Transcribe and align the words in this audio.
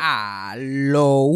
Aló. 0.00 1.30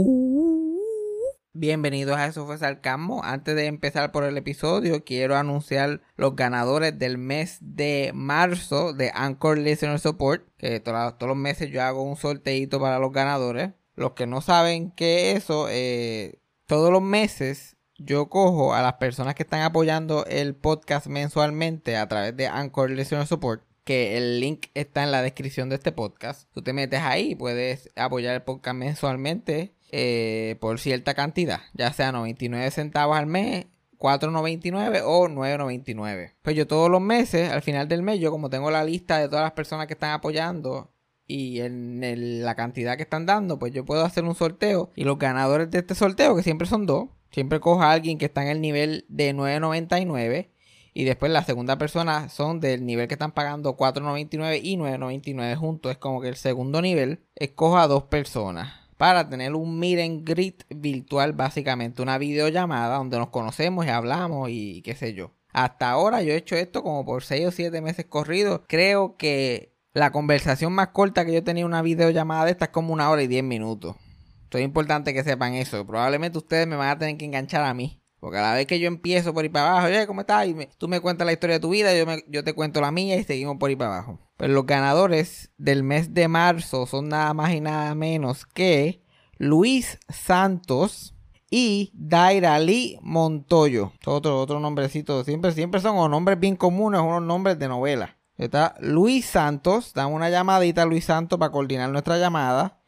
Bienvenidos 1.53 2.17
a 2.17 2.27
Eso 2.27 2.47
fue 2.47 2.59
Sarcasmo. 2.59 3.23
Antes 3.25 3.57
de 3.57 3.67
empezar 3.67 4.13
por 4.13 4.23
el 4.25 4.37
episodio, 4.37 5.05
quiero 5.05 5.37
anunciar 5.37 6.01
los 6.17 6.37
ganadores 6.37 6.97
del 6.99 7.19
mes 7.19 7.59
de 7.61 8.13
marzo 8.15 8.93
de 8.93 9.11
Anchor 9.15 9.59
Listener 9.59 9.99
Support. 9.99 10.47
Que 10.59 10.79
todos 10.79 11.15
los 11.21 11.37
meses 11.37 11.71
yo 11.71 11.83
hago 11.83 12.03
un 12.03 12.17
sorteito 12.17 12.81
para 12.81 13.01
los 13.01 13.13
ganadores. 13.13 13.73
Los 13.97 14.13
que 14.13 14.27
no 14.27 14.41
saben 14.41 14.93
qué 14.93 15.33
es 15.33 15.45
eso, 15.45 15.67
eh, 15.69 16.39
todos 16.67 16.93
los 16.93 17.03
meses 17.03 17.77
yo 17.99 18.29
cojo 18.29 18.75
a 18.75 18.83
las 18.83 18.95
personas 18.95 19.35
que 19.35 19.43
están 19.43 19.63
apoyando 19.63 20.25
el 20.27 20.55
podcast 20.55 21.09
mensualmente 21.09 21.97
a 21.97 22.09
través 22.09 22.37
de 22.37 22.47
Anchor 22.47 22.91
Listener 22.91 23.27
Support 23.27 23.65
que 23.85 24.17
el 24.17 24.41
link 24.41 24.67
está 24.75 25.03
en 25.03 25.11
la 25.11 25.23
descripción 25.23 25.69
de 25.69 25.77
este 25.77 25.93
podcast. 25.93 26.49
Tú 26.53 26.63
te 26.63 26.73
metes 26.73 27.01
ahí 27.01 27.33
y 27.33 27.35
puedes 27.35 27.91
apoyar 27.97 28.35
el 28.35 28.43
podcast 28.43 28.77
mensualmente 28.77 29.75
eh, 29.91 30.57
por 30.61 30.79
cierta 30.79 31.15
cantidad, 31.15 31.61
ya 31.75 31.93
sea 31.93 32.13
99 32.13 32.71
centavos 32.71 33.17
al 33.17 33.27
mes, 33.27 33.67
4.99 33.99 35.03
o 35.05 35.29
9.99. 35.29 36.33
Pues 36.43 36.57
yo 36.57 36.67
todos 36.67 36.91
los 36.91 37.01
meses, 37.01 37.51
al 37.51 37.63
final 37.63 37.89
del 37.89 38.03
mes, 38.03 38.19
yo 38.21 38.31
como 38.31 38.51
tengo 38.51 38.71
la 38.71 38.85
lista 38.85 39.19
de 39.19 39.29
todas 39.29 39.45
las 39.45 39.53
personas 39.53 39.87
que 39.87 39.95
están 39.95 40.13
apoyando 40.13 40.91
y 41.27 41.61
en 41.61 42.43
la 42.45 42.55
cantidad 42.55 42.97
que 42.97 43.05
están 43.05 43.27
dando, 43.27 43.59
pues 43.59 43.73
yo 43.73 43.85
puedo 43.85 44.05
hacer 44.05 44.25
un 44.25 44.35
sorteo 44.35 44.91
y 44.97 45.05
los 45.05 45.19
ganadores 45.19 45.71
de 45.71 45.79
este 45.79 45.95
sorteo, 45.95 46.35
que 46.37 46.43
siempre 46.43 46.67
son 46.67 46.87
dos, 46.87 47.09
siempre 47.31 47.61
cojo 47.61 47.83
a 47.83 47.93
alguien 47.93 48.19
que 48.19 48.27
está 48.27 48.43
en 48.43 48.49
el 48.49 48.61
nivel 48.61 49.05
de 49.09 49.35
9.99 49.35 50.49
y 50.95 51.05
después 51.05 51.33
la 51.33 51.45
segunda 51.45 51.79
persona 51.79 52.29
son 52.29 52.61
del 52.61 52.85
nivel 52.85 53.09
que 53.09 53.15
están 53.15 53.33
pagando 53.33 53.77
4.99 53.77 54.61
y 54.63 54.77
9.99 54.77 55.57
juntos. 55.57 55.93
Es 55.93 55.99
como 55.99 56.21
que 56.21 56.29
el 56.29 56.37
segundo 56.37 56.83
nivel 56.83 57.25
escoja 57.35 57.83
a 57.83 57.89
dos 57.89 58.05
personas 58.05 58.75
para 58.99 59.29
tener 59.29 59.55
un 59.55 59.79
meet 59.79 60.01
and 60.01 60.29
greet 60.29 60.65
virtual, 60.69 61.33
básicamente 61.33 62.03
una 62.03 62.19
videollamada 62.19 62.99
donde 62.99 63.19
nos 63.19 63.31
conocemos 63.31 63.87
y 63.87 63.89
hablamos 63.89 64.51
y 64.51 64.83
qué 64.83 64.95
sé 64.95 65.15
yo. 65.15 65.33
Hasta 65.53 65.91
ahora 65.91 66.23
yo 66.23 66.33
he 66.33 66.37
hecho 66.37 66.57
esto 66.57 66.83
como 66.83 67.05
por 67.05 67.25
6 67.25 67.47
o 67.47 67.51
7 67.51 67.81
meses 67.81 68.07
corridos. 68.07 68.61
Creo 68.69 69.17
que 69.17 69.75
la 69.93 70.13
conversación 70.13 70.73
más 70.73 70.89
corta 70.89 71.25
que 71.25 71.33
yo 71.33 71.43
tenido 71.43 71.67
una 71.67 71.83
videollamada 71.83 72.45
de 72.45 72.53
esta 72.53 72.67
es 72.67 72.71
como 72.71 72.93
una 72.93 73.11
hora 73.11 73.23
y 73.23 73.27
10 73.29 73.45
minutos. 73.45 73.97
Esto 74.45 74.59
es 74.59 74.65
importante 74.65 75.15
que 75.15 75.25
sepan 75.25 75.55
eso. 75.55 75.87
Probablemente 75.87 76.39
ustedes 76.39 76.67
me 76.67 76.77
van 76.77 76.91
a 76.91 76.99
tener 76.99 77.17
que 77.17 77.25
enganchar 77.25 77.65
a 77.65 77.75
mí 77.75 78.02
porque 78.23 78.39
a 78.39 78.43
la 78.43 78.55
vez 78.55 78.69
que 78.69 78.79
yo 78.79 78.87
empiezo 78.87 79.35
por 79.35 79.45
ir 79.45 79.51
para 79.51 79.73
abajo, 79.73 79.89
oye, 79.89 80.07
¿cómo 80.07 80.21
estás? 80.21 80.47
Y 80.47 80.55
tú 80.79 80.87
me 80.87 81.01
cuentas 81.01 81.27
la 81.27 81.33
historia 81.33 81.55
de 81.55 81.61
tu 81.61 81.71
vida, 81.71 81.93
yo, 81.93 82.07
yo 82.29 82.45
te 82.45 82.53
cuento 82.53 82.81
la 82.81 82.93
mía 82.93 83.17
y 83.17 83.25
seguimos 83.25 83.57
por 83.57 83.73
ir 83.73 83.77
para 83.77 83.97
abajo. 83.97 84.21
Pero 84.37 84.53
los 84.53 84.65
ganadores 84.65 85.51
del 85.59 85.83
mes 85.83 86.15
de 86.15 86.29
marzo 86.29 86.87
son 86.87 87.09
nada 87.09 87.35
más 87.35 87.53
y 87.53 87.61
nada 87.61 87.97
menos 87.97 88.47
que 88.47 89.03
Luis 89.39 89.99
Santos 90.09 91.17
y 91.51 91.91
Dairali 91.95 92.97
Montoyo. 93.03 93.91
Otro, 94.07 94.39
otro 94.39 94.61
nombrecito. 94.61 95.25
Siempre, 95.25 95.51
siempre 95.51 95.81
son 95.81 96.09
nombres 96.09 96.39
bien 96.39 96.55
comunes, 96.55 97.01
unos 97.01 97.23
nombres 97.23 97.59
de 97.59 97.67
novela. 97.67 98.19
Está 98.37 98.77
Luis 98.79 99.27
Santos. 99.27 99.95
Dame 99.95 100.15
una 100.15 100.31
llamadita 100.31 100.83
a 100.83 100.87
Luis 100.87 101.07
Santos 101.07 101.41
para 101.41 101.51
coordinar 101.51 101.91
nuestra 101.91 102.19
llamada 102.19 102.82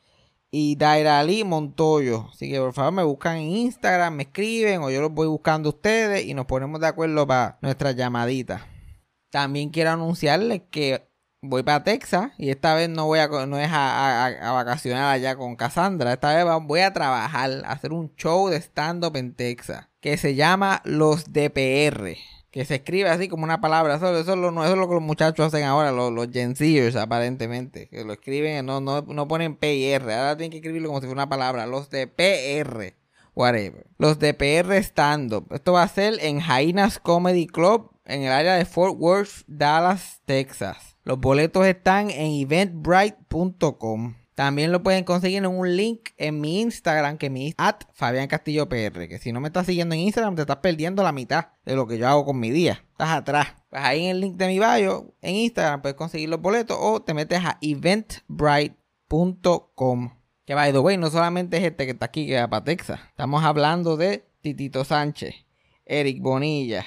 y 0.56 0.76
Dairali 0.76 1.42
Montoyo. 1.42 2.28
Así 2.32 2.48
que 2.48 2.60
por 2.60 2.72
favor 2.72 2.92
me 2.92 3.02
buscan 3.02 3.38
en 3.38 3.48
Instagram, 3.48 4.14
me 4.14 4.22
escriben 4.22 4.82
o 4.82 4.90
yo 4.90 5.00
los 5.00 5.10
voy 5.10 5.26
buscando 5.26 5.68
a 5.68 5.72
ustedes 5.72 6.24
y 6.24 6.32
nos 6.32 6.46
ponemos 6.46 6.80
de 6.80 6.86
acuerdo 6.86 7.26
para 7.26 7.58
nuestra 7.60 7.90
llamadita. 7.90 8.64
También 9.30 9.70
quiero 9.70 9.90
anunciarles 9.90 10.62
que 10.70 11.08
voy 11.42 11.64
para 11.64 11.82
Texas 11.82 12.30
y 12.38 12.50
esta 12.50 12.72
vez 12.76 12.88
no 12.88 13.06
voy 13.06 13.18
a 13.18 13.26
no 13.26 13.58
es 13.58 13.68
a, 13.72 14.52
vacacionar 14.52 15.12
allá 15.12 15.34
con 15.34 15.56
Cassandra. 15.56 16.12
Esta 16.12 16.32
vez 16.32 16.46
voy 16.62 16.80
a 16.80 16.92
trabajar, 16.92 17.50
a 17.64 17.72
hacer 17.72 17.92
un 17.92 18.14
show 18.14 18.48
de 18.48 18.58
stand-up 18.58 19.16
en 19.16 19.34
Texas 19.34 19.88
que 19.98 20.16
se 20.16 20.36
llama 20.36 20.82
Los 20.84 21.32
DPR 21.32 22.16
que 22.54 22.64
se 22.64 22.76
escribe 22.76 23.08
así 23.08 23.26
como 23.26 23.42
una 23.42 23.60
palabra. 23.60 23.96
Eso, 23.96 24.16
eso, 24.16 24.34
es, 24.34 24.38
lo, 24.38 24.50
eso 24.62 24.74
es 24.74 24.78
lo 24.78 24.86
que 24.86 24.94
los 24.94 25.02
muchachos 25.02 25.46
hacen 25.46 25.64
ahora, 25.64 25.90
los, 25.90 26.12
los 26.12 26.30
Gen 26.30 26.54
aparentemente. 26.96 27.88
Que 27.88 28.04
lo 28.04 28.12
escriben, 28.12 28.64
no, 28.64 28.80
no, 28.80 29.02
no 29.02 29.26
ponen 29.26 29.56
P 29.56 29.74
y 29.74 29.86
R. 29.86 30.14
Ahora 30.14 30.36
tienen 30.36 30.52
que 30.52 30.58
escribirlo 30.58 30.86
como 30.86 31.00
si 31.00 31.06
fuera 31.06 31.22
una 31.22 31.28
palabra. 31.28 31.66
Los 31.66 31.90
de 31.90 32.06
PR. 32.06 32.94
Whatever. 33.34 33.88
Los 33.98 34.20
de 34.20 34.34
PR 34.34 34.72
Stand-Up. 34.76 35.48
Esto 35.52 35.72
va 35.72 35.82
a 35.82 35.88
ser 35.88 36.14
en 36.20 36.38
Jainas 36.38 37.00
Comedy 37.00 37.48
Club 37.48 37.90
en 38.04 38.22
el 38.22 38.30
área 38.30 38.54
de 38.54 38.66
Fort 38.66 38.94
Worth, 39.00 39.42
Dallas, 39.48 40.20
Texas. 40.24 40.96
Los 41.02 41.18
boletos 41.18 41.66
están 41.66 42.08
en 42.10 42.30
eventbrite.com. 42.40 44.14
También 44.34 44.72
lo 44.72 44.82
pueden 44.82 45.04
conseguir 45.04 45.38
en 45.38 45.46
un 45.46 45.76
link 45.76 46.08
en 46.16 46.40
mi 46.40 46.60
Instagram, 46.60 47.18
que 47.18 47.30
mi 47.30 47.54
at 47.56 47.82
Fabián 47.92 48.26
Castillo 48.26 48.68
PR. 48.68 49.06
Que 49.08 49.18
si 49.18 49.30
no 49.32 49.40
me 49.40 49.46
estás 49.46 49.66
siguiendo 49.66 49.94
en 49.94 50.00
Instagram, 50.00 50.34
te 50.34 50.40
estás 50.42 50.56
perdiendo 50.56 51.04
la 51.04 51.12
mitad 51.12 51.50
de 51.64 51.76
lo 51.76 51.86
que 51.86 51.98
yo 51.98 52.08
hago 52.08 52.24
con 52.24 52.40
mi 52.40 52.50
día. 52.50 52.84
Estás 52.90 53.10
atrás. 53.10 53.54
Pues 53.70 53.80
ahí 53.82 54.04
en 54.04 54.10
el 54.10 54.20
link 54.20 54.36
de 54.36 54.48
mi 54.48 54.58
bio, 54.58 55.14
en 55.22 55.36
Instagram, 55.36 55.82
puedes 55.82 55.96
conseguir 55.96 56.28
los 56.28 56.40
boletos 56.40 56.76
o 56.80 57.00
te 57.00 57.14
metes 57.14 57.44
a 57.44 57.58
eventbrite.com. 57.60 60.10
Que 60.44 60.54
by 60.54 60.72
the 60.72 60.80
way, 60.80 60.96
no 60.96 61.10
solamente 61.10 61.58
es 61.58 61.64
este 61.64 61.84
que 61.86 61.92
está 61.92 62.06
aquí, 62.06 62.26
que 62.26 62.40
va 62.40 62.48
para 62.48 62.64
Texas. 62.64 62.98
Estamos 63.08 63.44
hablando 63.44 63.96
de 63.96 64.26
Titito 64.40 64.84
Sánchez, 64.84 65.36
Eric 65.86 66.20
Bonilla, 66.20 66.84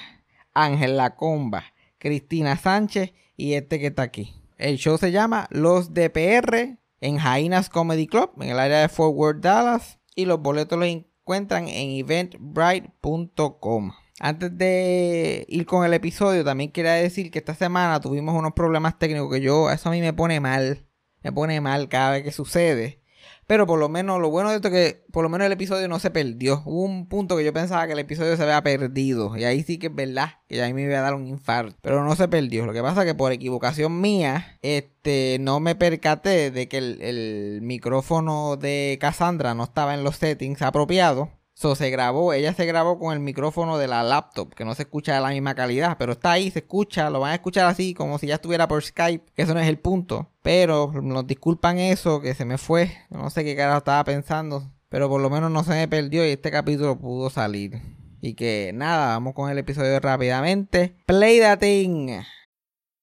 Ángel 0.52 0.98
Lacomba, 0.98 1.64
Cristina 1.98 2.56
Sánchez 2.56 3.14
y 3.36 3.54
este 3.54 3.80
que 3.80 3.86
está 3.86 4.02
aquí. 4.02 4.34
El 4.58 4.76
show 4.76 4.98
se 4.98 5.12
llama 5.12 5.48
Los 5.50 5.94
DPR 5.94 6.76
en 7.00 7.18
Jainas 7.18 7.68
Comedy 7.68 8.06
Club, 8.06 8.30
en 8.40 8.50
el 8.50 8.58
área 8.58 8.80
de 8.80 8.88
Fort 8.88 9.14
Worth, 9.14 9.40
Dallas. 9.40 9.98
Y 10.14 10.24
los 10.24 10.40
boletos 10.40 10.78
los 10.78 10.88
encuentran 10.88 11.68
en 11.68 11.90
eventbrite.com. 11.90 13.92
Antes 14.20 14.58
de 14.58 15.46
ir 15.48 15.64
con 15.64 15.84
el 15.84 15.94
episodio, 15.94 16.44
también 16.44 16.72
quería 16.72 16.94
decir 16.94 17.30
que 17.30 17.38
esta 17.38 17.54
semana 17.54 18.00
tuvimos 18.00 18.34
unos 18.34 18.52
problemas 18.52 18.98
técnicos 18.98 19.32
que 19.32 19.40
yo, 19.40 19.70
eso 19.70 19.88
a 19.88 19.92
mí 19.92 20.00
me 20.00 20.12
pone 20.12 20.40
mal. 20.40 20.84
Me 21.22 21.32
pone 21.32 21.60
mal 21.60 21.88
cada 21.88 22.12
vez 22.12 22.24
que 22.24 22.32
sucede. 22.32 23.00
Pero 23.48 23.66
por 23.66 23.78
lo 23.78 23.88
menos, 23.88 24.20
lo 24.20 24.28
bueno 24.28 24.50
de 24.50 24.56
esto 24.56 24.68
es 24.68 24.74
que 24.74 25.04
por 25.10 25.22
lo 25.22 25.30
menos 25.30 25.46
el 25.46 25.52
episodio 25.52 25.88
no 25.88 25.98
se 25.98 26.10
perdió. 26.10 26.62
Hubo 26.66 26.82
un 26.82 27.08
punto 27.08 27.34
que 27.34 27.46
yo 27.46 27.52
pensaba 27.54 27.86
que 27.86 27.94
el 27.94 27.98
episodio 27.98 28.36
se 28.36 28.42
había 28.42 28.62
perdido. 28.62 29.34
Y 29.38 29.44
ahí 29.44 29.62
sí 29.62 29.78
que 29.78 29.86
es 29.86 29.94
verdad 29.94 30.32
que 30.48 30.62
a 30.62 30.66
mí 30.66 30.74
me 30.74 30.82
iba 30.82 30.98
a 30.98 31.00
dar 31.00 31.14
un 31.14 31.26
infarto. 31.26 31.74
Pero 31.80 32.04
no 32.04 32.14
se 32.14 32.28
perdió. 32.28 32.66
Lo 32.66 32.74
que 32.74 32.82
pasa 32.82 33.00
es 33.00 33.06
que 33.06 33.14
por 33.14 33.32
equivocación 33.32 34.02
mía, 34.02 34.58
este, 34.60 35.38
no 35.40 35.60
me 35.60 35.74
percaté 35.74 36.50
de 36.50 36.68
que 36.68 36.76
el, 36.76 37.00
el 37.00 37.60
micrófono 37.62 38.58
de 38.58 38.98
Cassandra 39.00 39.54
no 39.54 39.64
estaba 39.64 39.94
en 39.94 40.04
los 40.04 40.16
settings 40.16 40.60
apropiados. 40.60 41.30
So, 41.60 41.74
se 41.74 41.90
grabó, 41.90 42.32
ella 42.32 42.54
se 42.54 42.66
grabó 42.66 43.00
con 43.00 43.12
el 43.12 43.18
micrófono 43.18 43.78
de 43.78 43.88
la 43.88 44.04
laptop, 44.04 44.54
que 44.54 44.64
no 44.64 44.76
se 44.76 44.82
escucha 44.82 45.16
de 45.16 45.20
la 45.20 45.30
misma 45.30 45.56
calidad, 45.56 45.96
pero 45.98 46.12
está 46.12 46.30
ahí, 46.30 46.52
se 46.52 46.60
escucha, 46.60 47.10
lo 47.10 47.18
van 47.18 47.32
a 47.32 47.34
escuchar 47.34 47.66
así, 47.66 47.94
como 47.94 48.16
si 48.18 48.28
ya 48.28 48.36
estuviera 48.36 48.68
por 48.68 48.80
Skype, 48.80 49.32
que 49.34 49.42
eso 49.42 49.54
no 49.54 49.60
es 49.60 49.66
el 49.66 49.80
punto. 49.80 50.30
Pero 50.42 50.92
nos 51.02 51.26
disculpan 51.26 51.78
eso, 51.78 52.20
que 52.20 52.34
se 52.34 52.44
me 52.44 52.58
fue, 52.58 52.92
no 53.10 53.28
sé 53.28 53.42
qué 53.42 53.56
carajo 53.56 53.78
estaba 53.78 54.04
pensando, 54.04 54.70
pero 54.88 55.08
por 55.08 55.20
lo 55.20 55.30
menos 55.30 55.50
no 55.50 55.64
se 55.64 55.72
me 55.72 55.88
perdió 55.88 56.24
y 56.24 56.30
este 56.30 56.52
capítulo 56.52 56.96
pudo 56.96 57.28
salir. 57.28 57.82
Y 58.20 58.34
que 58.34 58.70
nada, 58.72 59.08
vamos 59.08 59.34
con 59.34 59.50
el 59.50 59.58
episodio 59.58 59.98
rápidamente. 59.98 60.94
Play 61.06 61.40
that 61.40 61.58
thing. 61.58 62.20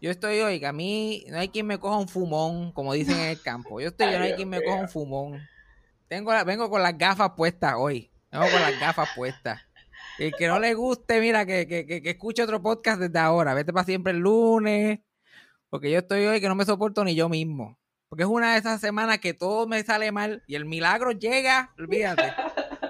Yo 0.00 0.12
estoy 0.12 0.38
hoy, 0.40 0.60
que 0.60 0.66
a 0.66 0.72
mí 0.72 1.24
no 1.28 1.38
hay 1.38 1.48
quien 1.48 1.66
me 1.66 1.78
coja 1.78 1.96
un 1.96 2.08
fumón, 2.08 2.70
como 2.72 2.92
dicen 2.92 3.18
en 3.18 3.30
el 3.30 3.42
campo. 3.42 3.80
Yo 3.80 3.88
estoy, 3.88 4.12
yo 4.12 4.18
no 4.18 4.24
hay 4.24 4.34
quien 4.34 4.48
me 4.48 4.62
coja 4.62 4.82
un 4.82 4.88
fumón. 4.88 5.40
Tengo 6.06 6.32
vengo 6.44 6.70
con 6.70 6.82
las 6.82 6.96
gafas 6.96 7.32
puestas 7.36 7.74
hoy. 7.76 8.10
Vengo 8.30 8.46
con 8.48 8.60
las 8.60 8.78
gafas 8.78 9.08
puestas. 9.16 9.60
El 10.18 10.32
que 10.34 10.46
no 10.46 10.60
le 10.60 10.74
guste, 10.74 11.20
mira, 11.20 11.44
que, 11.44 11.66
que, 11.66 11.84
que, 11.84 12.10
escuche 12.10 12.42
otro 12.42 12.62
podcast 12.62 13.00
desde 13.00 13.18
ahora. 13.18 13.54
Vete 13.54 13.72
para 13.72 13.84
siempre 13.84 14.12
el 14.12 14.20
lunes. 14.20 15.00
Porque 15.68 15.90
yo 15.90 15.98
estoy 15.98 16.24
hoy 16.26 16.40
que 16.40 16.48
no 16.48 16.54
me 16.54 16.64
soporto 16.64 17.04
ni 17.04 17.14
yo 17.14 17.28
mismo. 17.28 17.78
Porque 18.08 18.22
es 18.22 18.28
una 18.28 18.52
de 18.52 18.58
esas 18.58 18.80
semanas 18.80 19.18
que 19.18 19.34
todo 19.34 19.66
me 19.66 19.82
sale 19.82 20.12
mal 20.12 20.42
y 20.46 20.54
el 20.54 20.64
milagro 20.64 21.10
llega, 21.12 21.74
olvídate. 21.78 22.32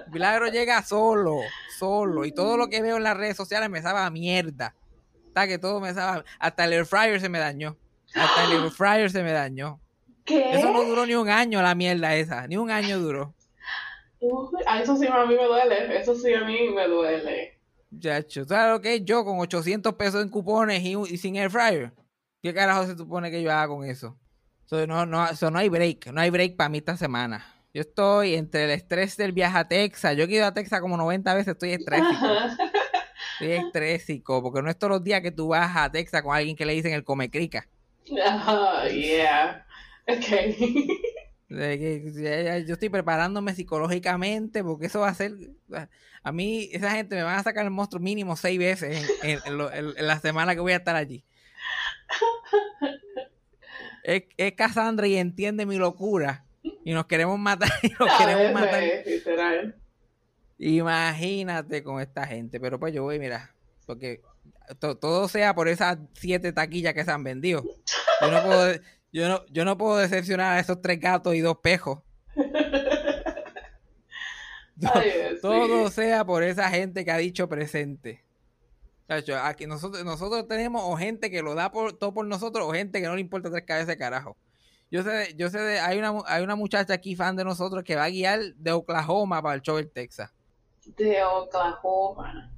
El 0.07 0.13
milagro 0.13 0.49
llega 0.49 0.83
solo, 0.83 1.39
solo. 1.79 2.25
Y 2.25 2.33
todo 2.33 2.57
lo 2.57 2.69
que 2.69 2.83
veo 2.83 2.99
en 2.99 3.03
las 3.03 3.17
redes 3.17 3.37
sociales 3.37 3.69
me 3.69 3.83
sabe 3.83 4.01
a 4.01 4.11
mierda. 4.11 4.75
Que 5.47 5.59
todo 5.59 5.81
me 5.81 5.95
sabe. 5.95 6.25
Hasta 6.39 6.65
el 6.65 6.73
air 6.73 6.87
fryer 6.87 7.21
se 7.21 7.29
me 7.29 7.39
dañó. 7.39 7.77
Hasta 8.15 8.45
el 8.45 8.63
air 8.63 8.71
fryer 8.71 9.11
se 9.11 9.23
me 9.23 9.33
dañó. 9.33 9.81
¿Qué? 10.25 10.53
Eso 10.53 10.73
no 10.73 10.85
duró 10.85 11.07
ni 11.07 11.15
un 11.15 11.29
año 11.29 11.63
la 11.63 11.75
mierda 11.75 12.15
esa. 12.15 12.47
Ni 12.47 12.57
un 12.57 12.71
año 12.71 12.99
duró. 12.99 13.35
eso 14.21 14.97
sí 14.97 15.07
a 15.07 15.25
mí 15.25 15.37
me 15.37 15.45
duele. 15.45 16.01
Eso 16.01 16.15
sí 16.15 16.35
a 16.35 16.45
mí 16.45 16.71
me 16.71 16.89
duele. 16.89 17.59
Chacho, 17.99 18.45
¿sabes 18.45 18.73
lo 18.75 18.81
que 18.81 18.97
es? 18.97 19.05
Yo 19.05 19.25
con 19.25 19.39
800 19.39 19.95
pesos 19.95 20.23
en 20.23 20.29
cupones 20.29 20.83
y, 20.83 20.95
y 20.95 21.17
sin 21.17 21.37
air 21.37 21.51
fryer. 21.51 21.93
¿Qué 22.43 22.53
carajo 22.53 22.87
se 22.87 22.97
supone 22.97 23.31
que 23.31 23.43
yo 23.43 23.51
haga 23.51 23.69
con 23.69 23.85
eso? 23.85 24.17
no, 24.71 25.07
no, 25.07 25.27
no 25.51 25.59
hay 25.59 25.69
break, 25.69 26.09
no 26.13 26.21
hay 26.21 26.31
break 26.31 26.57
para 26.57 26.69
mí 26.69 26.79
esta 26.79 26.97
semana. 26.97 27.45
Yo 27.73 27.83
estoy 27.83 28.35
entre 28.35 28.65
el 28.65 28.71
estrés 28.71 29.17
del 29.17 29.33
viaje 29.33 29.59
a 29.59 29.69
Texas. 29.69 30.17
Yo 30.17 30.25
he 30.25 30.31
ido 30.31 30.47
a 30.47 30.55
Texas 30.55 30.81
como 30.81 30.97
90 30.97 31.35
veces, 31.35 31.53
estoy 31.53 31.73
estrésico. 31.73 32.09
estoy 33.41 33.53
estrésico, 33.53 34.43
porque 34.43 34.63
no 34.63 34.71
es 34.71 34.79
todos 34.79 34.93
los 34.93 35.05
días 35.05 35.21
que 35.21 35.31
tú 35.31 35.49
vas 35.49 35.77
a 35.77 35.91
Texas 35.91 36.23
con 36.23 36.35
alguien 36.35 36.57
que 36.57 36.67
le 36.67 36.75
dicen 36.75 36.93
el 36.93 37.05
come 37.05 37.31
crica. 37.31 37.67
yeah. 38.91 39.67
Okay. 40.07 40.87
Yo 42.67 42.75
estoy 42.75 42.89
preparándome 42.91 43.55
psicológicamente 43.55 44.63
porque 44.63 44.87
eso 44.87 45.01
va 45.01 45.09
a 45.09 45.15
ser. 45.15 45.33
A 46.23 46.33
mí, 46.33 46.69
esa 46.73 46.91
gente 46.91 47.17
me 47.17 47.23
van 47.23 47.39
a 47.39 47.43
sacar 47.43 47.65
el 47.65 47.71
monstruo 47.71 48.03
mínimo 48.03 48.37
seis 48.37 48.59
veces 48.59 49.09
en, 49.23 49.39
en 49.47 50.07
la 50.07 50.21
semana 50.21 50.55
que 50.55 50.61
voy 50.61 50.73
a 50.73 50.77
estar 50.77 50.97
allí 50.97 51.25
es, 54.09 54.23
es 54.39 54.53
Cassandra 54.55 55.07
y 55.07 55.17
entiende 55.17 55.67
mi 55.67 55.77
locura. 55.77 56.45
Y 56.85 56.93
nos 56.93 57.07
queremos 57.07 57.39
matar. 57.39 57.71
Y 57.83 57.91
nos 57.99 58.19
queremos 58.19 58.53
matar. 58.53 58.83
Imagínate 60.59 61.83
con 61.83 62.01
esta 62.01 62.27
gente. 62.27 62.61
Pero 62.61 62.79
pues 62.79 62.93
yo 62.93 63.05
voy, 63.05 63.19
mira, 63.19 63.55
porque 63.87 64.21
todo 64.79 65.29
sea 65.29 65.55
por 65.55 65.69
esas 65.69 65.99
siete 66.15 66.53
taquillas 66.53 66.95
que 66.95 67.05
se 67.05 67.11
han 67.11 67.25
vendido. 67.25 67.63
Yo 68.21 68.31
no 68.31 68.43
puedo, 68.43 68.75
yo 69.13 69.29
no, 69.29 69.47
yo 69.47 69.65
no 69.65 69.79
puedo 69.79 69.97
decepcionar 69.97 70.57
a 70.57 70.61
esos 70.61 70.83
tres 70.83 71.01
gatos 71.01 71.35
y 71.35 71.41
dos 71.41 71.59
pejos. 71.59 72.01
todo 75.43 75.91
sea 75.91 76.25
por 76.25 76.43
esa 76.43 76.69
gente 76.71 77.05
que 77.05 77.11
ha 77.11 77.17
dicho 77.17 77.49
presente. 77.49 78.25
Aquí 79.43 79.67
nosotros, 79.67 80.05
nosotros 80.05 80.47
tenemos 80.47 80.83
o 80.85 80.97
gente 80.97 81.31
que 81.31 81.41
lo 81.41 81.55
da 81.55 81.73
por, 81.73 81.95
todo 81.95 82.13
por 82.13 82.27
nosotros 82.27 82.67
o 82.69 82.73
gente 82.73 83.01
que 83.01 83.07
no 83.07 83.15
le 83.15 83.23
importa 83.23 83.51
tres 83.51 83.65
cabezas 83.65 83.89
de 83.89 83.97
carajo. 83.97 84.37
Yo 84.91 85.03
sé, 85.03 85.35
yo 85.37 85.51
sé 85.51 85.61
de, 85.61 85.81
hay 85.81 85.99
una, 85.99 86.15
hay 86.27 86.43
una 86.43 86.57
muchacha 86.57 86.95
aquí 86.95 87.17
fan 87.17 87.37
de 87.37 87.45
nosotros 87.45 87.85
que 87.85 87.97
va 87.97 88.05
a 88.05 88.11
guiar 88.11 88.41
de 88.57 88.73
Oklahoma 88.73 89.43
para 89.43 89.55
el 89.55 89.63
show 89.63 89.77
del 89.77 89.91
Texas. 89.91 90.31
De 90.97 91.23
Oklahoma. 91.23 92.53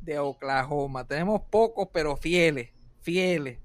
De 0.00 0.18
Oklahoma. 0.18 1.06
Tenemos 1.06 1.42
pocos, 1.50 1.88
pero 1.92 2.16
fieles, 2.16 2.70
fieles. 3.00 3.58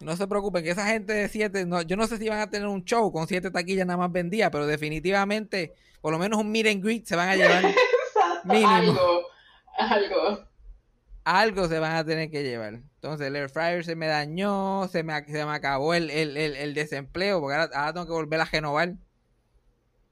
No 0.00 0.16
se 0.16 0.26
preocupen, 0.26 0.64
que 0.64 0.70
esa 0.70 0.86
gente 0.86 1.12
de 1.12 1.28
siete, 1.28 1.66
no, 1.66 1.82
yo 1.82 1.96
no 1.96 2.06
sé 2.06 2.16
si 2.16 2.28
van 2.28 2.40
a 2.40 2.48
tener 2.48 2.66
un 2.68 2.84
show 2.84 3.12
con 3.12 3.28
siete 3.28 3.50
taquillas 3.50 3.86
nada 3.86 3.98
más 3.98 4.10
vendidas, 4.10 4.50
pero 4.50 4.66
definitivamente, 4.66 5.74
por 6.00 6.12
lo 6.12 6.18
menos 6.18 6.40
un 6.40 6.50
meet 6.50 6.66
and 6.66 6.82
greet 6.82 7.04
se 7.04 7.16
van 7.16 7.28
a 7.28 7.36
llevar. 7.36 7.64
mínimo. 8.44 8.68
Algo, 8.70 9.22
algo 9.76 10.50
algo 11.24 11.68
se 11.68 11.78
van 11.78 11.96
a 11.96 12.04
tener 12.04 12.30
que 12.30 12.42
llevar. 12.42 12.74
Entonces 12.74 13.26
el 13.26 13.36
air 13.36 13.48
fryer 13.48 13.84
se 13.84 13.96
me 13.96 14.06
dañó, 14.06 14.88
se 14.88 15.02
me, 15.02 15.24
se 15.24 15.44
me 15.44 15.52
acabó 15.52 15.94
el, 15.94 16.74
desempleo, 16.74 17.40
porque 17.40 17.56
ahora, 17.56 17.92
tengo 17.92 18.06
que 18.06 18.12
volver 18.12 18.40
a 18.40 18.44
renovar. 18.44 18.94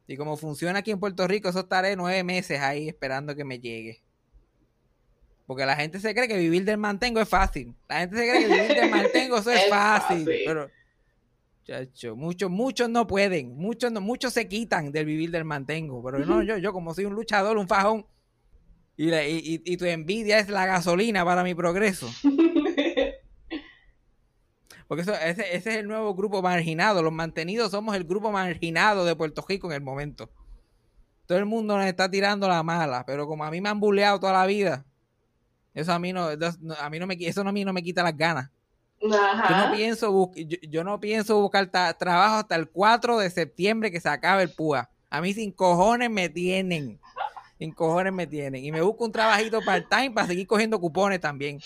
Y 0.08 0.16
como 0.16 0.38
funciona 0.38 0.78
aquí 0.78 0.90
en 0.90 0.98
Puerto 0.98 1.28
Rico, 1.28 1.50
eso 1.50 1.60
estaré 1.60 1.94
nueve 1.94 2.24
meses 2.24 2.60
ahí 2.60 2.88
esperando 2.88 3.36
que 3.36 3.44
me 3.44 3.60
llegue. 3.60 4.02
Porque 5.46 5.66
la 5.66 5.76
gente 5.76 6.00
se 6.00 6.14
cree 6.14 6.26
que 6.26 6.36
vivir 6.36 6.64
del 6.64 6.78
mantengo 6.78 7.20
es 7.20 7.28
fácil. 7.28 7.74
La 7.88 8.00
gente 8.00 8.16
se 8.16 8.28
cree 8.28 8.40
que 8.40 8.54
vivir 8.54 8.80
del 8.80 8.90
mantengo 8.90 9.36
eso 9.36 9.50
es, 9.50 9.68
fácil, 9.68 10.24
Pero, 10.24 10.70
chacho, 11.64 12.16
muchos, 12.16 12.50
muchos 12.50 12.88
no 12.88 13.06
pueden. 13.06 13.54
Muchos, 13.54 13.92
no, 13.92 14.00
muchos 14.00 14.32
se 14.32 14.48
quitan 14.48 14.92
del 14.92 15.04
vivir 15.04 15.30
del 15.30 15.44
mantengo. 15.44 16.02
Pero 16.02 16.24
no, 16.24 16.42
yo, 16.42 16.56
yo 16.56 16.72
como 16.72 16.94
soy 16.94 17.04
un 17.04 17.14
luchador, 17.14 17.58
un 17.58 17.68
fajón, 17.68 18.06
y, 18.98 19.76
tu 19.76 19.84
envidia 19.84 20.40
es 20.40 20.48
la 20.48 20.66
gasolina 20.66 21.24
para 21.24 21.44
mi 21.44 21.54
progreso. 21.54 22.10
Porque 24.88 25.02
eso, 25.02 25.14
ese, 25.14 25.54
es 25.54 25.66
el 25.66 25.86
nuevo 25.86 26.14
grupo 26.14 26.42
marginado. 26.42 27.02
Los 27.02 27.12
mantenidos 27.12 27.70
somos 27.70 27.94
el 27.94 28.04
grupo 28.04 28.32
marginado 28.32 29.04
de 29.04 29.14
Puerto 29.14 29.44
Rico 29.46 29.68
en 29.68 29.74
el 29.74 29.82
momento. 29.82 30.28
Todo 31.26 31.38
el 31.38 31.46
mundo 31.46 31.76
nos 31.76 31.86
está 31.86 32.10
tirando 32.10 32.48
la 32.48 32.62
mala, 32.62 33.04
pero 33.06 33.28
como 33.28 33.44
a 33.44 33.50
mí 33.50 33.60
me 33.60 33.68
han 33.68 33.78
bulleado 33.78 34.18
toda 34.18 34.32
la 34.32 34.46
vida, 34.46 34.86
eso 35.74 35.92
a 35.92 35.98
mí 35.98 36.12
no, 36.12 36.26
a 36.26 36.90
mí 36.90 36.98
no 36.98 37.06
me, 37.06 37.16
eso 37.20 37.42
a 37.42 37.52
mí 37.52 37.64
no 37.64 37.72
me 37.74 37.82
quita 37.82 38.02
las 38.02 38.16
ganas. 38.16 38.50
Yo 39.00 39.08
no 39.10 39.72
pienso 39.76 40.32
yo, 40.34 40.82
no 40.82 40.98
pienso 40.98 41.40
buscar 41.40 41.70
trabajo 41.70 42.36
hasta 42.36 42.56
el 42.56 42.68
4 42.68 43.18
de 43.18 43.30
septiembre 43.30 43.92
que 43.92 44.00
se 44.00 44.08
acabe 44.08 44.42
el 44.44 44.50
PUA. 44.50 44.90
A 45.10 45.20
mí 45.20 45.34
sin 45.34 45.52
cojones 45.52 46.10
me 46.10 46.30
tienen 46.30 46.98
en 47.58 47.72
cojones 47.72 48.12
me 48.12 48.26
tienen. 48.26 48.64
Y 48.64 48.72
me 48.72 48.80
busco 48.82 49.04
un 49.04 49.12
trabajito 49.12 49.60
part-time 49.62 50.10
para 50.12 50.26
seguir 50.26 50.46
cogiendo 50.46 50.80
cupones 50.80 51.20
también. 51.20 51.60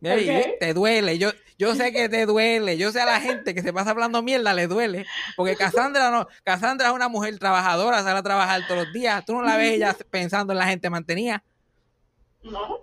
Te 0.00 0.74
duele, 0.74 1.18
yo, 1.18 1.30
yo 1.58 1.74
sé 1.74 1.92
que 1.92 2.08
te 2.08 2.24
duele, 2.24 2.78
yo 2.78 2.90
sé 2.90 3.00
a 3.00 3.06
la 3.06 3.20
gente 3.20 3.54
que 3.54 3.62
se 3.62 3.72
pasa 3.72 3.90
hablando 3.90 4.22
mierda, 4.22 4.54
le 4.54 4.66
duele, 4.66 5.06
porque 5.36 5.56
Cassandra 5.56 6.10
no, 6.10 6.26
Cassandra 6.42 6.88
es 6.88 6.94
una 6.94 7.08
mujer 7.08 7.38
trabajadora, 7.38 8.02
sale 8.02 8.18
a 8.18 8.22
trabajar 8.22 8.62
todos 8.66 8.84
los 8.84 8.92
días, 8.94 9.24
tú 9.24 9.34
no 9.34 9.42
la 9.42 9.56
ves 9.56 9.74
ella 9.74 9.96
pensando 10.10 10.52
en 10.52 10.58
la 10.58 10.66
gente 10.66 10.88
mantenida. 10.88 11.44
No. 12.42 12.78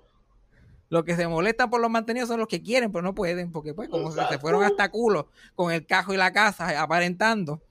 Los 0.89 1.03
que 1.03 1.15
se 1.15 1.27
molestan 1.27 1.69
por 1.69 1.81
los 1.81 1.89
mantenidos 1.89 2.29
son 2.29 2.39
los 2.39 2.47
que 2.47 2.61
quieren, 2.61 2.91
pero 2.91 3.01
no 3.01 3.13
pueden, 3.13 3.51
porque 3.51 3.73
pues 3.73 3.89
como 3.89 4.11
se 4.11 4.39
fueron 4.39 4.63
hasta 4.63 4.89
culo 4.89 5.29
con 5.55 5.71
el 5.71 5.85
cajo 5.85 6.13
y 6.13 6.17
la 6.17 6.31
casa 6.31 6.81
aparentando, 6.81 7.61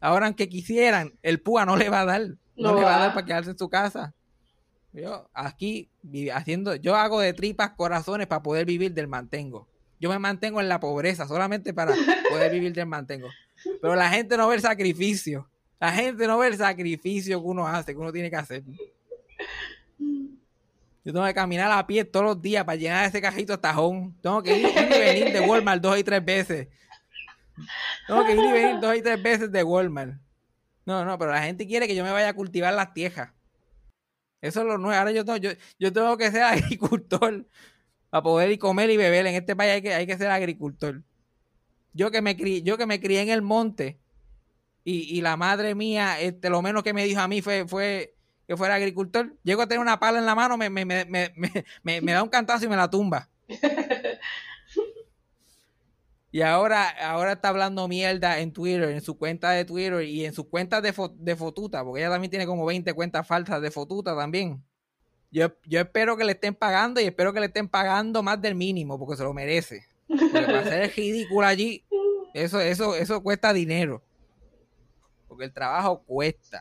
ahora 0.00 0.26
aunque 0.26 0.48
quisieran, 0.48 1.18
el 1.22 1.40
púa 1.40 1.66
no 1.66 1.76
le 1.76 1.90
va 1.90 2.00
a 2.00 2.04
dar. 2.06 2.22
No, 2.56 2.74
le 2.74 2.82
va 2.82 2.96
a 2.96 3.00
dar 3.00 3.14
para 3.14 3.26
quedarse 3.26 3.50
en 3.50 3.58
su 3.58 3.68
casa. 3.68 4.14
Yo 4.96 5.28
aquí 5.34 5.90
haciendo, 6.32 6.74
yo 6.74 6.96
hago 6.96 7.20
de 7.20 7.34
tripas 7.34 7.70
corazones 7.72 8.26
para 8.26 8.42
poder 8.42 8.64
vivir 8.64 8.94
del 8.94 9.08
mantengo. 9.08 9.68
Yo 10.00 10.08
me 10.08 10.18
mantengo 10.18 10.60
en 10.60 10.70
la 10.70 10.80
pobreza 10.80 11.28
solamente 11.28 11.74
para 11.74 11.94
poder 12.30 12.50
vivir 12.50 12.72
del 12.72 12.86
mantengo. 12.86 13.28
Pero 13.80 13.94
la 13.94 14.08
gente 14.08 14.36
no 14.38 14.48
ve 14.48 14.56
el 14.56 14.62
sacrificio. 14.62 15.48
La 15.78 15.92
gente 15.92 16.26
no 16.26 16.38
ve 16.38 16.48
el 16.48 16.56
sacrificio 16.56 17.40
que 17.40 17.46
uno 17.46 17.66
hace, 17.66 17.92
que 17.92 18.00
uno 18.00 18.10
tiene 18.10 18.30
que 18.30 18.36
hacer. 18.36 18.62
Yo 21.04 21.12
tengo 21.12 21.26
que 21.26 21.34
caminar 21.34 21.70
a 21.70 21.86
pie 21.86 22.04
todos 22.04 22.24
los 22.24 22.42
días 22.42 22.64
para 22.64 22.76
llenar 22.76 23.04
ese 23.04 23.20
cajito 23.20 23.52
hasta 23.52 23.68
tajón. 23.68 24.14
Tengo 24.22 24.42
que 24.42 24.58
ir, 24.58 24.66
y 24.66 24.98
venir 24.98 25.32
de 25.32 25.40
Walmart 25.40 25.82
dos 25.82 25.98
y 25.98 26.04
tres 26.04 26.24
veces. 26.24 26.68
Tengo 28.06 28.24
que 28.24 28.32
ir 28.32 28.38
y 28.38 28.52
venir 28.52 28.80
dos 28.80 28.96
y 28.96 29.02
tres 29.02 29.22
veces 29.22 29.52
de 29.52 29.62
Walmart. 29.62 30.14
No, 30.86 31.04
no, 31.04 31.18
pero 31.18 31.32
la 31.32 31.42
gente 31.42 31.66
quiere 31.66 31.86
que 31.86 31.94
yo 31.94 32.02
me 32.02 32.12
vaya 32.12 32.30
a 32.30 32.34
cultivar 32.34 32.72
las 32.72 32.94
tierras. 32.94 33.35
Eso 34.46 34.60
es 34.60 34.66
lo 34.66 34.78
nuevo. 34.78 34.98
Ahora 34.98 35.12
yo 35.12 35.24
tengo, 35.24 35.38
yo, 35.38 35.92
tengo 35.92 36.16
que 36.16 36.30
ser 36.30 36.42
agricultor 36.44 37.46
para 38.10 38.22
poder 38.22 38.50
ir 38.50 38.58
comer 38.58 38.90
y 38.90 38.96
beber. 38.96 39.26
En 39.26 39.34
este 39.34 39.56
país 39.56 39.72
hay 39.72 39.82
que, 39.82 39.94
hay 39.94 40.06
que 40.06 40.16
ser 40.16 40.30
agricultor. 40.30 41.02
Yo 41.92 42.10
que 42.10 42.22
me 42.22 42.36
crié, 42.36 42.62
yo 42.62 42.76
que 42.76 42.86
me 42.86 43.00
crié 43.00 43.22
en 43.22 43.30
el 43.30 43.42
monte 43.42 43.98
y, 44.84 45.20
la 45.20 45.36
madre 45.36 45.74
mía, 45.74 46.20
este, 46.20 46.48
lo 46.48 46.62
menos 46.62 46.84
que 46.84 46.92
me 46.92 47.04
dijo 47.04 47.20
a 47.20 47.26
mí 47.26 47.42
fue, 47.42 47.66
fue 47.66 48.14
que 48.46 48.56
fuera 48.56 48.76
agricultor. 48.76 49.34
Llego 49.42 49.62
a 49.62 49.66
tener 49.66 49.80
una 49.80 49.98
pala 49.98 50.20
en 50.20 50.26
la 50.26 50.36
mano, 50.36 50.56
me, 50.56 50.70
me, 50.70 50.84
me, 50.84 51.32
me 51.82 52.12
da 52.12 52.22
un 52.22 52.28
cantazo 52.28 52.66
y 52.66 52.68
me 52.68 52.76
la 52.76 52.88
tumba. 52.88 53.28
Y 56.36 56.42
ahora, 56.42 56.90
ahora 56.90 57.32
está 57.32 57.48
hablando 57.48 57.88
mierda 57.88 58.40
en 58.40 58.52
Twitter, 58.52 58.90
en 58.90 59.00
su 59.00 59.16
cuenta 59.16 59.52
de 59.52 59.64
Twitter 59.64 60.02
y 60.02 60.26
en 60.26 60.34
sus 60.34 60.44
cuentas 60.48 60.82
de, 60.82 60.92
de 61.14 61.34
Fotuta, 61.34 61.82
porque 61.82 62.02
ella 62.02 62.10
también 62.10 62.28
tiene 62.30 62.44
como 62.44 62.66
20 62.66 62.92
cuentas 62.92 63.26
falsas 63.26 63.62
de 63.62 63.70
Fotuta 63.70 64.14
también. 64.14 64.62
Yo, 65.30 65.48
yo 65.64 65.80
espero 65.80 66.14
que 66.14 66.24
le 66.24 66.32
estén 66.32 66.54
pagando 66.54 67.00
y 67.00 67.04
espero 67.04 67.32
que 67.32 67.40
le 67.40 67.46
estén 67.46 67.70
pagando 67.70 68.22
más 68.22 68.38
del 68.38 68.54
mínimo, 68.54 68.98
porque 68.98 69.16
se 69.16 69.22
lo 69.22 69.32
merece. 69.32 69.86
Porque 70.06 70.28
para 70.28 70.60
hacer 70.60 70.92
ridículo 70.94 71.46
allí, 71.46 71.86
eso, 72.34 72.60
eso, 72.60 72.94
eso 72.94 73.22
cuesta 73.22 73.54
dinero. 73.54 74.02
Porque 75.28 75.44
el 75.44 75.54
trabajo 75.54 76.02
cuesta. 76.04 76.60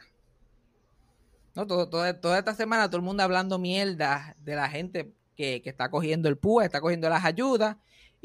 No, 1.53 1.67
todo, 1.67 1.89
toda 1.89 2.39
esta 2.39 2.55
semana 2.55 2.87
todo 2.87 2.99
el 2.99 3.03
mundo 3.03 3.23
hablando 3.23 3.59
mierda 3.59 4.37
de 4.39 4.55
la 4.55 4.69
gente 4.69 5.11
que, 5.35 5.61
que 5.61 5.69
está 5.69 5.91
cogiendo 5.91 6.29
el 6.29 6.37
PUA, 6.37 6.63
está 6.63 6.79
cogiendo 6.79 7.09
las 7.09 7.25
ayudas 7.25 7.75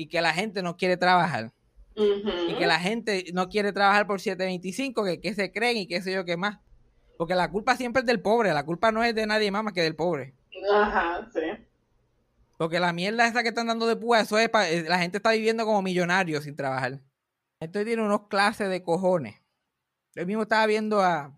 y 0.00 0.07
que 0.07 0.21
la 0.21 0.33
gente 0.33 0.62
no 0.62 0.76
quiere 0.76 0.97
trabajar. 0.97 1.52
Y 1.97 2.54
que 2.54 2.66
la 2.66 2.78
gente 2.78 3.26
no 3.35 3.49
quiere 3.49 3.73
trabajar 3.73 4.07
por 4.07 4.21
725, 4.21 5.04
que, 5.04 5.21
que 5.21 5.35
se 5.35 5.52
creen 5.52 5.76
y 5.76 5.87
qué 5.87 6.00
sé 6.00 6.12
yo 6.12 6.25
qué 6.25 6.37
más. 6.37 6.59
Porque 7.19 7.35
la 7.35 7.50
culpa 7.50 7.76
siempre 7.76 8.00
es 8.00 8.07
del 8.07 8.21
pobre, 8.23 8.52
la 8.54 8.64
culpa 8.64 8.90
no 8.92 9.04
es 9.04 9.14
de 9.14 9.26
nadie 9.26 9.50
más 9.50 9.62
más 9.62 9.73
que 9.75 9.83
del 9.83 9.95
pobre. 9.97 10.35
Ajá, 10.73 11.28
sí. 11.33 11.66
Porque 12.57 12.80
la 12.80 12.92
mierda 12.92 13.26
esa 13.26 13.42
que 13.42 13.49
están 13.50 13.66
dando 13.66 13.87
de 13.87 13.97
púa, 13.97 14.21
eso 14.21 14.38
es 14.38 14.49
pa- 14.49 14.69
eh, 14.69 14.85
la 14.88 14.99
gente 14.99 15.19
está 15.19 15.33
viviendo 15.33 15.64
como 15.66 15.83
millonario 15.83 16.40
sin 16.40 16.57
trabajar. 16.57 17.00
Esto 17.61 17.85
tiene 17.85 18.02
unos 18.02 18.28
clases 18.28 18.71
de 18.71 18.83
cojones. 18.83 19.37
Yo 20.14 20.25
mismo 20.26 20.42
estaba 20.42 20.66
viendo 20.66 21.00
a 21.00 21.37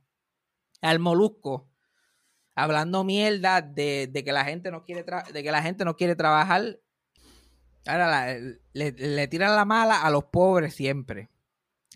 al 0.80 0.98
Molusco 0.98 1.68
hablando 2.54 3.02
mierda 3.04 3.62
de, 3.62 4.08
de 4.10 4.24
que 4.24 4.32
la 4.32 4.44
gente 4.44 4.70
no 4.70 4.84
quiere 4.84 5.04
de 5.32 5.42
que 5.42 5.50
la 5.52 5.62
gente 5.62 5.84
no 5.84 5.96
quiere 5.96 6.14
trabajar. 6.16 6.78
Ahora 7.86 8.06
la- 8.08 8.38
le, 8.72 8.92
le 8.92 9.28
tiran 9.28 9.56
la 9.56 9.64
mala 9.64 10.02
a 10.02 10.10
los 10.10 10.24
pobres 10.24 10.74
siempre. 10.74 11.28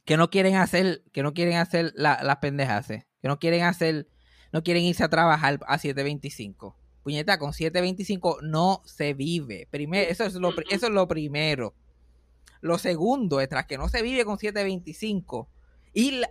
Que 0.04 0.16
no 0.16 0.30
quieren 0.30 0.56
hacer, 0.56 1.02
que 1.12 1.22
no 1.22 1.34
quieren 1.34 1.56
hacer 1.56 1.92
la- 1.96 2.22
las 2.22 2.36
pendejas, 2.36 2.86
que 2.86 3.04
no 3.28 3.38
quieren 3.38 3.64
hacer, 3.64 4.08
no 4.52 4.62
quieren 4.62 4.84
irse 4.84 5.02
a 5.04 5.08
trabajar 5.08 5.58
a 5.66 5.78
725. 5.78 6.76
Puñeta, 7.02 7.38
con 7.38 7.52
725 7.52 8.38
no 8.42 8.82
se 8.84 9.14
vive. 9.14 9.68
Primero, 9.70 10.10
eso 10.10 10.24
es 10.24 10.34
lo, 10.34 10.54
pri- 10.54 10.66
eso 10.70 10.86
es 10.86 10.92
lo 10.92 11.06
primero. 11.08 11.74
Lo 12.60 12.78
segundo 12.78 13.40
es 13.40 13.48
tras 13.48 13.66
que 13.66 13.78
no 13.78 13.88
se 13.88 14.02
vive 14.02 14.24
con 14.24 14.38
725 14.38 15.48
y 15.92 16.12
la- 16.12 16.30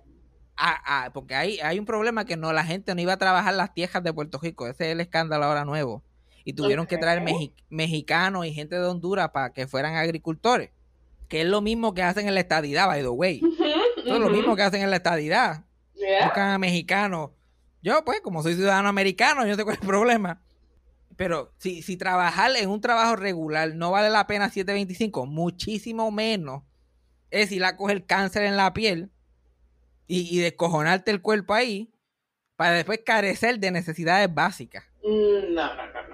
a- 0.57 1.05
a- 1.05 1.13
porque 1.13 1.35
hay, 1.35 1.59
hay 1.59 1.79
un 1.79 1.85
problema 1.85 2.25
que 2.25 2.37
no 2.37 2.51
la 2.53 2.63
gente 2.65 2.93
no 2.95 3.01
iba 3.01 3.13
a 3.13 3.17
trabajar 3.17 3.53
las 3.53 3.73
tierras 3.73 4.03
de 4.03 4.13
Puerto 4.13 4.39
Rico. 4.41 4.67
Ese 4.67 4.87
es 4.87 4.91
el 4.93 5.01
escándalo 5.01 5.45
ahora 5.45 5.65
nuevo. 5.65 6.03
Y 6.45 6.53
tuvieron 6.53 6.85
que 6.85 6.97
traer 6.97 7.21
mexi- 7.21 7.51
mexicanos 7.69 8.45
y 8.45 8.53
gente 8.53 8.75
de 8.77 8.85
Honduras 8.85 9.29
para 9.31 9.51
que 9.51 9.67
fueran 9.67 9.95
agricultores. 9.95 10.69
Que 11.27 11.41
es 11.41 11.47
lo 11.47 11.59
mismo 11.59 11.93
que 11.93 12.03
hacen 12.03 12.27
en 12.27 12.35
la 12.35 12.39
estadidad, 12.41 12.85
by 12.87 13.01
the 13.01 13.09
way. 13.09 13.41
Eso 13.97 14.15
es 14.15 14.19
lo 14.21 14.29
mismo 14.29 14.55
que 14.55 14.61
hacen 14.61 14.81
en 14.83 14.91
la 14.91 14.97
estadidad. 14.97 15.65
Yeah. 15.95 16.25
Buscan 16.25 16.49
a 16.51 16.57
mexicanos. 16.59 17.31
Yo, 17.81 18.05
pues, 18.05 18.21
como 18.21 18.43
soy 18.43 18.53
ciudadano 18.53 18.87
americano, 18.89 19.41
yo 19.43 19.49
no 19.51 19.57
tengo 19.57 19.71
el 19.71 19.79
problema. 19.79 20.39
Pero 21.17 21.51
si, 21.57 21.81
si 21.81 21.97
trabajar 21.97 22.51
en 22.57 22.69
un 22.69 22.81
trabajo 22.81 23.15
regular 23.15 23.73
no 23.73 23.89
vale 23.91 24.09
la 24.09 24.27
pena 24.27 24.49
725, 24.49 25.25
muchísimo 25.25 26.11
menos 26.11 26.61
es 27.31 27.51
ir 27.51 27.63
a 27.65 27.75
coger 27.77 28.05
cáncer 28.05 28.43
en 28.43 28.57
la 28.57 28.73
piel 28.73 29.09
y, 30.07 30.37
y 30.37 30.41
descojonarte 30.41 31.09
el 31.11 31.21
cuerpo 31.21 31.53
ahí 31.53 31.91
para 32.55 32.71
después 32.73 32.99
carecer 33.05 33.59
de 33.59 33.71
necesidades 33.71 34.31
básicas. 34.33 34.83
Mm, 35.03 35.53
No, 35.53 35.75
no, 35.75 35.85
no. 35.87 36.04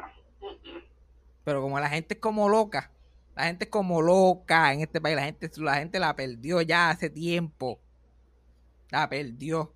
Pero 1.43 1.61
como 1.61 1.79
la 1.79 1.89
gente 1.89 2.13
es 2.15 2.19
como 2.19 2.49
loca, 2.49 2.91
la 3.35 3.45
gente 3.45 3.65
es 3.65 3.71
como 3.71 4.01
loca 4.01 4.73
en 4.73 4.81
este 4.81 5.01
país, 5.01 5.15
la 5.15 5.23
gente, 5.23 5.49
la 5.57 5.75
gente 5.75 5.99
la 5.99 6.15
perdió 6.15 6.61
ya 6.61 6.89
hace 6.89 7.09
tiempo. 7.09 7.79
La 8.89 9.09
perdió. 9.09 9.73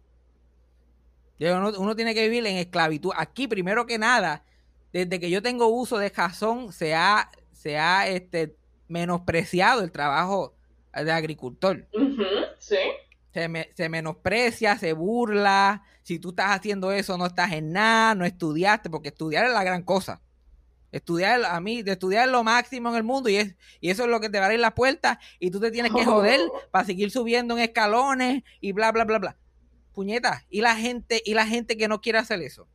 Uno, 1.39 1.71
uno 1.77 1.95
tiene 1.95 2.13
que 2.13 2.23
vivir 2.23 2.45
en 2.47 2.57
esclavitud. 2.57 3.11
Aquí, 3.15 3.47
primero 3.47 3.85
que 3.85 3.97
nada, 3.97 4.43
desde 4.93 5.19
que 5.19 5.29
yo 5.29 5.41
tengo 5.41 5.67
uso 5.67 5.97
de 5.97 6.09
razón, 6.09 6.71
se 6.71 6.95
ha, 6.95 7.29
se 7.51 7.77
ha 7.77 8.07
este, 8.07 8.55
menospreciado 8.87 9.83
el 9.83 9.91
trabajo 9.91 10.55
de 10.93 11.11
agricultor. 11.11 11.87
Ujú, 11.93 12.23
Sí. 12.57 12.77
Se, 13.33 13.49
me- 13.49 13.69
se 13.75 13.89
menosprecia, 13.89 14.77
se 14.77 14.93
burla. 14.93 15.83
Si 16.03 16.19
tú 16.19 16.29
estás 16.29 16.51
haciendo 16.51 16.91
eso, 16.93 17.17
no 17.17 17.25
estás 17.25 17.51
en 17.51 17.73
nada, 17.73 18.15
no 18.15 18.23
estudiaste, 18.23 18.89
porque 18.89 19.09
estudiar 19.09 19.43
es 19.45 19.51
la 19.51 19.63
gran 19.65 19.83
cosa. 19.83 20.21
Estudiar, 20.95 21.43
a 21.43 21.59
mí, 21.59 21.83
de 21.83 21.91
estudiar 21.91 22.25
es 22.27 22.31
lo 22.31 22.43
máximo 22.43 22.89
en 22.89 22.95
el 22.95 23.03
mundo 23.03 23.27
y, 23.29 23.35
es, 23.35 23.55
y 23.81 23.89
eso 23.89 24.03
es 24.03 24.09
lo 24.09 24.19
que 24.21 24.29
te 24.29 24.37
va 24.37 24.45
a 24.45 24.47
abrir 24.47 24.61
las 24.61 24.73
puertas 24.73 25.17
y 25.39 25.51
tú 25.51 25.59
te 25.59 25.69
tienes 25.71 25.91
que 25.91 26.05
joder 26.05 26.39
para 26.71 26.85
seguir 26.85 27.11
subiendo 27.11 27.57
en 27.57 27.63
escalones 27.63 28.43
y 28.61 28.71
bla, 28.71 28.91
bla, 28.93 29.03
bla, 29.03 29.19
bla. 29.19 29.37
Puñeta, 29.93 30.45
y 30.49 30.61
la 30.61 30.75
gente, 30.75 31.21
y 31.25 31.33
la 31.33 31.45
gente 31.45 31.75
que 31.77 31.87
no 31.87 31.99
quiere 32.01 32.19
hacer 32.19 32.41
eso. 32.41 32.67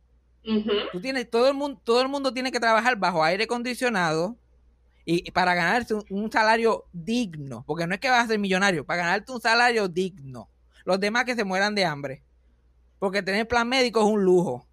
Tú 0.91 1.01
tienes, 1.01 1.29
todo 1.29 1.47
el 1.47 1.53
mundo, 1.55 1.79
todo 1.83 2.01
el 2.01 2.09
mundo 2.09 2.33
tiene 2.33 2.51
que 2.51 2.59
trabajar 2.59 2.95
bajo 2.95 3.23
aire 3.23 3.43
acondicionado 3.45 4.37
y 5.05 5.27
y 5.27 5.31
para 5.31 5.55
ganarse 5.55 5.95
un, 5.95 6.03
un 6.11 6.31
salario 6.31 6.85
digno, 6.93 7.63
porque 7.65 7.87
no 7.87 7.95
es 7.95 7.99
que 7.99 8.09
vas 8.09 8.25
a 8.25 8.27
ser 8.27 8.37
millonario, 8.39 8.85
para 8.85 9.01
ganarte 9.03 9.31
un 9.31 9.41
salario 9.41 9.87
digno. 9.87 10.47
Los 10.85 10.99
demás 10.99 11.25
que 11.25 11.35
se 11.35 11.43
mueran 11.43 11.73
de 11.75 11.85
hambre. 11.85 12.23
Porque 12.99 13.23
tener 13.23 13.47
plan 13.47 13.67
médico 13.67 13.99
es 13.99 14.05
un 14.05 14.23
lujo. 14.23 14.67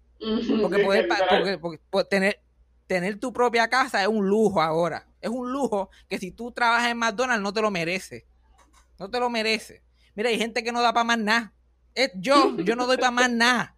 Porque 0.61 0.83
poder 0.83 1.07
porque- 1.29 1.57
porque- 1.57 1.81
por 1.89 2.03
tener, 2.05 2.39
tener 2.89 3.19
tu 3.19 3.31
propia 3.31 3.69
casa 3.69 4.01
es 4.01 4.07
un 4.07 4.27
lujo 4.27 4.59
ahora. 4.59 5.05
Es 5.21 5.29
un 5.29 5.51
lujo 5.51 5.91
que 6.09 6.17
si 6.17 6.31
tú 6.31 6.51
trabajas 6.51 6.89
en 6.89 6.97
McDonald's 6.97 7.43
no 7.43 7.53
te 7.53 7.61
lo 7.61 7.69
mereces. 7.69 8.23
No 8.97 9.11
te 9.11 9.19
lo 9.19 9.29
mereces. 9.29 9.83
Mira, 10.15 10.29
hay 10.29 10.39
gente 10.39 10.63
que 10.63 10.71
no 10.71 10.81
da 10.81 10.91
para 10.91 11.03
más 11.03 11.19
nada. 11.19 11.53
Yo, 12.15 12.57
yo 12.57 12.75
no 12.75 12.87
doy 12.87 12.97
para 12.97 13.11
más 13.11 13.29
nada. 13.29 13.75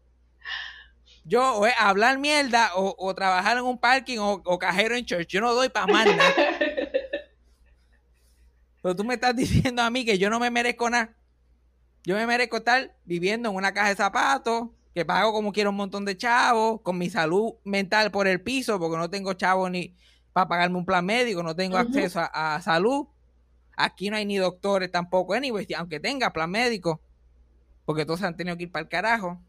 Yo, 1.26 1.56
o 1.56 1.68
es 1.68 1.74
hablar 1.78 2.20
mierda, 2.20 2.72
o, 2.76 2.96
o 2.98 3.14
trabajar 3.14 3.58
en 3.58 3.66
un 3.66 3.78
parking, 3.78 4.18
o, 4.18 4.42
o 4.46 4.58
cajero 4.58 4.96
en 4.96 5.06
church. 5.06 5.28
Yo 5.28 5.42
no 5.42 5.54
doy 5.54 5.68
para 5.68 5.88
más 5.88 6.06
nada. 6.06 6.34
Pero 8.82 8.96
tú 8.96 9.04
me 9.04 9.16
estás 9.16 9.36
diciendo 9.36 9.82
a 9.82 9.90
mí 9.90 10.06
que 10.06 10.18
yo 10.18 10.30
no 10.30 10.40
me 10.40 10.50
merezco 10.50 10.90
nada. 10.90 11.14
Yo 12.06 12.16
me 12.16 12.26
merezco 12.26 12.58
estar 12.58 12.96
viviendo 13.04 13.50
en 13.50 13.56
una 13.56 13.74
caja 13.74 13.90
de 13.90 13.96
zapatos, 13.96 14.70
que 14.94 15.06
pago 15.06 15.32
como 15.34 15.52
quiero 15.54 15.70
un 15.70 15.78
montón 15.78 16.06
de 16.06 16.18
chavos, 16.18 16.82
con 16.82 16.98
mi 16.98 17.10
salud 17.10 17.54
mental 17.64 18.12
por 18.12 18.28
el 18.28 18.42
piso, 18.42 18.80
porque 18.80 18.98
no 18.98 19.10
tengo 19.10 19.34
chavos 19.34 19.72
ni 19.72 19.96
para 20.34 20.48
pagarme 20.48 20.78
un 20.78 20.86
plan 20.86 21.06
médico, 21.06 21.44
no 21.44 21.56
tengo 21.56 21.78
acceso 21.78 22.20
a, 22.20 22.56
a 22.56 22.62
salud. 22.62 23.08
Aquí 23.78 24.10
no 24.10 24.18
hay 24.18 24.26
ni 24.26 24.38
doctores 24.38 24.92
tampoco, 24.92 25.34
anyway, 25.34 25.66
aunque 25.78 26.00
tenga 26.00 26.32
plan 26.34 26.52
médico, 26.52 27.02
porque 27.86 28.06
todos 28.06 28.20
se 28.20 28.26
han 28.26 28.36
tenido 28.36 28.58
que 28.58 28.64
ir 28.64 28.72
para 28.72 28.84
el 28.84 28.90
carajo. 28.90 29.42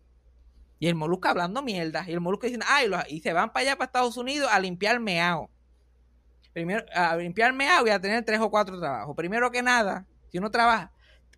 Y 0.79 0.89
el 0.89 0.95
Molusco 0.97 1.29
hablando 1.29 1.63
mierda. 1.63 2.05
Y 2.09 2.13
el 2.13 2.21
Molusco 2.21 2.47
diciendo, 2.47 2.67
ay, 2.69 2.89
los- 2.89 3.09
y 3.09 3.21
se 3.21 3.33
van 3.33 3.53
para 3.53 3.63
allá, 3.67 3.77
para 3.77 3.87
Estados 3.87 4.17
Unidos, 4.17 4.49
a 4.51 4.59
limpiar 4.59 4.99
meao. 4.99 5.49
Primero, 6.53 6.85
a 6.95 7.17
limpiar 7.17 7.53
meao 7.53 7.87
y 7.87 7.91
a 7.91 8.01
tener 8.01 8.25
tres 8.25 8.41
o 8.41 8.51
cuatro 8.51 8.79
trabajos. 8.79 9.15
Primero 9.17 9.51
que 9.51 9.63
nada, 9.63 10.07
si 10.31 10.39
uno 10.39 10.51
trabaja, 10.51 10.93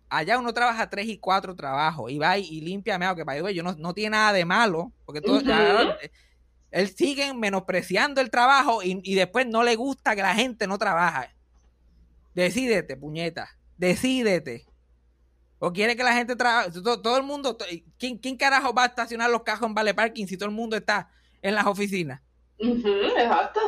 allá 0.09 0.37
uno 0.39 0.53
trabaja 0.53 0.89
tres 0.89 1.07
y 1.07 1.17
cuatro 1.17 1.55
trabajos. 1.55 2.11
Y 2.11 2.17
va 2.17 2.37
y, 2.37 2.45
y 2.45 2.61
limpia 2.61 2.97
meao, 2.97 3.15
que 3.15 3.25
para 3.25 3.51
yo 3.51 3.63
no, 3.63 3.73
no 3.73 3.93
tiene 3.93 4.11
nada 4.11 4.33
de 4.33 4.45
malo. 4.45 4.91
Porque 5.05 5.21
todo, 5.21 5.41
ya- 5.41 5.97
él 6.71 6.89
sigue 6.95 7.33
menospreciando 7.33 8.19
el 8.21 8.29
trabajo 8.29 8.83
y, 8.83 8.99
y 9.03 9.15
después 9.15 9.47
no 9.47 9.63
le 9.63 9.75
gusta 9.75 10.15
que 10.15 10.21
la 10.21 10.35
gente 10.35 10.67
no 10.67 10.77
trabaja. 10.77 11.31
Decídete, 12.33 12.97
puñeta. 12.97 13.49
Decídete. 13.77 14.65
¿O 15.59 15.71
quiere 15.71 15.95
que 15.95 16.03
la 16.03 16.13
gente 16.13 16.35
trabaje? 16.35 16.71
Todo, 16.71 17.01
todo 17.01 17.17
el 17.17 17.23
mundo. 17.23 17.57
¿quién, 17.97 18.17
¿Quién 18.17 18.35
carajo 18.35 18.73
va 18.73 18.83
a 18.83 18.87
estacionar 18.87 19.29
los 19.29 19.43
cajos 19.43 19.67
en 19.67 19.73
Vale 19.73 19.93
Parking 19.93 20.27
si 20.27 20.35
todo 20.37 20.49
el 20.49 20.55
mundo 20.55 20.75
está 20.75 21.09
en 21.41 21.55
las 21.55 21.65
oficinas? 21.65 22.21
Exacto. 22.59 23.59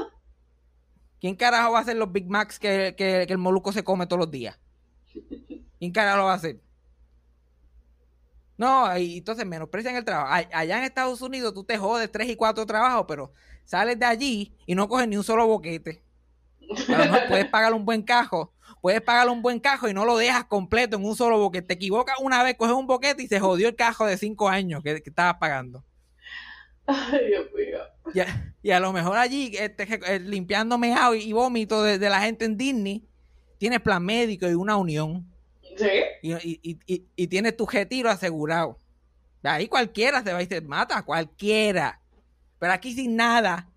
¿Quién 1.20 1.36
carajo 1.36 1.72
va 1.72 1.80
a 1.80 1.82
hacer 1.82 1.96
los 1.96 2.12
Big 2.12 2.28
Macs 2.30 2.60
que, 2.60 2.94
que- 2.98 3.24
que 3.26 3.34
el 3.34 3.38
Moluco 3.40 3.72
se 3.72 3.84
come 3.84 4.06
todos 4.06 4.20
los 4.20 4.32
días? 4.32 4.60
¿Quién 5.80 5.92
carajo 5.92 6.18
lo 6.18 6.26
va 6.26 6.34
a 6.34 6.36
hacer? 6.36 6.60
No, 8.58 8.98
y 8.98 9.20
entonces 9.20 9.46
menosprecian 9.46 9.96
el 9.96 10.04
trabajo. 10.04 10.34
Allá 10.52 10.78
en 10.80 10.84
Estados 10.84 11.22
Unidos 11.22 11.54
tú 11.54 11.64
te 11.64 11.78
jodes 11.78 12.12
tres 12.12 12.28
y 12.30 12.36
cuatro 12.36 12.66
trabajos, 12.66 13.06
pero 13.08 13.32
sales 13.66 14.00
de 14.00 14.06
allí 14.06 14.56
y 14.66 14.74
no 14.74 14.88
coges 14.88 15.08
ni 15.08 15.16
un 15.16 15.24
solo 15.24 15.46
boquete. 15.46 16.02
A 16.88 16.92
lo 16.92 16.98
mejor 16.98 17.28
puedes 17.28 17.46
pagar 17.50 17.74
un 17.74 17.86
buen 17.86 18.02
cajo, 18.02 18.52
puedes 18.82 19.02
pagar 19.02 19.30
un 19.30 19.42
buen 19.42 19.60
cajo 19.60 19.88
y 19.88 19.94
no 19.94 20.06
lo 20.06 20.18
dejas 20.18 20.46
completo 20.46 20.98
en 20.98 21.06
un 21.06 21.16
solo 21.16 21.38
boquete. 21.38 21.68
Te 21.68 21.74
equivocas 21.76 22.16
una 22.20 22.42
vez, 22.42 22.56
coges 22.58 22.74
un 22.74 22.88
boquete 22.88 23.22
y 23.22 23.28
se 23.28 23.40
jodió 23.40 23.68
el 23.68 23.76
cajo 23.76 24.06
de 24.08 24.18
cinco 24.18 24.50
años 24.50 24.82
que, 24.84 25.04
que 25.04 25.10
estabas 25.12 25.36
pagando. 25.36 25.86
Ay, 26.88 27.28
Dios 27.28 27.46
mío. 27.56 27.80
Y 28.14 28.20
a, 28.22 28.56
y 28.64 28.72
a 28.72 28.80
lo 28.80 28.92
mejor 28.92 29.18
allí, 29.18 29.52
este, 29.58 30.00
eh, 30.08 30.20
limpiando 30.20 30.80
y, 31.14 31.18
y 31.18 31.34
vómito 31.34 31.84
de, 31.84 32.00
de 32.00 32.10
la 32.10 32.22
gente 32.22 32.46
en 32.46 32.58
Disney, 32.58 33.08
tienes 33.60 33.82
plan 33.82 34.04
médico 34.04 34.48
y 34.50 34.56
una 34.56 34.78
unión. 34.78 35.32
Y, 36.22 36.34
y, 36.34 36.80
y, 36.86 37.08
y- 37.16 37.28
tienes 37.28 37.56
tu 37.56 37.66
retiro 37.66 38.10
asegurado. 38.10 38.80
Ahí 39.44 39.68
cualquiera 39.68 40.24
se 40.24 40.34
va 40.34 40.42
y 40.44 40.48
se 40.48 40.62
mata, 40.62 41.04
cualquiera. 41.04 42.02
Pero 42.60 42.74
aquí 42.74 42.94
sin 42.94 43.16
nada. 43.16 43.72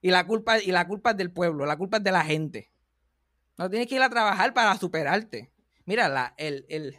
Y 0.00 0.10
la 0.10 0.26
culpa, 0.26 0.58
y 0.58 0.72
la 0.72 0.86
culpa 0.88 1.12
es 1.12 1.16
del 1.16 1.30
pueblo, 1.32 1.64
la 1.66 1.76
culpa 1.76 1.98
es 1.98 2.04
de 2.04 2.12
la 2.12 2.24
gente. 2.24 2.72
No 3.56 3.70
tienes 3.70 3.86
que 3.88 3.94
ir 3.94 4.02
a 4.02 4.10
trabajar 4.10 4.52
para 4.54 4.76
superarte. 4.78 5.52
Mira, 5.84 6.08
la, 6.08 6.34
el, 6.38 6.66
el, 6.68 6.96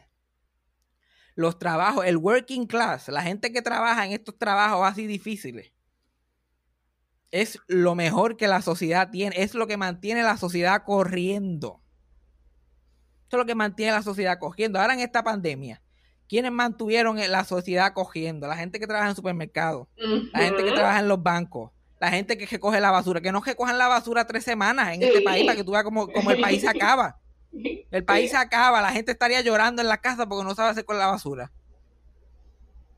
los 1.36 1.60
trabajos, 1.60 2.05
el 2.05 2.17
working 2.17 2.65
class, 2.67 3.10
la 3.10 3.24
gente 3.24 3.51
que 3.51 3.62
trabaja 3.62 4.05
en 4.05 4.13
estos 4.13 4.38
trabajos 4.38 4.88
así 4.88 5.07
difíciles, 5.07 5.74
es 7.31 7.60
lo 7.67 7.95
mejor 7.95 8.38
que 8.38 8.48
la 8.48 8.62
sociedad 8.62 9.10
tiene, 9.10 9.36
es 9.41 9.55
lo 9.55 9.65
que 9.67 9.75
mantiene 9.77 10.22
la 10.24 10.38
sociedad 10.38 10.83
corriendo. 10.86 11.82
Eso 13.33 13.39
es 13.39 13.45
lo 13.45 13.47
que 13.47 13.55
mantiene 13.55 13.91
la 13.91 14.03
sociedad 14.03 14.37
cogiendo. 14.37 14.79
Ahora 14.79 14.93
en 14.93 14.99
esta 14.99 15.23
pandemia, 15.23 15.81
¿quiénes 16.29 16.51
mantuvieron 16.51 17.17
la 17.17 17.43
sociedad 17.45 17.91
cogiendo? 17.91 18.45
La 18.45 18.55
gente 18.55 18.79
que 18.79 18.85
trabaja 18.85 19.09
en 19.09 19.15
supermercados, 19.15 19.87
la 20.31 20.39
gente 20.39 20.63
que 20.63 20.71
trabaja 20.71 20.99
en 20.99 21.07
los 21.07 21.23
bancos, 21.23 21.71
la 21.99 22.11
gente 22.11 22.37
que 22.37 22.45
recoge 22.45 22.79
la 22.79 22.91
basura, 22.91 23.21
que 23.21 23.31
no 23.31 23.41
recojan 23.41 23.79
la 23.79 23.87
basura 23.87 24.27
tres 24.27 24.43
semanas 24.43 24.93
en 24.93 25.01
este 25.01 25.21
país 25.21 25.45
para 25.45 25.55
que 25.55 25.63
tú 25.63 25.71
veas 25.71 25.83
cómo, 25.83 26.11
cómo 26.11 26.29
el 26.29 26.41
país 26.41 26.61
se 26.61 26.67
acaba. 26.67 27.19
El 27.89 28.05
país 28.05 28.29
se 28.29 28.37
acaba, 28.37 28.83
la 28.83 28.91
gente 28.91 29.11
estaría 29.11 29.41
llorando 29.41 29.81
en 29.81 29.87
la 29.87 29.97
casa 29.97 30.29
porque 30.29 30.43
no 30.43 30.53
sabe 30.53 30.69
hacer 30.69 30.85
con 30.85 30.99
la 30.99 31.07
basura. 31.07 31.51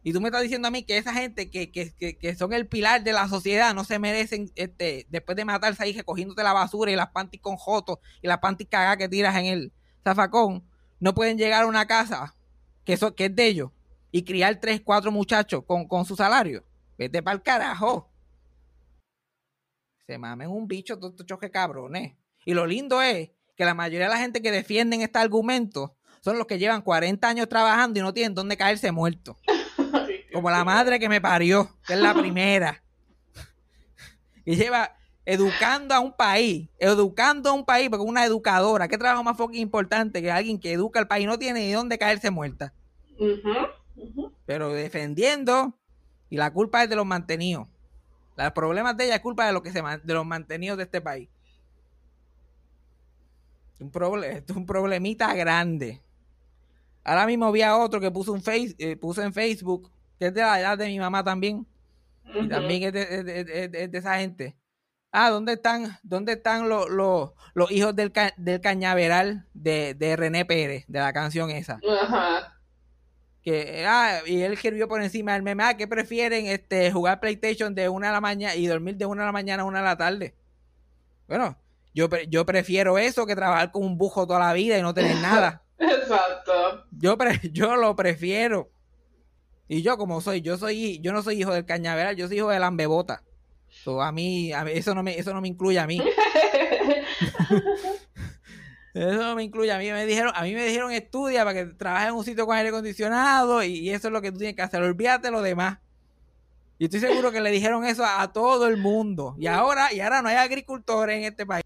Y 0.04 0.12
tú 0.12 0.20
me 0.20 0.28
estás 0.28 0.42
diciendo 0.42 0.68
a 0.68 0.72
mí 0.72 0.84
que 0.84 0.98
esa 0.98 1.14
gente 1.14 1.50
que, 1.50 1.72
que, 1.72 1.94
que, 1.94 2.18
que 2.18 2.36
son 2.36 2.52
el 2.52 2.68
pilar 2.68 3.06
de 3.06 3.14
la 3.14 3.30
sociedad 3.30 3.74
no 3.74 3.86
se 3.86 4.00
merecen, 4.00 4.52
este, 4.56 5.08
después 5.10 5.38
de 5.38 5.46
matarse 5.46 5.82
ahí 5.82 5.94
recogiéndote 5.94 6.44
la 6.44 6.52
basura 6.52 6.92
y 6.92 6.98
las 6.98 7.12
panties 7.12 7.42
con 7.42 7.56
jotos 7.56 8.00
y 8.22 8.28
las 8.28 8.40
panties 8.40 8.68
cagadas 8.70 8.98
que 8.98 9.08
tiras 9.08 9.34
en 9.38 9.46
el 9.46 9.72
zafacón, 10.06 10.64
no 11.00 11.14
pueden 11.14 11.38
llegar 11.38 11.64
a 11.64 11.68
una 11.68 11.86
casa 11.86 12.36
que, 12.86 12.94
eso, 12.94 13.16
que 13.16 13.26
es 13.26 13.36
de 13.36 13.48
ellos 13.48 13.72
y 14.12 14.24
criar 14.24 14.60
tres, 14.62 14.82
cuatro 14.82 15.12
muchachos 15.12 15.64
con, 15.66 15.88
con 15.88 16.06
su 16.06 16.16
salario. 16.16 16.64
Vete 16.98 17.22
para 17.22 17.36
el 17.36 17.42
carajo. 17.42 18.10
Se 20.08 20.18
mamen 20.18 20.50
un 20.50 20.68
bicho, 20.68 20.98
todos 20.98 21.14
estos 21.14 21.26
choques 21.26 21.50
cabrones. 21.52 22.14
Y 22.46 22.54
lo 22.54 22.66
lindo 22.68 23.02
es 23.02 23.32
que 23.58 23.66
la 23.66 23.74
mayoría 23.74 24.08
de 24.08 24.14
la 24.14 24.20
gente 24.20 24.42
que 24.42 24.52
defienden 24.52 25.02
este 25.02 25.18
argumento 25.18 25.96
son 26.22 26.38
los 26.38 26.48
que 26.48 26.60
llevan 26.60 26.82
40 26.82 27.28
años 27.28 27.50
trabajando 27.50 28.00
y 28.00 28.04
no 28.04 28.14
tienen 28.14 28.36
dónde 28.36 28.56
caerse 28.56 28.92
muertos. 28.92 29.38
Como 30.34 30.50
la 30.50 30.64
madre 30.64 31.00
que 31.00 31.10
me 31.10 31.20
parió, 31.20 31.70
que 31.86 31.94
es 31.94 32.00
la 32.00 32.14
primera. 32.14 32.82
Y 34.48 34.56
lleva 34.56 34.96
educando 35.26 35.94
a 35.94 36.00
un 36.00 36.14
país, 36.14 36.70
educando 36.78 37.50
a 37.50 37.54
un 37.54 37.66
país, 37.66 37.90
porque 37.90 38.06
una 38.06 38.26
educadora, 38.26 38.88
¿qué 38.88 38.98
trabajo 38.98 39.24
más 39.24 39.38
fucking 39.38 39.62
importante 39.62 40.22
que 40.22 40.32
alguien 40.32 40.60
que 40.60 40.74
educa 40.74 41.00
al 41.00 41.08
país 41.08 41.26
no 41.26 41.40
tiene 41.40 41.62
ni 41.62 41.72
dónde 41.72 41.98
caerse 41.98 42.30
muerta? 42.30 42.74
Pero 44.46 44.70
defendiendo, 44.70 45.74
y 46.30 46.38
la 46.38 46.54
culpa 46.54 46.84
es 46.84 46.90
de 46.90 46.96
los 46.96 47.06
mantenidos. 47.06 47.68
Los 48.38 48.52
problemas 48.52 48.98
de 48.98 49.06
ella 49.06 49.16
es 49.16 49.22
culpa 49.22 49.48
de, 49.48 49.54
lo 49.54 49.64
que 49.64 49.72
se, 49.72 49.82
de 49.82 50.14
los 50.14 50.26
mantenidos 50.26 50.78
de 50.78 50.84
este 50.84 51.02
país. 51.02 51.30
Un 53.80 53.88
esto 54.24 54.54
es 54.54 54.58
un 54.58 54.66
problemita 54.66 55.34
grande. 55.34 56.02
Ahora 57.04 57.26
mismo 57.26 57.52
vi 57.52 57.62
a 57.62 57.78
otro 57.78 58.00
que 58.00 58.10
puso, 58.10 58.32
un 58.32 58.42
face, 58.42 58.76
eh, 58.78 58.96
puso 58.96 59.22
en 59.22 59.34
Facebook, 59.34 59.92
que 60.18 60.28
es 60.28 60.34
de 60.34 60.42
la 60.42 60.60
edad 60.60 60.78
de 60.78 60.88
mi 60.88 61.00
mamá 61.00 61.24
también. 61.24 61.66
Y 62.34 62.48
también 62.48 62.84
es 62.84 62.94
de, 62.94 63.90
esa 63.94 64.18
gente. 64.18 64.56
Ah, 65.18 65.30
¿dónde 65.30 65.54
están, 65.54 65.98
dónde 66.04 66.34
están 66.34 66.68
los, 66.68 66.90
los, 66.90 67.32
los 67.54 67.72
hijos 67.72 67.96
del, 67.96 68.12
del 68.36 68.60
cañaveral 68.60 69.46
de, 69.54 69.94
de, 69.94 70.18
René 70.18 70.44
Pérez, 70.44 70.84
de 70.90 71.00
la 71.00 71.14
canción 71.14 71.52
esa? 71.52 71.80
Ajá. 72.02 72.60
Que, 73.42 73.86
ah, 73.88 74.20
y 74.26 74.42
él 74.42 74.52
escribió 74.52 74.90
por 74.90 75.02
encima 75.02 75.32
del 75.32 75.42
meme, 75.42 75.64
ah, 75.64 75.78
¿qué 75.78 75.88
prefieren 75.88 76.48
este, 76.48 76.92
jugar 76.92 77.22
PlayStation 77.22 77.74
de 77.74 77.88
una 77.88 78.10
a 78.10 78.12
la 78.12 78.20
mañana 78.20 78.56
y 78.56 78.68
dormir 78.68 78.98
de 78.98 79.06
una 79.06 79.24
a 79.24 79.28
la 79.28 79.32
mañana 79.32 79.64
a 79.64 79.66
una 79.66 79.80
a 79.80 79.84
la 79.84 79.96
tarde? 79.96 80.36
Bueno, 81.30 81.58
yo, 81.94 82.10
yo 82.28 82.46
prefiero 82.46 82.98
eso 82.98 83.26
que 83.26 83.38
trabajar 83.38 83.72
con 83.72 83.86
un 83.86 83.98
bujo 83.98 84.28
toda 84.28 84.40
la 84.40 84.52
vida 84.52 84.78
y 84.78 84.82
no 84.82 84.94
tener 84.94 85.16
nada. 85.22 85.64
Exacto. 85.80 86.88
Yo, 86.92 87.18
yo 87.54 87.78
lo 87.78 87.96
prefiero. 87.96 88.70
Y 89.70 89.82
yo 89.82 89.98
como 89.98 90.20
soy, 90.20 90.42
yo 90.42 90.58
soy, 90.58 91.00
yo 91.00 91.14
no 91.14 91.24
soy 91.24 91.40
hijo 91.40 91.54
del 91.54 91.66
cañaveral, 91.66 92.18
yo 92.18 92.28
soy 92.28 92.36
hijo 92.40 92.50
de 92.50 92.60
la 92.60 92.68
a, 94.02 94.12
mí, 94.12 94.52
eso 94.74 94.96
no 94.96 95.04
me, 95.04 95.18
eso 95.18 95.34
no 95.34 95.42
me 95.42 95.48
incluye 95.48 95.80
a 95.80 95.88
mí. 95.88 96.02
eso 98.94 99.24
no 99.24 99.36
me 99.36 99.44
incluye 99.44 99.72
a 99.72 99.78
mí. 99.78 99.92
Me 99.92 100.06
dijeron, 100.06 100.32
a 100.36 100.44
mí 100.44 100.54
me 100.54 100.66
dijeron 100.66 100.92
estudia 100.92 101.44
para 101.44 101.54
que 101.54 101.66
trabajes 101.74 102.10
en 102.10 102.16
un 102.16 102.24
sitio 102.24 102.46
con 102.46 102.56
aire 102.56 102.70
acondicionado 102.70 103.64
y, 103.64 103.90
eso 103.90 104.08
es 104.08 104.12
lo 104.12 104.22
que 104.22 104.32
tú 104.32 104.40
tienes 104.40 104.56
que 104.56 104.62
hacer. 104.62 104.82
Olvídate 104.82 105.32
lo 105.32 105.42
demás. 105.42 105.80
Y 106.78 106.86
estoy 106.86 107.00
seguro 107.00 107.32
que 107.32 107.40
le 107.40 107.52
dijeron 107.52 107.86
eso 107.86 108.04
a, 108.06 108.34
todo 108.34 108.68
el 108.68 108.78
mundo. 108.78 109.36
Y 109.38 109.48
ahora, 109.48 109.94
y 109.94 110.02
ahora 110.02 110.22
no 110.22 110.30
hay 110.30 110.36
agricultores 110.36 111.18
en 111.18 111.24
este 111.24 111.46
país. 111.46 111.64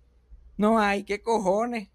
No 0.58 0.78
hay, 0.80 1.04
qué 1.04 1.22
cojones. 1.22 1.90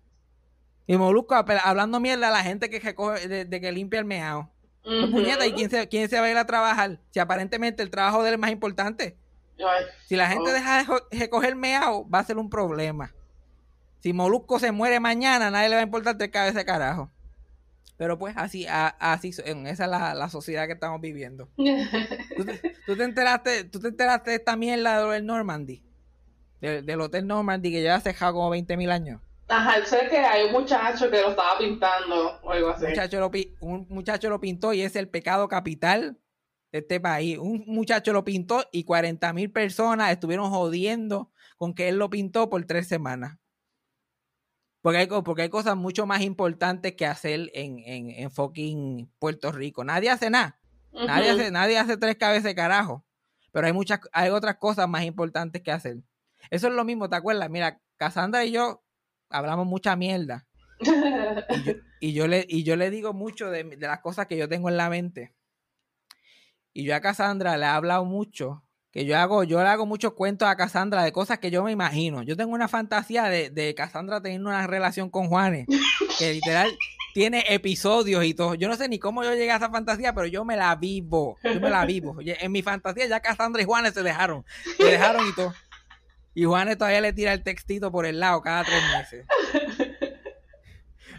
Y 0.86 0.96
Molusco 0.96 1.34
hablando 1.34 2.00
mierda 2.00 2.28
a 2.28 2.32
la 2.32 2.42
gente 2.42 2.68
que 2.68 2.80
recoge, 2.80 3.28
de, 3.28 3.60
que 3.60 3.72
limpia 3.72 4.00
el 4.00 4.04
meao. 4.04 4.50
¿y 4.84 5.52
quién 5.52 5.70
se, 5.70 5.88
quién 5.88 6.08
se 6.08 6.18
va 6.18 6.26
a 6.26 6.30
ir 6.30 6.36
a 6.36 6.44
trabajar? 6.44 7.00
Si 7.10 7.20
aparentemente 7.20 7.82
el 7.82 7.90
trabajo 7.90 8.22
de 8.22 8.30
él 8.30 8.34
es 8.34 8.40
más 8.40 8.50
importante. 8.50 9.16
Si 10.06 10.16
la 10.16 10.28
gente 10.28 10.52
deja 10.52 10.84
de 10.84 11.18
recoger 11.18 11.56
meao, 11.56 12.08
va 12.08 12.20
a 12.20 12.25
ser 12.25 12.38
un 12.38 12.50
problema. 12.50 13.12
Si 14.00 14.12
Molusco 14.12 14.59
se 14.59 14.72
muere 14.72 15.00
mañana, 15.00 15.50
nadie 15.50 15.68
le 15.68 15.76
va 15.76 15.81
a 15.81 15.85
importar 15.85 16.18
tres 16.18 16.31
cabezas 16.31 16.57
de 16.57 16.64
carajo. 16.64 17.11
Pero 17.96 18.18
pues 18.18 18.37
así, 18.37 18.66
así 18.68 19.28
esa 19.28 19.85
es 19.85 19.90
la, 19.90 20.28
sociedad 20.28 20.66
que 20.66 20.72
estamos 20.72 21.00
viviendo. 21.00 21.48
¿Tú, 21.57 22.96
te, 22.96 23.05
enteraste, 23.05 23.64
¿Tú 23.64 23.81
te 23.81 23.88
enteraste 23.88 24.31
de 24.31 24.37
esta 24.37 24.57
mierda 24.57 25.07
del 25.09 25.24
Normandy? 25.24 25.83
del 26.61 27.00
Hotel 27.00 27.26
Normandy 27.26 27.70
que 27.70 27.83
lleva 27.83 28.00
cejado 28.00 28.35
como 28.35 28.50
20 28.50 28.76
mil 28.78 28.90
años. 28.90 29.20
Ajá, 29.48 29.85
sé 29.85 30.09
que 30.09 30.16
hay 30.16 30.46
un 30.46 30.52
muchacho 30.52 31.11
que 31.11 31.20
lo 31.20 31.31
estaba 31.31 31.59
pintando 31.59 32.40
o 32.42 32.50
algo 32.50 32.70
así. 32.70 32.87
Un 33.61 33.87
muchacho 33.90 34.31
lo, 34.31 34.40
pintó 34.40 34.72
y 34.72 34.81
es 34.81 34.96
el 34.96 35.09
pecado 35.09 35.48
capital 35.48 36.16
de 36.74 36.80
este 36.80 36.98
país. 36.98 37.38
Un 37.38 37.62
muchacho 37.68 38.12
lo 38.12 38.24
pintó 38.24 38.64
y 38.72 38.82
40 38.82 39.32
mil 39.32 39.52
personas 39.52 40.10
estuvieron 40.10 40.50
jodiendo 40.50 41.30
con 41.56 41.72
que 41.72 41.88
él 41.88 41.98
lo 41.98 42.10
pintó 42.10 42.50
por 42.50 42.64
tres 42.64 42.88
semanas. 42.88 43.38
Porque 44.82 44.98
hay, 44.98 45.06
porque 45.06 45.42
hay 45.42 45.48
cosas 45.50 45.76
mucho 45.76 46.04
más 46.04 46.22
importantes 46.22 46.96
que 46.96 47.06
hacer 47.06 47.48
en, 47.54 47.78
en, 47.78 48.10
en 48.10 48.28
fucking 48.28 49.08
Puerto 49.20 49.52
Rico. 49.52 49.84
Nadie 49.84 50.10
hace 50.10 50.30
nada. 50.30 50.58
nadie, 50.92 51.30
hace, 51.30 51.50
nadie 51.52 51.78
hace 51.78 51.96
tres 51.96 52.16
cabezas 52.16 52.42
de 52.42 52.56
carajo. 52.56 53.06
Pero 53.52 53.68
hay 53.68 53.72
muchas, 53.72 54.00
hay 54.12 54.30
otras 54.30 54.56
cosas 54.56 54.88
más 54.88 55.04
importantes 55.04 55.62
que 55.62 55.70
hacer. 55.70 55.98
Eso 56.50 56.66
es 56.66 56.74
lo 56.74 56.84
mismo, 56.84 57.08
¿te 57.08 57.14
acuerdas? 57.14 57.48
Mira, 57.50 57.80
Cassandra 57.96 58.44
y 58.44 58.50
yo 58.50 58.82
hablamos 59.30 59.64
mucha 59.66 59.94
mierda. 59.94 60.44
Y 62.00 62.12
yo, 62.12 62.26
le, 62.26 62.44
y 62.46 62.64
yo 62.64 62.76
le 62.76 62.90
digo 62.90 63.14
mucho 63.14 63.50
de, 63.50 63.64
las 63.78 64.00
cosas 64.00 64.26
que 64.26 64.37
yo 64.37 64.46
tengo 64.46 64.68
en 64.68 64.76
la 64.76 64.90
mente. 64.90 65.32
Y 66.74 66.84
yo 66.84 66.94
a 66.94 67.00
Cassandra 67.00 67.56
le 67.56 67.64
he 67.64 67.68
hablado 67.68 68.04
mucho, 68.04 68.64
que 68.90 69.04
yo 69.06 69.16
hago, 69.16 69.44
yo 69.44 69.62
le 69.62 69.68
hago 69.68 69.87
muchos 69.87 70.12
cuentos 70.12 70.48
a 70.48 70.56
Cassandra 70.56 71.04
de 71.04 71.12
cosas 71.12 71.38
que 71.38 71.52
yo 71.52 71.62
me 71.62 71.70
imagino. 71.70 72.22
Yo 72.24 72.37
tengo 72.37 72.52
una 72.52 72.68
fantasía 72.68 73.24
de, 73.24 73.48
de 73.48 73.74
Cassandra 73.76 74.20
teniendo 74.20 74.50
una 74.50 74.66
relación 74.66 75.08
con 75.08 75.28
Juanes, 75.28 75.66
que 76.18 76.34
literal 76.34 76.68
tiene 77.14 77.44
episodios 77.48 78.24
y 78.24 78.34
todo. 78.34 78.56
Yo 78.56 78.68
no 78.68 78.74
sé 78.74 78.88
ni 78.88 78.98
cómo 78.98 79.22
yo 79.22 79.32
llegué 79.34 79.52
a 79.52 79.56
esa 79.56 79.70
fantasía, 79.70 80.12
pero 80.14 80.26
yo 80.26 80.44
me 80.44 80.56
la 80.56 80.74
vivo. 80.74 81.38
Yo 81.44 81.60
me 81.60 81.70
la 81.70 81.87
vivo. 81.87 82.16
En 82.20 82.50
mi 82.50 82.60
fantasía 82.60 83.06
ya 83.06 83.20
Cassandra 83.20 83.62
y 83.62 83.64
Juanes 83.64 83.94
se 83.94 84.02
dejaron. 84.02 84.44
Se 84.76 84.84
dejaron 84.84 85.28
y 85.28 85.32
todo. 85.32 85.54
Y 86.34 86.44
Juanes 86.44 86.76
todavía 86.76 87.00
le 87.00 87.12
tira 87.12 87.32
el 87.32 87.44
textito 87.44 87.92
por 87.92 88.04
el 88.04 88.18
lado 88.18 88.42
cada 88.42 88.64
tres 88.64 88.82
meses. 88.98 89.26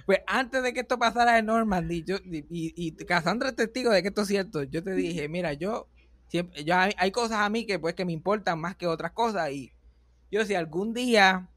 Pues 0.05 0.19
antes 0.27 0.61
de 0.61 0.73
que 0.73 0.81
esto 0.81 0.99
pasara 0.99 1.39
en 1.39 1.47
Normandy, 1.47 2.03
yo, 2.03 2.17
y, 2.17 2.45
y, 2.49 2.91
Cassandra 3.05 3.49
es 3.49 3.55
testigo 3.55 3.91
de 3.91 4.03
que 4.03 4.09
esto 4.09 4.21
es 4.21 4.27
cierto, 4.27 4.61
yo 4.63 4.83
te 4.83 4.93
dije, 4.93 5.27
mira, 5.27 5.53
yo, 5.53 5.87
siempre, 6.27 6.63
yo 6.63 6.75
hay, 6.75 7.11
cosas 7.11 7.39
a 7.39 7.49
mí 7.49 7.65
que 7.65 7.79
pues 7.79 7.95
que 7.95 8.05
me 8.05 8.13
importan 8.13 8.59
más 8.59 8.75
que 8.75 8.85
otras 8.85 9.11
cosas. 9.13 9.51
Y 9.51 9.71
yo 10.31 10.45
si 10.45 10.53
algún 10.53 10.93
día, 10.93 11.49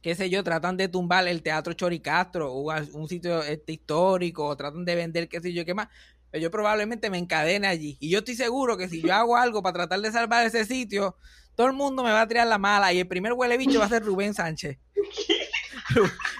qué 0.00 0.14
sé 0.14 0.30
yo, 0.30 0.42
tratan 0.42 0.78
de 0.78 0.88
tumbar 0.88 1.28
el 1.28 1.42
teatro 1.42 1.74
Choricastro 1.74 2.50
o 2.50 2.72
un 2.92 3.08
sitio 3.08 3.42
este, 3.42 3.72
histórico, 3.72 4.46
o 4.46 4.56
tratan 4.56 4.86
de 4.86 4.94
vender 4.94 5.28
qué 5.28 5.40
sé 5.40 5.52
yo 5.52 5.66
qué 5.66 5.74
más, 5.74 5.88
pues 6.30 6.42
yo 6.42 6.50
probablemente 6.50 7.10
me 7.10 7.18
encadene 7.18 7.66
allí. 7.66 7.98
Y 8.00 8.08
yo 8.08 8.20
estoy 8.20 8.36
seguro 8.36 8.78
que 8.78 8.88
si 8.88 9.02
yo 9.02 9.12
hago 9.12 9.36
algo 9.36 9.62
para 9.62 9.74
tratar 9.74 10.00
de 10.00 10.12
salvar 10.12 10.46
ese 10.46 10.64
sitio, 10.64 11.16
todo 11.54 11.66
el 11.66 11.74
mundo 11.74 12.02
me 12.02 12.12
va 12.12 12.22
a 12.22 12.28
tirar 12.28 12.46
la 12.46 12.56
mala 12.56 12.90
y 12.92 13.00
el 13.00 13.06
primer 13.06 13.34
huele 13.34 13.58
bicho 13.58 13.80
va 13.80 13.84
a 13.84 13.90
ser 13.90 14.02
Rubén 14.02 14.32
Sánchez. 14.32 14.78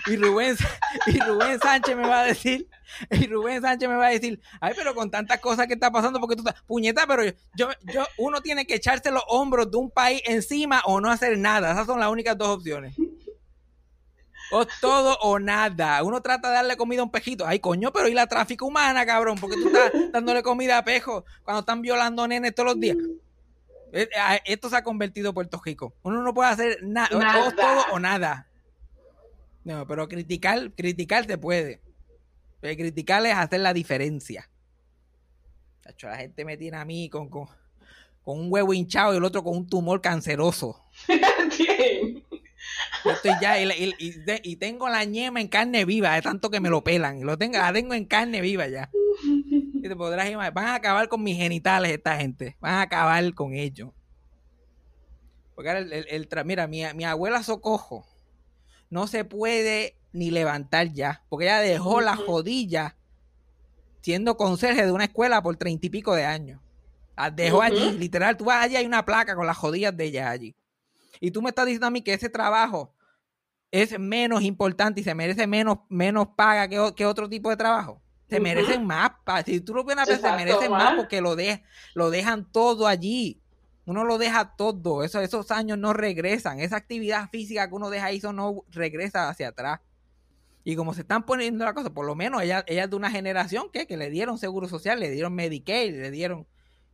y 0.07 0.17
Rubén, 0.17 0.57
y 1.07 1.21
Rubén 1.21 1.59
Sánchez 1.61 1.97
me 1.97 2.07
va 2.07 2.21
a 2.21 2.25
decir, 2.25 2.69
y 3.11 3.27
Rubén 3.27 3.63
Sánchez 3.63 3.89
me 3.89 3.97
va 3.97 4.07
a 4.07 4.11
decir, 4.11 4.41
ay, 4.61 4.73
pero 4.77 4.95
con 4.95 5.11
tantas 5.11 5.41
cosas 5.41 5.67
que 5.67 5.75
está 5.75 5.91
pasando, 5.91 6.21
porque 6.21 6.37
tú 6.37 6.43
estás, 6.47 6.63
puñeta, 6.63 7.07
pero 7.07 7.25
yo, 7.55 7.69
yo, 7.83 8.07
uno 8.19 8.41
tiene 8.41 8.67
que 8.67 8.75
echarse 8.75 9.11
los 9.11 9.23
hombros 9.29 9.71
de 9.71 9.77
un 9.79 9.91
país 9.91 10.23
encima 10.25 10.83
o 10.85 11.01
no 11.01 11.11
hacer 11.11 11.39
nada. 11.39 11.73
Esas 11.73 11.87
son 11.87 12.01
las 12.01 12.11
únicas 12.11 12.37
dos 12.37 12.49
opciones. 12.49 12.95
O 14.53 14.67
todo 14.81 15.17
o 15.21 15.39
nada. 15.39 16.03
Uno 16.03 16.21
trata 16.21 16.49
de 16.49 16.55
darle 16.55 16.77
comida 16.77 17.03
a 17.03 17.05
un 17.05 17.11
pejito. 17.11 17.47
Ay, 17.47 17.61
coño, 17.61 17.93
pero 17.93 18.09
¿y 18.09 18.15
la 18.15 18.27
tráfico 18.27 18.67
humana, 18.67 19.07
cabrón? 19.07 19.39
Porque 19.41 19.57
tú 19.57 19.69
estás 19.69 19.93
dándole 20.13 20.43
comida 20.43 20.79
a 20.79 20.85
pejos 20.85 21.23
cuando 21.45 21.61
están 21.61 21.83
violando 21.83 22.27
nenes 22.27 22.55
todos 22.55 22.71
los 22.71 22.81
días. 22.81 22.97
Eh, 23.93 24.09
eh, 24.13 24.41
esto 24.45 24.69
se 24.69 24.77
ha 24.77 24.83
convertido 24.83 25.29
en 25.29 25.35
Puerto 25.35 25.61
Rico. 25.65 25.95
Uno 26.03 26.23
no 26.23 26.35
puede 26.35 26.51
hacer 26.51 26.79
nada. 26.83 27.09
O 27.47 27.53
todo 27.53 27.85
o 27.93 28.01
nada. 28.01 28.50
No, 29.65 29.87
pero 29.87 30.09
criticar, 30.09 30.73
criticar 30.73 31.27
se 31.27 31.39
puede. 31.39 31.81
Pero 32.61 32.77
criticar 32.77 33.25
es 33.27 33.35
hacer 33.35 33.61
la 33.61 33.73
diferencia. 33.75 34.49
la 36.03 36.17
gente 36.17 36.45
me 36.45 36.57
tiene 36.57 36.77
a 36.77 36.85
mí 36.85 37.09
con, 37.09 37.29
con, 37.29 37.49
un 38.25 38.47
huevo 38.51 38.73
hinchado 38.73 39.13
y 39.15 39.17
el 39.17 39.25
otro 39.25 39.43
con 39.43 39.57
un 39.57 39.67
tumor 39.67 40.01
canceroso. 40.01 40.85
Estoy 43.05 43.33
ya, 43.41 43.57
y, 43.59 44.57
tengo 44.57 44.89
la 44.89 45.05
ñema 45.05 45.41
en 45.41 45.49
carne 45.49 45.85
viva, 45.85 46.15
de 46.15 46.23
tanto 46.23 46.51
que 46.51 46.61
me 46.61 46.69
lo 46.69 46.85
pelan. 46.85 47.23
Lo 47.25 47.39
tengo, 47.39 47.57
la 47.59 47.73
tengo 47.73 47.95
en 47.95 48.05
carne 48.05 48.41
viva 48.41 48.69
ya. 48.69 48.91
Y 49.25 49.83
te 49.83 49.97
podrás 49.97 50.31
van 50.35 50.67
a 50.67 50.75
acabar 50.75 51.09
con 51.09 51.23
mis 51.23 51.39
genitales 51.39 51.93
esta 51.93 52.19
gente. 52.19 52.57
Van 52.61 52.75
a 52.75 52.83
acabar 52.83 53.33
con 53.35 53.55
ellos. 53.55 53.91
Porque 55.55 55.71
el, 55.71 55.93
el, 55.93 56.29
mira, 56.45 56.67
mi, 56.67 56.83
mi 56.95 57.05
abuela 57.05 57.43
Socojo 57.43 58.07
no 58.91 59.07
se 59.07 59.25
puede 59.25 59.97
ni 60.13 60.31
levantar 60.31 60.93
ya. 60.93 61.25
Porque 61.29 61.47
ella 61.47 61.61
dejó 61.61 62.01
la 62.01 62.17
jodilla 62.17 62.97
siendo 64.03 64.37
conserje 64.37 64.85
de 64.85 64.93
una 64.93 65.05
escuela 65.05 65.43
por 65.43 65.57
treinta 65.57 65.87
y 65.87 65.91
pico 65.91 66.15
de 66.15 66.25
años. 66.25 66.61
Las 67.17 67.35
dejó 67.37 67.63
allí, 67.63 67.93
literal. 67.99 68.37
Tú 68.37 68.47
vas 68.47 68.65
allí, 68.65 68.77
hay 68.77 68.87
una 68.87 69.05
placa 69.05 69.35
con 69.35 69.47
las 69.47 69.57
jodillas 69.57 69.97
de 69.97 70.05
ella 70.05 70.31
allí. 70.31 70.55
Y 71.21 71.31
tú 71.31 71.43
me 71.43 71.51
estás 71.51 71.67
diciendo 71.67 71.87
a 71.87 71.91
mí 71.91 72.03
que 72.03 72.15
ese 72.15 72.29
trabajo 72.31 72.95
es 73.71 73.99
menos 73.99 74.43
importante 74.43 75.01
y 75.01 75.05
se 75.05 75.15
merece 75.15 75.47
menos, 75.47 75.79
menos 75.89 76.29
paga 76.37 76.67
que, 76.69 77.07
otro 77.07 77.29
tipo 77.29 77.51
de 77.51 77.57
trabajo. 77.57 78.03
Se 78.29 78.41
merecen 78.41 78.87
más. 78.87 79.11
pa- 79.25 79.43
Si 79.43 79.61
tú 79.61 79.75
lo 79.75 79.85
a 79.89 80.07
se 80.07 80.33
merecen 80.33 80.71
más. 80.71 80.95
porque 80.95 81.21
lo, 81.21 81.37
de, 81.37 81.63
lo 81.95 82.11
dejan 82.11 82.51
todo 82.51 82.87
allí. 82.87 83.40
Uno 83.91 84.05
lo 84.05 84.19
deja 84.19 84.55
todo. 84.55 85.03
Eso, 85.03 85.21
esos 85.21 85.51
años 85.51 85.77
no 85.77 85.93
regresan. 85.93 86.61
Esa 86.61 86.77
actividad 86.77 87.29
física 87.29 87.69
que 87.69 87.75
uno 87.75 87.91
deja 87.91 88.07
ahí, 88.07 88.19
eso 88.19 88.33
no 88.33 88.63
regresa 88.71 89.29
hacia 89.29 89.49
atrás. 89.49 89.81
Y 90.63 90.77
como 90.77 90.95
se 90.95 91.01
están 91.01 91.27
poniendo 91.27 91.65
las 91.65 91.75
cosas, 91.75 91.91
por 91.91 92.07
lo 92.07 92.15
menos 92.15 92.41
ella, 92.41 92.63
ella 92.69 92.85
es 92.85 92.91
de 92.91 92.95
una 92.95 93.11
generación 93.11 93.69
que, 93.73 93.89
que 93.89 93.97
le 93.97 94.09
dieron 94.09 94.39
seguro 94.39 94.69
social, 94.69 95.01
le 95.01 95.11
dieron 95.11 95.35
Medicaid, 95.35 95.93
le 95.93 96.13
dieron 96.13 96.47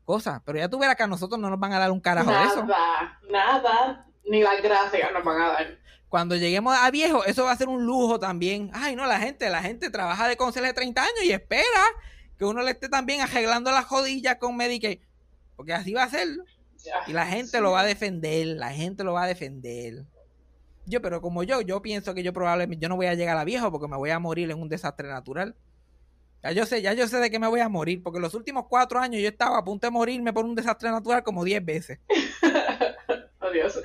cosas. 0.06 0.40
Pero 0.46 0.56
ya 0.56 0.70
tú 0.70 0.78
verás 0.78 0.96
que 0.96 1.02
a 1.02 1.06
nosotros 1.06 1.38
no 1.38 1.50
nos 1.50 1.60
van 1.60 1.74
a 1.74 1.78
dar 1.78 1.90
un 1.90 2.00
carajo 2.00 2.30
de 2.30 2.44
eso. 2.44 2.64
Nada, 2.64 3.20
nada, 3.30 4.06
ni 4.24 4.40
las 4.40 4.62
gracias 4.62 5.12
nos 5.12 5.22
van 5.22 5.38
a 5.42 5.48
dar. 5.48 5.78
Cuando 6.08 6.34
lleguemos 6.34 6.74
a 6.74 6.90
viejo, 6.90 7.26
eso 7.26 7.44
va 7.44 7.52
a 7.52 7.56
ser 7.56 7.68
un 7.68 7.84
lujo 7.84 8.18
también. 8.18 8.70
Ay, 8.72 8.96
no, 8.96 9.04
la 9.04 9.18
gente, 9.18 9.50
la 9.50 9.60
gente 9.60 9.90
trabaja 9.90 10.28
de 10.28 10.38
conserje 10.38 10.68
de 10.68 10.72
30 10.72 11.02
años 11.02 11.24
y 11.24 11.32
espera 11.32 11.84
que 12.38 12.46
uno 12.46 12.62
le 12.62 12.70
esté 12.70 12.88
también 12.88 13.20
arreglando 13.20 13.70
las 13.70 13.84
jodillas 13.84 14.36
con 14.36 14.56
Medicaid. 14.56 15.00
Porque 15.56 15.74
así 15.74 15.92
va 15.92 16.04
a 16.04 16.08
ser. 16.08 16.28
Y 17.06 17.12
la 17.12 17.26
gente 17.26 17.60
lo 17.60 17.72
va 17.72 17.80
a 17.80 17.84
defender, 17.84 18.46
la 18.48 18.70
gente 18.70 19.04
lo 19.04 19.12
va 19.12 19.24
a 19.24 19.26
defender. 19.26 20.04
Yo, 20.86 21.02
pero 21.02 21.20
como 21.20 21.42
yo, 21.42 21.60
yo 21.60 21.82
pienso 21.82 22.14
que 22.14 22.22
yo 22.22 22.32
probablemente 22.32 22.82
yo 22.82 22.88
no 22.88 22.96
voy 22.96 23.06
a 23.06 23.14
llegar 23.14 23.36
a 23.36 23.44
viejo 23.44 23.70
porque 23.72 23.88
me 23.88 23.96
voy 23.96 24.10
a 24.10 24.18
morir 24.18 24.50
en 24.50 24.60
un 24.60 24.68
desastre 24.68 25.08
natural. 25.08 25.56
Ya 26.42 26.52
yo 26.52 26.66
sé, 26.66 26.80
ya 26.80 26.92
yo 26.92 27.08
sé 27.08 27.16
de 27.18 27.30
que 27.30 27.38
me 27.38 27.48
voy 27.48 27.60
a 27.60 27.68
morir, 27.68 28.02
porque 28.02 28.20
los 28.20 28.34
últimos 28.34 28.66
cuatro 28.68 29.00
años 29.00 29.20
yo 29.20 29.28
estaba 29.28 29.58
a 29.58 29.64
punto 29.64 29.86
de 29.86 29.90
morirme 29.90 30.32
por 30.32 30.44
un 30.44 30.54
desastre 30.54 30.90
natural 30.90 31.22
como 31.22 31.44
diez 31.44 31.64
veces. 31.64 31.98
Oh, 33.38 33.50
Dios. 33.50 33.80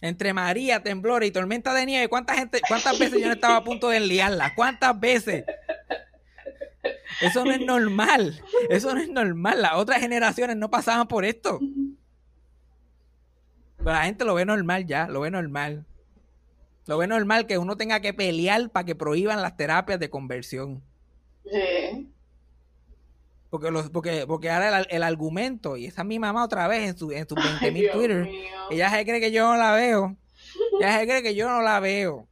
Entre 0.00 0.32
María, 0.32 0.82
temblores 0.82 1.28
y 1.28 1.32
tormenta 1.32 1.74
de 1.74 1.84
nieve, 1.84 2.08
¿cuánta 2.08 2.34
gente, 2.34 2.60
cuántas 2.66 2.98
veces 2.98 3.20
yo 3.20 3.26
no 3.26 3.32
estaba 3.32 3.56
a 3.56 3.64
punto 3.64 3.88
de 3.88 3.98
enliarla? 3.98 4.54
¿Cuántas 4.54 4.98
veces? 4.98 5.44
Eso 7.20 7.44
no 7.44 7.52
es 7.52 7.60
normal. 7.66 8.40
Eso 8.70 8.94
no 8.94 9.00
es 9.00 9.08
normal. 9.08 9.62
Las 9.62 9.74
otras 9.74 10.00
generaciones 10.00 10.56
no 10.56 10.70
pasaban 10.70 11.08
por 11.08 11.24
esto. 11.24 11.58
Pero 13.78 13.90
la 13.92 14.04
gente 14.04 14.24
lo 14.24 14.34
ve 14.34 14.44
normal 14.44 14.86
ya, 14.86 15.06
lo 15.06 15.20
ve 15.20 15.30
normal. 15.30 15.84
Lo 16.86 16.98
ve 16.98 17.06
normal 17.06 17.46
que 17.46 17.58
uno 17.58 17.76
tenga 17.76 18.00
que 18.00 18.14
pelear 18.14 18.70
para 18.70 18.84
que 18.84 18.94
prohíban 18.94 19.42
las 19.42 19.56
terapias 19.56 19.98
de 19.98 20.10
conversión. 20.10 20.82
Sí. 21.44 22.12
Porque, 23.50 23.70
los, 23.70 23.90
porque, 23.90 24.24
porque 24.26 24.50
ahora 24.50 24.80
el, 24.80 24.86
el 24.90 25.02
argumento, 25.02 25.76
y 25.76 25.86
esa 25.86 26.02
es 26.02 26.08
mi 26.08 26.18
mamá 26.18 26.44
otra 26.44 26.66
vez 26.68 26.88
en, 26.90 26.96
su, 26.98 27.12
en 27.12 27.28
sus 27.28 27.36
20 27.42 27.64
Ay, 27.64 27.72
mil 27.72 27.82
Dios 27.82 27.94
Twitter, 27.94 28.24
mío. 28.24 28.50
ella 28.70 28.90
se 28.90 29.04
cree 29.04 29.20
que 29.20 29.30
yo 29.32 29.46
no 29.48 29.56
la 29.56 29.72
veo. 29.72 30.16
Ella 30.80 30.98
se 30.98 31.06
cree 31.06 31.22
que 31.22 31.34
yo 31.34 31.48
no 31.48 31.62
la 31.62 31.80
veo. 31.80 32.26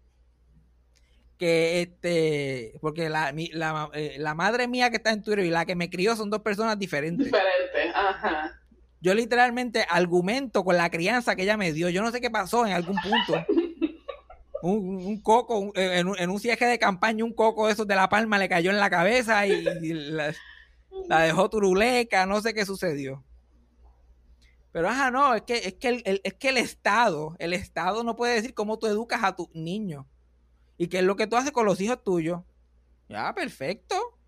Que 1.45 1.83
este, 1.83 2.79
porque 2.81 3.11
la, 3.11 3.31
mi- 3.33 3.49
la, 3.53 3.91
eh, 3.93 4.17
la 4.19 4.33
madre 4.35 4.67
mía 4.67 4.89
que 4.89 4.97
está 4.97 5.11
en 5.11 5.23
Twitter 5.23 5.45
y 5.45 5.51
la 5.51 5.67
que 5.67 5.77
me 5.77 5.91
crió 5.91 6.17
son 6.17 6.31
dos 6.31 6.41
personas 6.41 6.79
diferentes. 6.79 7.27
Diferente, 7.27 7.91
ajá. 7.95 8.61
Yo 9.03 9.13
literalmente 9.13 9.85
argumento 9.91 10.65
con 10.65 10.79
la 10.79 10.89
crianza 10.89 11.37
que 11.37 11.43
ella 11.43 11.59
me 11.59 11.75
dio. 11.75 11.91
Yo 11.91 12.01
no 12.01 12.11
sé 12.11 12.23
qué 12.23 12.31
pasó 12.31 12.65
en 12.67 12.73
algún 12.73 12.97
punto. 12.97 13.45
Un, 14.63 14.79
un 15.05 15.21
coco, 15.21 15.59
un- 15.59 15.73
eh, 15.75 15.99
en, 15.99 16.09
un, 16.09 16.19
en 16.19 16.31
un 16.31 16.41
cierre 16.41 16.65
de 16.65 16.79
campaña, 16.79 17.23
un 17.23 17.35
coco 17.35 17.67
de 17.67 17.75
esos 17.75 17.87
de 17.87 17.95
la 17.97 18.09
palma 18.09 18.39
le 18.39 18.49
cayó 18.49 18.71
en 18.71 18.79
la 18.81 18.89
cabeza 18.89 19.47
y, 19.47 19.53
y 19.83 19.93
la, 19.93 20.35
la 21.07 21.21
dejó 21.21 21.51
turuleca, 21.51 22.25
no 22.25 22.41
sé 22.41 22.55
qué 22.55 22.65
sucedió. 22.65 23.23
Pero 24.73 24.89
ajá, 24.89 25.11
no, 25.11 25.35
es 25.35 25.43
que, 25.43 25.57
es 25.59 25.75
que 25.75 25.89
el, 25.89 26.03
el- 26.07 26.21
es 26.25 26.33
que 26.33 26.49
el 26.49 26.57
Estado, 26.57 27.37
el 27.39 27.53
Estado 27.53 28.03
no 28.05 28.17
puede 28.17 28.37
decir 28.37 28.55
cómo 28.55 28.79
tú 28.79 28.87
educas 28.87 29.23
a 29.23 29.37
tus 29.37 29.55
niños. 29.55 30.07
Y 30.79 30.89
qué 30.89 30.99
es 30.99 31.05
lo 31.05 31.17
que 31.17 31.27
tú 31.27 31.37
haces 31.37 31.53
con 31.53 31.67
los 31.67 31.81
hijos 31.81 32.03
tuyos. 32.03 32.41
Ya, 33.09 33.33
perfecto. 33.35 34.19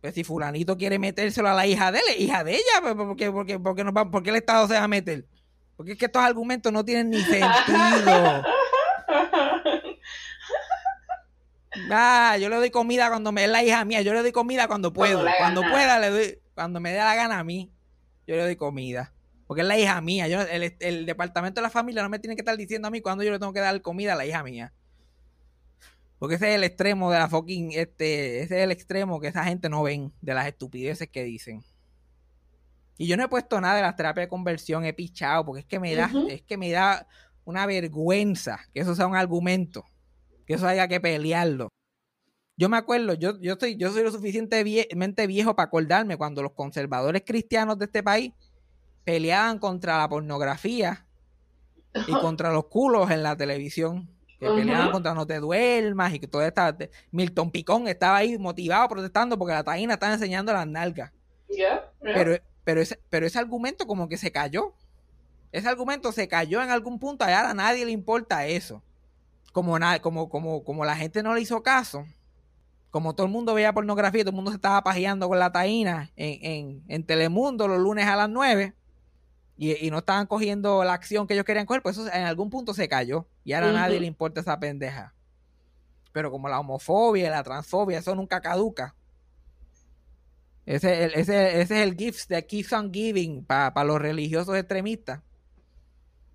Pues 0.00 0.14
si 0.14 0.24
fulanito 0.24 0.76
quiere 0.76 0.98
metérselo 0.98 1.48
a 1.48 1.54
la 1.54 1.66
hija 1.66 1.92
de 1.92 1.98
él, 1.98 2.22
hija 2.22 2.42
de 2.44 2.52
ella, 2.54 2.80
pues, 2.82 2.94
¿por 2.94 3.16
qué, 3.16 3.30
por 3.30 3.46
qué- 3.46 3.58
por 3.58 3.76
qué 3.76 3.84
no 3.84 3.92
por 3.92 4.22
qué 4.22 4.30
el 4.30 4.36
Estado 4.36 4.66
se 4.66 4.74
va 4.74 4.84
a 4.84 4.88
meter? 4.88 5.26
Porque 5.76 5.92
es 5.92 5.98
que 5.98 6.06
estos 6.06 6.22
argumentos 6.22 6.72
no 6.72 6.84
tienen 6.84 7.10
ni 7.10 7.20
sentido. 7.20 8.42
Ah, 11.90 12.36
yo 12.38 12.48
le 12.48 12.56
doy 12.56 12.70
comida 12.70 13.08
cuando 13.08 13.30
me 13.32 13.44
es 13.44 13.50
la 13.50 13.62
hija 13.62 13.84
mía, 13.84 14.02
yo 14.02 14.12
le 14.12 14.22
doy 14.22 14.32
comida 14.32 14.66
cuando 14.66 14.92
puedo. 14.92 15.18
Cuando 15.22 15.30
le 15.30 15.36
Cuando, 15.38 15.60
gana. 15.62 15.72
pueda, 15.72 15.98
le 15.98 16.10
doy, 16.10 16.38
cuando 16.54 16.80
me 16.80 16.90
dé 16.92 16.98
la 16.98 17.14
gana 17.14 17.38
a 17.38 17.44
mí, 17.44 17.70
yo 18.26 18.36
le 18.36 18.42
doy 18.42 18.56
comida. 18.56 19.12
Porque 19.46 19.62
es 19.62 19.68
la 19.68 19.78
hija 19.78 20.00
mía. 20.00 20.28
Yo, 20.28 20.40
el, 20.42 20.76
el 20.80 21.06
departamento 21.06 21.60
de 21.60 21.62
la 21.62 21.70
familia 21.70 22.02
no 22.02 22.08
me 22.08 22.18
tiene 22.18 22.36
que 22.36 22.40
estar 22.42 22.56
diciendo 22.56 22.88
a 22.88 22.90
mí 22.90 23.00
cuando 23.00 23.24
yo 23.24 23.30
le 23.30 23.38
tengo 23.38 23.52
que 23.52 23.60
dar 23.60 23.80
comida 23.82 24.12
a 24.12 24.16
la 24.16 24.26
hija 24.26 24.42
mía. 24.42 24.72
Porque 26.20 26.34
ese 26.34 26.50
es 26.50 26.56
el 26.56 26.64
extremo 26.64 27.10
de 27.10 27.18
la 27.18 27.28
fucking, 27.30 27.72
este, 27.72 28.42
ese 28.42 28.58
es 28.58 28.64
el 28.64 28.70
extremo 28.70 29.20
que 29.20 29.28
esa 29.28 29.42
gente 29.42 29.70
no 29.70 29.82
ven 29.82 30.12
de 30.20 30.34
las 30.34 30.46
estupideces 30.46 31.08
que 31.08 31.24
dicen. 31.24 31.64
Y 32.98 33.06
yo 33.06 33.16
no 33.16 33.24
he 33.24 33.28
puesto 33.28 33.58
nada 33.58 33.76
de 33.76 33.82
las 33.82 33.96
terapias 33.96 34.26
de 34.26 34.28
conversión, 34.28 34.84
he 34.84 34.92
pichado, 34.92 35.46
porque 35.46 35.60
es 35.60 35.66
que 35.66 35.80
me 35.80 35.94
da, 35.94 36.12
es 36.28 36.42
que 36.42 36.58
me 36.58 36.70
da 36.70 37.08
una 37.44 37.64
vergüenza 37.64 38.60
que 38.74 38.80
eso 38.80 38.94
sea 38.94 39.06
un 39.06 39.16
argumento, 39.16 39.86
que 40.46 40.52
eso 40.52 40.68
haya 40.68 40.86
que 40.88 41.00
pelearlo. 41.00 41.70
Yo 42.58 42.68
me 42.68 42.76
acuerdo, 42.76 43.14
yo, 43.14 43.40
yo, 43.40 43.56
soy, 43.58 43.78
yo 43.78 43.90
soy 43.90 44.02
lo 44.02 44.12
suficientemente 44.12 45.26
viejo 45.26 45.56
para 45.56 45.68
acordarme 45.68 46.18
cuando 46.18 46.42
los 46.42 46.52
conservadores 46.52 47.22
cristianos 47.24 47.78
de 47.78 47.86
este 47.86 48.02
país 48.02 48.34
peleaban 49.04 49.58
contra 49.58 49.96
la 49.96 50.10
pornografía 50.10 51.06
y 52.06 52.12
contra 52.20 52.52
los 52.52 52.66
culos 52.66 53.10
en 53.10 53.22
la 53.22 53.34
televisión. 53.38 54.19
Que 54.40 54.46
peleaban 54.46 54.90
contra 54.90 55.14
no 55.14 55.26
te 55.26 55.38
duermas 55.38 56.14
y 56.14 56.18
que 56.18 56.26
toda 56.26 56.46
esta... 56.46 56.76
Milton 57.10 57.50
Picón 57.50 57.86
estaba 57.86 58.16
ahí 58.16 58.38
motivado 58.38 58.88
protestando 58.88 59.38
porque 59.38 59.52
la 59.52 59.62
taína 59.62 59.94
estaba 59.94 60.14
enseñando 60.14 60.52
las 60.52 60.66
nalgas. 60.66 61.12
Yeah, 61.48 61.56
yeah. 61.58 61.90
Pero, 62.00 62.42
pero, 62.64 62.80
ese, 62.80 62.98
pero 63.10 63.26
ese 63.26 63.38
argumento 63.38 63.86
como 63.86 64.08
que 64.08 64.16
se 64.16 64.32
cayó. 64.32 64.74
Ese 65.52 65.68
argumento 65.68 66.10
se 66.10 66.26
cayó 66.26 66.62
en 66.62 66.70
algún 66.70 66.98
punto 66.98 67.24
y 67.28 67.32
ahora 67.32 67.50
a 67.50 67.54
nadie 67.54 67.84
le 67.84 67.92
importa 67.92 68.46
eso. 68.46 68.82
Como, 69.52 69.76
como, 70.00 70.28
como, 70.28 70.64
como 70.64 70.84
la 70.84 70.96
gente 70.96 71.22
no 71.22 71.34
le 71.34 71.42
hizo 71.42 71.62
caso, 71.62 72.06
como 72.90 73.14
todo 73.14 73.26
el 73.26 73.32
mundo 73.32 73.52
veía 73.54 73.72
pornografía 73.72 74.22
todo 74.22 74.30
el 74.30 74.36
mundo 74.36 74.52
se 74.52 74.56
estaba 74.56 74.82
pajeando 74.82 75.28
con 75.28 75.38
la 75.38 75.52
taína 75.52 76.10
en, 76.16 76.44
en, 76.44 76.84
en 76.88 77.04
Telemundo 77.04 77.68
los 77.68 77.78
lunes 77.78 78.06
a 78.06 78.16
las 78.16 78.28
9 78.28 78.74
y, 79.60 79.86
y 79.86 79.90
no 79.92 79.98
estaban 79.98 80.26
cogiendo 80.26 80.82
la 80.84 80.94
acción 80.94 81.28
que 81.28 81.34
ellos 81.34 81.44
querían 81.44 81.66
coger, 81.66 81.82
pues 81.82 81.98
eso 81.98 82.08
en 82.08 82.24
algún 82.24 82.48
punto 82.50 82.72
se 82.74 82.88
cayó 82.88 83.28
y 83.44 83.52
ahora 83.52 83.70
a 83.70 83.72
nadie 83.74 84.00
le 84.00 84.06
importa 84.06 84.40
esa 84.40 84.58
pendeja. 84.58 85.14
Pero 86.12 86.30
como 86.30 86.48
la 86.48 86.60
homofobia 86.60 87.26
y 87.26 87.30
la 87.30 87.42
transfobia, 87.42 87.98
eso 87.98 88.14
nunca 88.14 88.40
caduca. 88.40 88.96
Ese, 90.66 91.04
el- 91.04 91.14
ese, 91.14 91.60
ese 91.60 91.82
es 91.82 91.88
el 91.88 91.96
gift 91.96 92.28
that 92.28 92.44
keeps 92.44 92.72
on 92.72 92.92
giving 92.92 93.44
para 93.44 93.84
los 93.84 94.00
religiosos 94.00 94.56
extremistas. 94.56 95.20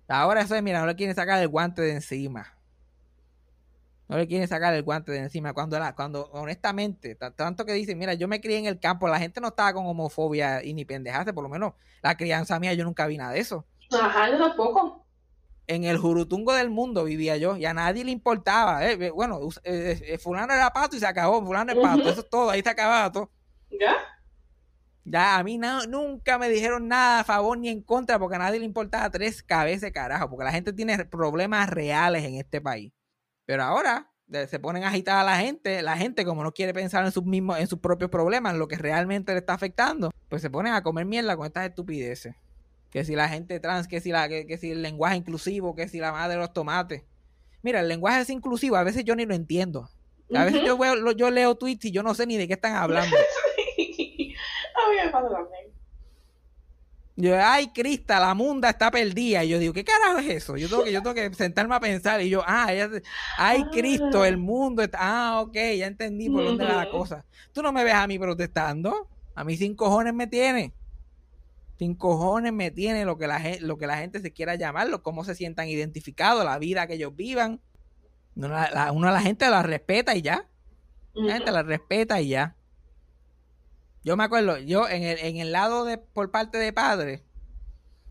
Ahora 0.08 0.42
eso 0.42 0.54
es, 0.56 0.62
mira, 0.62 0.80
no 0.80 0.86
le 0.86 0.96
quieren 0.96 1.14
sacar 1.16 1.40
el 1.42 1.48
guante 1.48 1.82
de 1.82 1.92
encima. 1.92 2.55
No 4.08 4.16
le 4.16 4.26
quieren 4.28 4.46
sacar 4.46 4.72
el 4.74 4.82
guante 4.84 5.10
de 5.12 5.18
encima. 5.18 5.52
Cuando, 5.52 5.78
la, 5.78 5.94
cuando 5.94 6.26
honestamente, 6.32 7.14
ta- 7.16 7.32
tanto 7.32 7.64
que 7.66 7.72
dicen, 7.72 7.98
mira, 7.98 8.14
yo 8.14 8.28
me 8.28 8.40
crié 8.40 8.58
en 8.58 8.66
el 8.66 8.78
campo, 8.78 9.08
la 9.08 9.18
gente 9.18 9.40
no 9.40 9.48
estaba 9.48 9.72
con 9.72 9.86
homofobia 9.86 10.62
y 10.62 10.74
ni 10.74 10.84
pendejaste, 10.84 11.32
por 11.32 11.42
lo 11.42 11.48
menos 11.48 11.74
la 12.02 12.16
crianza 12.16 12.60
mía, 12.60 12.72
yo 12.74 12.84
nunca 12.84 13.06
vi 13.06 13.16
nada 13.18 13.32
de 13.32 13.40
eso. 13.40 13.66
Ajá, 13.90 14.30
yo 14.30 14.38
tampoco. 14.38 15.04
En 15.68 15.82
el 15.82 15.98
jurutungo 15.98 16.52
del 16.54 16.70
mundo 16.70 17.02
vivía 17.02 17.36
yo 17.36 17.56
y 17.56 17.64
a 17.64 17.74
nadie 17.74 18.04
le 18.04 18.12
importaba. 18.12 18.86
eh, 18.86 18.96
eh, 19.00 19.10
bueno, 19.10 19.38
us- 19.38 19.60
eh, 19.64 20.00
eh, 20.06 20.18
fulano 20.18 20.52
era 20.52 20.70
pato 20.72 20.94
y 20.96 21.00
se 21.00 21.06
acabó, 21.06 21.44
fulano 21.44 21.72
es 21.72 21.78
pato, 21.78 22.08
eso 22.08 22.20
es 22.20 22.30
todo, 22.30 22.50
ahí 22.50 22.62
se 22.62 22.68
acababa 22.70 23.10
todo. 23.10 23.30
¿Ya? 23.70 23.92
Ya, 25.04 25.36
a 25.38 25.42
mí 25.44 25.56
no, 25.56 25.84
nunca 25.86 26.36
me 26.38 26.48
dijeron 26.48 26.88
nada 26.88 27.20
a 27.20 27.24
favor 27.24 27.56
ni 27.58 27.68
en 27.68 27.80
contra 27.82 28.18
porque 28.18 28.36
a 28.36 28.38
nadie 28.40 28.58
le 28.58 28.64
importaba 28.64 29.08
tres 29.10 29.42
cabezas, 29.42 29.92
carajo, 29.92 30.28
porque 30.28 30.44
la 30.44 30.52
gente 30.52 30.72
tiene 30.72 31.04
problemas 31.04 31.68
reales 31.70 32.24
en 32.24 32.34
este 32.36 32.60
país. 32.60 32.92
Pero 33.46 33.62
ahora 33.62 34.10
se 34.48 34.58
ponen 34.58 34.84
a 34.84 34.88
agitar 34.88 35.18
a 35.18 35.24
la 35.24 35.38
gente, 35.38 35.82
la 35.82 35.96
gente 35.96 36.24
como 36.24 36.42
no 36.42 36.52
quiere 36.52 36.74
pensar 36.74 37.04
en 37.04 37.12
sus 37.12 37.24
mismos, 37.24 37.58
en 37.58 37.68
sus 37.68 37.78
propios 37.78 38.10
problemas, 38.10 38.52
en 38.52 38.58
lo 38.58 38.66
que 38.66 38.76
realmente 38.76 39.32
le 39.32 39.38
está 39.38 39.54
afectando, 39.54 40.10
pues 40.28 40.42
se 40.42 40.50
ponen 40.50 40.72
a 40.74 40.82
comer 40.82 41.06
mierda 41.06 41.36
con 41.36 41.46
estas 41.46 41.68
estupideces. 41.68 42.34
Que 42.90 43.04
si 43.04 43.14
la 43.14 43.28
gente 43.28 43.60
trans, 43.60 43.88
que 43.88 44.00
si 44.00 44.10
la, 44.10 44.28
que, 44.28 44.46
que 44.46 44.58
si 44.58 44.72
el 44.72 44.82
lenguaje 44.82 45.16
inclusivo, 45.16 45.74
que 45.74 45.88
si 45.88 45.98
la 45.98 46.12
madre 46.12 46.34
de 46.34 46.40
los 46.40 46.52
tomates. 46.52 47.04
Mira, 47.62 47.80
el 47.80 47.88
lenguaje 47.88 48.20
es 48.22 48.30
inclusivo, 48.30 48.76
a 48.76 48.82
veces 48.82 49.04
yo 49.04 49.14
ni 49.14 49.26
lo 49.26 49.34
entiendo. 49.34 49.88
A 50.34 50.44
veces 50.44 50.62
yo, 50.64 50.76
veo, 50.76 51.12
yo 51.12 51.30
leo 51.30 51.54
tweets 51.54 51.84
y 51.84 51.92
yo 51.92 52.02
no 52.02 52.12
sé 52.14 52.26
ni 52.26 52.36
de 52.36 52.48
qué 52.48 52.54
están 52.54 52.74
hablando. 52.74 53.16
a 54.76 54.90
mí 54.90 54.96
me 55.04 55.10
pasa 55.10 55.28
también. 55.28 55.75
Yo, 57.18 57.34
ay, 57.42 57.68
Crista, 57.68 58.20
la 58.20 58.34
munda 58.34 58.68
está 58.68 58.90
perdida. 58.90 59.42
Y 59.42 59.48
yo 59.48 59.58
digo, 59.58 59.72
¿qué 59.72 59.84
carajo 59.84 60.18
es 60.18 60.28
eso? 60.28 60.56
Yo 60.58 60.68
tengo 60.68 60.84
que, 60.84 60.92
yo 60.92 61.02
tengo 61.02 61.14
que 61.14 61.32
sentarme 61.34 61.74
a 61.74 61.80
pensar. 61.80 62.20
Y 62.20 62.28
yo, 62.28 62.42
ah, 62.46 62.70
ella, 62.70 62.90
ay, 63.38 63.64
Cristo, 63.72 64.24
el 64.26 64.36
mundo 64.36 64.82
está. 64.82 64.98
Ah, 65.00 65.40
ok, 65.40 65.54
ya 65.54 65.86
entendí 65.86 66.28
por 66.28 66.44
dónde 66.44 66.64
va 66.64 66.84
la 66.84 66.90
cosa. 66.90 67.24
Tú 67.52 67.62
no 67.62 67.72
me 67.72 67.84
ves 67.84 67.94
a 67.94 68.06
mí 68.06 68.18
protestando. 68.18 69.08
A 69.34 69.44
mí 69.44 69.56
sin 69.56 69.74
cojones 69.74 70.12
me 70.12 70.26
tiene. 70.26 70.74
Sin 71.78 71.94
cojones 71.94 72.52
me 72.52 72.70
tiene 72.70 73.04
lo 73.04 73.16
que 73.16 73.26
la, 73.26 73.42
lo 73.60 73.78
que 73.78 73.86
la 73.86 73.98
gente 73.98 74.20
se 74.20 74.32
quiera 74.32 74.54
llamarlo, 74.54 75.02
cómo 75.02 75.24
se 75.24 75.34
sientan 75.34 75.68
identificados, 75.68 76.44
la 76.44 76.58
vida 76.58 76.86
que 76.86 76.94
ellos 76.94 77.14
vivan. 77.16 77.60
Uno 78.34 78.48
la, 78.48 78.92
uno, 78.92 79.10
la 79.10 79.20
gente 79.20 79.48
la 79.48 79.62
respeta 79.62 80.14
y 80.14 80.22
ya. 80.22 80.46
La 81.14 81.34
gente 81.34 81.50
la 81.50 81.62
respeta 81.62 82.20
y 82.20 82.28
ya. 82.28 82.56
Yo 84.06 84.16
me 84.16 84.22
acuerdo, 84.22 84.56
yo 84.58 84.88
en 84.88 85.02
el, 85.02 85.18
en 85.18 85.38
el 85.38 85.50
lado 85.50 85.84
de 85.84 85.98
por 85.98 86.30
parte 86.30 86.58
de 86.58 86.72
padre, 86.72 87.24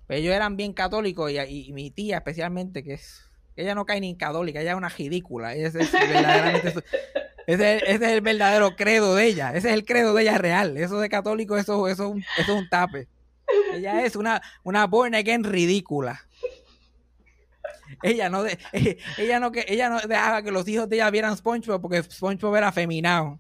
pues 0.07 0.19
ellos 0.19 0.35
eran 0.35 0.57
bien 0.57 0.73
católicos 0.73 1.31
y, 1.31 1.71
mi 1.71 1.89
tía 1.89 2.17
especialmente, 2.17 2.83
que 2.83 2.95
es, 2.95 3.23
ella 3.55 3.75
no 3.75 3.85
cae 3.85 4.01
ni 4.01 4.09
en 4.09 4.17
católica, 4.17 4.59
ella 4.59 4.71
es 4.71 4.77
una 4.77 4.89
ridícula. 4.89 5.53
Ese 5.53 5.79
es, 5.79 5.93
ese, 7.47 7.77
ese 7.77 7.95
es 7.95 8.01
el 8.01 8.19
verdadero 8.19 8.75
credo 8.75 9.15
de 9.15 9.25
ella. 9.25 9.55
Ese 9.55 9.69
es 9.69 9.73
el 9.73 9.85
credo 9.85 10.13
de 10.13 10.23
ella 10.23 10.37
real. 10.37 10.75
Eso 10.75 10.99
de 10.99 11.07
católico, 11.07 11.55
eso, 11.55 11.87
eso, 11.87 12.13
eso 12.13 12.23
es 12.41 12.49
un 12.49 12.67
tape. 12.67 13.07
Ella 13.73 14.03
es 14.03 14.17
una, 14.17 14.41
una 14.63 14.87
born 14.87 15.15
again 15.15 15.45
ridícula. 15.45 16.27
Ella 18.03 18.27
no, 18.27 18.43
de, 18.43 18.59
ella, 19.17 19.39
no, 19.39 19.53
que, 19.53 19.63
ella 19.69 19.87
no 19.87 20.01
dejaba 20.01 20.41
que 20.43 20.51
los 20.51 20.67
hijos 20.67 20.89
de 20.89 20.97
ella 20.97 21.09
vieran 21.09 21.37
SpongeBob 21.37 21.81
porque 21.81 22.03
SpongeBob 22.03 22.57
era 22.57 22.67
afeminado. 22.67 23.39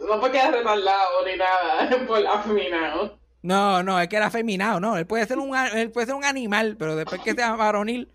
No 0.00 0.20
porque 0.20 0.38
era 0.38 0.50
retardado 0.50 1.26
ni 1.26 1.36
nada, 1.36 2.04
por 2.06 2.26
afeminado. 2.26 3.18
No, 3.42 3.82
no, 3.82 4.00
es 4.00 4.08
que 4.08 4.16
era 4.16 4.26
afeminado, 4.26 4.78
no. 4.78 4.96
Él 4.96 5.06
puede 5.06 5.26
ser 5.26 5.38
un, 5.38 5.56
él 5.56 5.90
puede 5.90 6.06
ser 6.06 6.14
un 6.14 6.24
animal, 6.24 6.76
pero 6.78 6.96
después 6.96 7.20
que 7.22 7.34
sea 7.34 7.56
varonil. 7.56 8.08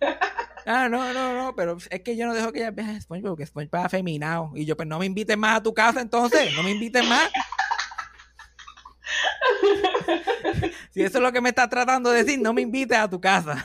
Ah, 0.68 0.88
no, 0.88 1.12
no, 1.12 1.32
no, 1.32 1.54
pero 1.54 1.76
es 1.90 2.00
que 2.00 2.16
yo 2.16 2.26
no 2.26 2.34
dejo 2.34 2.52
que 2.52 2.58
ella 2.58 2.72
vea 2.72 3.00
SpongeBob 3.00 3.34
porque 3.34 3.46
SpongeBob 3.46 3.78
es 3.78 3.86
afeminado. 3.86 4.50
Y 4.56 4.64
yo, 4.64 4.76
pues 4.76 4.88
no 4.88 4.98
me 4.98 5.06
invites 5.06 5.38
más 5.38 5.58
a 5.58 5.62
tu 5.62 5.72
casa 5.72 6.00
entonces, 6.00 6.52
no 6.56 6.64
me 6.64 6.72
invites 6.72 7.06
más. 7.06 7.30
si 10.90 11.04
eso 11.04 11.18
es 11.18 11.22
lo 11.22 11.30
que 11.30 11.40
me 11.40 11.50
está 11.50 11.68
tratando 11.68 12.10
de 12.10 12.24
decir, 12.24 12.40
no 12.40 12.52
me 12.52 12.62
invites 12.62 12.98
a 12.98 13.08
tu 13.08 13.20
casa. 13.20 13.64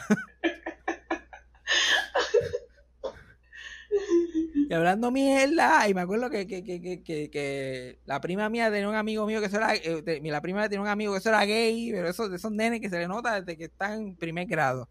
Y 4.72 4.74
hablando 4.74 5.12
mierda, 5.12 5.90
y 5.90 5.94
me 5.94 6.00
acuerdo 6.00 6.30
que, 6.30 6.48
que, 6.48 6.64
que, 6.64 7.04
que, 7.04 8.00
la 8.06 8.22
prima 8.22 8.48
mía 8.48 8.72
tenía 8.72 8.88
un 8.88 8.96
amigo 8.96 9.26
mío 9.26 9.42
que 9.42 9.48
eso 9.48 9.58
era, 9.58 9.76
eh, 9.76 10.22
la 10.24 10.40
prima 10.40 10.64
tenía 10.70 10.80
un 10.80 10.88
amigo 10.88 11.12
que 11.12 11.20
eso 11.20 11.28
era 11.28 11.44
gay, 11.44 11.92
pero 11.92 12.08
eso, 12.08 12.34
esos 12.34 12.54
nenes 12.54 12.80
que 12.80 12.90
se 12.90 12.98
le 12.98 13.10
nota 13.10 13.42
desde 13.42 13.58
que 13.58 13.66
están 13.66 14.02
en 14.02 14.16
primer 14.16 14.48
grado. 14.48 14.88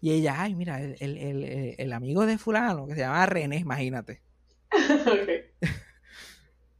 Y 0.00 0.12
ella, 0.12 0.36
ay, 0.38 0.54
mira, 0.54 0.80
el, 0.80 0.96
el, 0.98 1.18
el, 1.18 1.74
el, 1.76 1.92
amigo 1.92 2.24
de 2.24 2.38
fulano, 2.38 2.86
que 2.86 2.94
se 2.94 3.00
llama 3.00 3.26
René, 3.26 3.58
imagínate. 3.58 4.22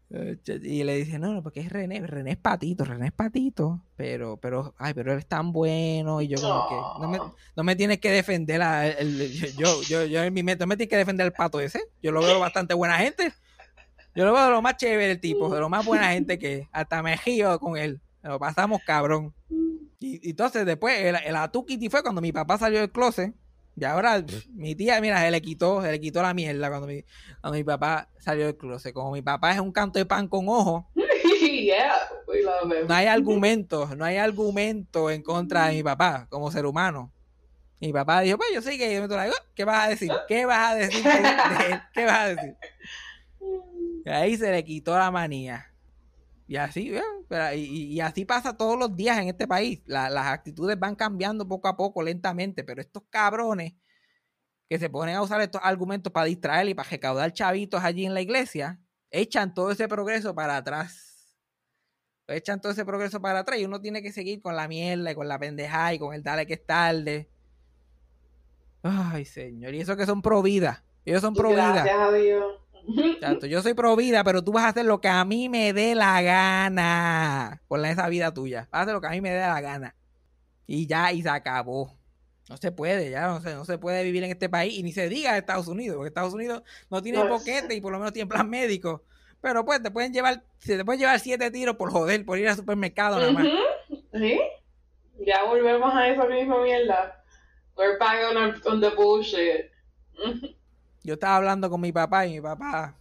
Y 0.09 0.85
le 0.85 0.97
dice, 0.97 1.19
no, 1.19 1.33
no, 1.35 1.42
porque 1.42 1.61
es 1.61 1.69
René, 1.69 2.01
René 2.07 2.33
es 2.33 2.37
patito, 2.37 2.85
René 2.85 3.07
es 3.09 3.12
patito, 3.12 3.83
pero, 3.97 4.37
pero, 4.37 4.73
ay, 4.79 4.95
pero 4.95 5.12
él 5.12 5.19
es 5.19 5.27
tan 5.27 5.51
bueno 5.51 6.21
y 6.21 6.29
yo 6.29 6.40
como 6.40 6.69
que, 6.69 7.01
no 7.01 7.09
me, 7.09 7.19
no. 7.57 7.64
me 7.64 7.75
tienes 7.75 7.99
que 7.99 8.12
defender 8.12 8.62
a, 8.62 8.87
el, 8.87 9.57
yo, 9.57 9.83
yo, 9.83 10.05
yo 10.05 10.23
en 10.23 10.33
mi 10.33 10.45
mente, 10.45 10.62
no 10.62 10.69
me 10.69 10.77
tienes 10.77 10.90
que 10.90 10.97
defender 10.97 11.27
al 11.27 11.33
pato 11.33 11.59
ese, 11.59 11.81
yo 12.01 12.12
lo 12.12 12.21
veo 12.21 12.38
bastante 12.38 12.73
buena 12.75 12.99
gente, 12.99 13.33
yo 14.14 14.25
lo 14.25 14.33
veo 14.33 14.45
de 14.45 14.51
lo 14.51 14.62
más 14.62 14.77
chévere 14.77 15.11
el 15.11 15.21
tipo, 15.21 15.53
de 15.53 15.59
lo 15.59 15.69
más 15.69 15.85
buena 15.85 16.12
gente 16.12 16.38
que 16.38 16.69
hasta 16.71 17.03
me 17.03 17.19
giro 17.19 17.59
con 17.59 17.77
él, 17.77 18.01
lo 18.23 18.38
pasamos 18.38 18.81
cabrón. 18.87 19.35
Y, 19.99 20.31
entonces 20.31 20.64
después 20.66 21.01
el, 21.01 21.16
el 21.16 21.35
Atukiti 21.35 21.88
fue 21.88 22.03
cuando 22.03 22.21
mi 22.21 22.31
papá 22.31 22.59
salió 22.59 22.79
del 22.79 22.92
closet, 22.92 23.35
y 23.78 23.84
ahora 23.84 24.24
mi 24.54 24.74
tía, 24.74 25.00
mira, 25.02 25.20
se 25.20 25.30
le 25.30 25.42
quitó, 25.42 25.82
se 25.82 25.90
le 25.90 26.00
quitó 26.00 26.22
la 26.22 26.32
mierda 26.32 26.68
cuando 26.70 26.86
mi, 26.86 27.04
cuando 27.42 27.58
mi 27.58 27.64
papá 27.64 28.08
salió 28.18 28.46
del 28.46 28.56
closet. 28.56 28.94
Como 28.94 29.12
mi 29.12 29.20
papá 29.20 29.52
es 29.52 29.60
un 29.60 29.70
canto 29.70 29.98
de 29.98 30.06
pan 30.06 30.28
con 30.28 30.48
ojo. 30.48 30.88
no 32.88 32.94
hay 32.94 33.06
argumentos, 33.06 33.94
no 33.96 34.04
hay 34.04 34.16
argumento 34.16 35.10
en 35.10 35.22
contra 35.22 35.66
de 35.66 35.74
mi 35.74 35.82
papá 35.82 36.26
como 36.30 36.50
ser 36.50 36.64
humano. 36.64 37.12
mi 37.78 37.92
papá 37.92 38.20
dijo, 38.20 38.38
pues 38.38 38.48
yo 38.54 38.62
sé 38.62 38.78
que 38.78 38.94
yo 38.94 39.06
me 39.06 39.30
¿qué 39.54 39.64
vas 39.64 39.86
a 39.86 39.88
decir? 39.90 40.10
¿Qué 40.26 40.46
vas 40.46 40.72
a 40.72 40.74
decir? 40.74 41.04
¿Qué 41.92 42.04
vas 42.06 42.18
a 42.20 42.26
decir? 42.28 42.56
Y 44.06 44.08
ahí 44.08 44.36
se 44.36 44.52
le 44.52 44.64
quitó 44.64 44.96
la 44.96 45.10
manía. 45.10 45.66
Y 46.48 46.56
así, 46.56 46.92
y, 47.56 48.00
así 48.00 48.24
pasa 48.24 48.56
todos 48.56 48.78
los 48.78 48.96
días 48.96 49.18
en 49.18 49.28
este 49.28 49.48
país. 49.48 49.82
las 49.87 50.26
actitudes 50.26 50.78
van 50.78 50.94
cambiando 50.94 51.46
poco 51.46 51.66
a 51.68 51.76
poco, 51.76 52.02
lentamente, 52.02 52.62
pero 52.62 52.80
estos 52.80 53.02
cabrones 53.11 53.74
que 54.68 54.78
se 54.78 54.88
ponen 54.90 55.16
a 55.16 55.22
usar 55.22 55.40
estos 55.40 55.61
argumentos 55.64 56.12
para 56.12 56.26
distraer 56.26 56.68
y 56.68 56.74
para 56.74 56.88
recaudar 56.88 57.32
chavitos 57.32 57.82
allí 57.82 58.04
en 58.04 58.14
la 58.14 58.20
iglesia, 58.20 58.80
echan 59.11 59.54
todo 59.54 59.70
ese 59.70 59.88
progreso 59.88 60.35
para 60.35 60.56
atrás. 60.56 61.37
Echan 62.28 62.61
todo 62.61 62.72
ese 62.72 62.85
progreso 62.85 63.20
para 63.20 63.40
atrás 63.40 63.61
y 63.61 63.64
uno 63.64 63.80
tiene 63.80 64.02
que 64.02 64.12
seguir 64.12 64.42
con 64.42 64.56
la 64.56 64.66
mierda 64.66 65.12
y 65.12 65.14
con 65.14 65.28
la 65.28 65.38
pendejada 65.38 65.94
y 65.94 65.98
con 65.98 66.14
el 66.14 66.22
dale 66.22 66.46
que 66.46 66.54
es 66.54 66.66
tarde. 66.66 67.30
Ay, 68.82 69.24
señor. 69.24 69.74
Y 69.74 69.80
eso 69.80 69.96
que 69.96 70.06
son 70.06 70.22
pro 70.22 70.42
vida. 70.42 70.85
Ellos 71.04 71.20
son 71.20 71.35
pro 71.35 71.50
vida. 71.50 71.72
Gracias 71.72 71.98
a 71.98 72.12
Dios 72.12 72.44
yo 73.49 73.62
soy 73.62 73.75
pro 73.75 73.96
vida, 73.96 74.25
pero 74.25 74.42
tú 74.42 74.53
vas 74.53 74.64
a 74.64 74.68
hacer 74.68 74.85
lo 74.85 75.01
que 75.01 75.09
a 75.09 75.25
mí 75.25 75.49
me 75.49 75.72
dé 75.72 75.94
la 75.94 76.22
gana 76.22 77.62
con 77.68 77.85
esa 77.85 78.09
vida 78.09 78.33
tuya. 78.33 78.68
Vas 78.70 78.81
a 78.81 78.83
hacer 78.83 78.94
lo 78.94 79.01
que 79.01 79.07
a 79.09 79.11
mí 79.11 79.20
me 79.20 79.31
dé 79.31 79.40
la 79.40 79.61
gana. 79.61 79.94
Y 80.66 80.87
ya, 80.87 81.12
y 81.12 81.22
se 81.22 81.29
acabó. 81.29 81.96
No 82.49 82.57
se 82.57 82.70
puede, 82.70 83.11
ya 83.11 83.27
no 83.27 83.40
se, 83.40 83.55
no 83.55 83.64
se 83.64 83.77
puede 83.77 84.05
vivir 84.05 84.22
en 84.22 84.31
este 84.31 84.49
país 84.49 84.79
y 84.79 84.85
ni 84.85 84.92
se 84.92 85.09
diga 85.09 85.37
Estados 85.37 85.66
Unidos, 85.66 85.96
porque 85.96 86.09
Estados 86.09 86.33
Unidos 86.33 86.62
no 86.90 87.03
tiene 87.03 87.25
boquete 87.25 87.75
y 87.75 87.81
por 87.81 87.90
lo 87.90 87.99
menos 87.99 88.12
tiene 88.12 88.29
plan 88.29 88.49
médico. 88.49 89.03
Pero 89.40 89.64
pues 89.64 89.83
te 89.83 89.90
pueden 89.90 90.12
llevar, 90.12 90.44
se 90.59 90.77
te 90.77 90.85
pueden 90.85 91.01
llevar 91.01 91.18
siete 91.18 91.51
tiros 91.51 91.77
por 91.77 91.90
joder, 91.90 92.25
por 92.25 92.38
ir 92.38 92.49
al 92.49 92.57
supermercado 92.57 93.18
nada 93.18 93.33
más. 93.33 93.46
¿Sí? 94.14 94.38
Ya 95.27 95.42
volvemos 95.44 95.92
a 95.92 96.09
esa 96.09 96.25
misma 96.27 96.62
mierda. 96.62 97.25
We're 97.77 97.99
back 97.99 98.18
on, 98.64 98.81
the 98.81 98.90
bullshit 98.90 99.70
yo 101.07 101.14
estaba 101.14 101.37
hablando 101.37 101.71
con 101.71 101.81
mi 101.81 101.92
papá 101.92 102.27
y 102.27 102.35
mi 102.35 102.40
papá, 102.40 102.97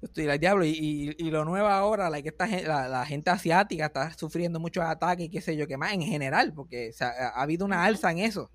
yo 0.00 0.06
estoy 0.06 0.26
el 0.26 0.40
diablo, 0.40 0.64
y, 0.64 1.12
lo 1.30 1.44
nuevo 1.44 1.68
ahora, 1.68 2.08
la, 2.08 2.22
que 2.22 2.28
esta, 2.28 2.46
la, 2.46 3.04
gente 3.04 3.30
asiática 3.30 3.86
está 3.86 4.10
sufriendo 4.16 4.58
muchos 4.58 4.84
ataques 4.84 5.26
y 5.26 5.28
qué 5.28 5.40
sé 5.40 5.56
yo, 5.56 5.66
qué 5.66 5.76
más 5.76 5.92
en 5.92 6.02
general, 6.02 6.52
porque 6.54 6.92
ha, 7.00 7.40
habido 7.40 7.66
una 7.66 7.84
alza 7.84 8.10
en 8.10 8.18
eso. 8.18 8.50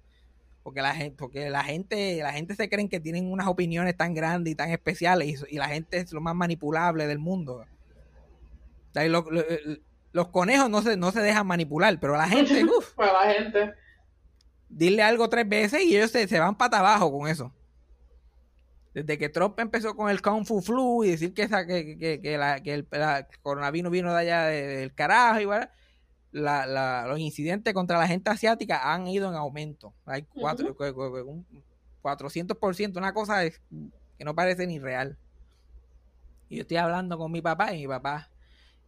Porque 0.63 0.81
la 0.81 0.95
gente, 0.95 1.15
porque 1.17 1.49
la 1.49 1.63
gente, 1.63 2.19
la 2.23 2.31
gente 2.31 2.55
se 2.55 2.69
creen 2.69 2.87
que 2.87 3.01
tienen 3.01 3.29
unas 3.29 3.47
opiniones 3.47 3.97
tan 3.97 4.13
grandes 4.13 4.53
y 4.53 4.55
tan 4.55 4.71
especiales, 4.71 5.45
y, 5.49 5.57
la 5.57 5.67
gente 5.67 5.97
es 5.97 6.11
lo 6.13 6.21
más 6.21 6.35
manipulable 6.35 7.05
del 7.05 7.19
mundo. 7.19 7.65
los 10.13 10.27
conejos 10.29 10.69
no 10.69 10.81
se, 10.81 10.97
no 10.97 11.11
se 11.11 11.19
dejan 11.19 11.45
manipular, 11.45 11.99
pero 11.99 12.15
la 12.17 12.27
gente, 12.27 12.63
uff. 12.77 12.97
la 12.97 13.33
gente. 13.33 13.73
Dile 14.69 15.03
algo 15.03 15.29
tres 15.29 15.47
veces 15.47 15.83
y 15.83 15.95
ellos 15.95 16.09
se, 16.09 16.27
se 16.27 16.39
van 16.39 16.55
para 16.55 16.79
abajo 16.79 17.11
con 17.11 17.27
eso 17.27 17.53
desde 18.93 19.17
que 19.17 19.29
Trump 19.29 19.59
empezó 19.59 19.95
con 19.95 20.09
el 20.09 20.21
Kung 20.21 20.45
Fu 20.45 20.61
Flu 20.61 21.03
y 21.03 21.11
decir 21.11 21.33
que, 21.33 21.43
esa, 21.43 21.65
que, 21.65 21.97
que, 21.97 22.21
que, 22.21 22.37
la, 22.37 22.61
que 22.61 22.73
el, 22.73 22.87
coronavirus 23.41 23.91
vino 23.91 24.13
de 24.13 24.19
allá 24.19 24.43
del 24.45 24.93
carajo, 24.93 25.39
igual, 25.39 25.71
la, 26.31 26.65
la, 26.65 27.05
los 27.07 27.19
incidentes 27.19 27.73
contra 27.73 27.97
la 27.97 28.07
gente 28.07 28.29
asiática 28.29 28.93
han 28.93 29.07
ido 29.07 29.29
en 29.29 29.35
aumento. 29.35 29.93
Hay 30.05 30.23
cuatro, 30.23 30.75
un 31.25 31.45
400%, 32.03 32.97
una 32.97 33.13
cosa 33.13 33.43
que 33.49 34.25
no 34.25 34.35
parece 34.35 34.67
ni 34.67 34.79
real. 34.79 35.17
Y 36.49 36.57
yo 36.57 36.61
estoy 36.61 36.77
hablando 36.77 37.17
con 37.17 37.31
mi 37.31 37.41
papá 37.41 37.73
y 37.73 37.81
mi 37.81 37.87
papá, 37.87 38.29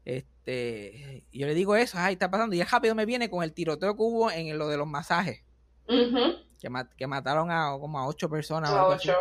este, 0.03 1.23
yo 1.31 1.47
le 1.47 1.55
digo 1.55 1.75
eso, 1.75 1.97
ay, 1.99 2.13
está 2.13 2.29
pasando. 2.29 2.55
Y 2.55 2.61
es 2.61 2.69
rápido 2.69 2.93
me 2.93 3.05
viene 3.05 3.29
con 3.29 3.43
el 3.43 3.53
tiroteo 3.53 3.95
que 3.95 4.03
hubo 4.03 4.29
en 4.29 4.55
lo 4.57 4.67
de 4.67 4.77
los 4.77 4.87
masajes. 4.87 5.43
que, 5.87 6.69
que, 6.97 7.07
mataron 7.07 7.49
a 7.49 7.75
como 7.79 7.99
a 7.99 8.07
ocho 8.07 8.29
personas. 8.29 8.69
A 8.69 8.87
ocho. 8.87 9.13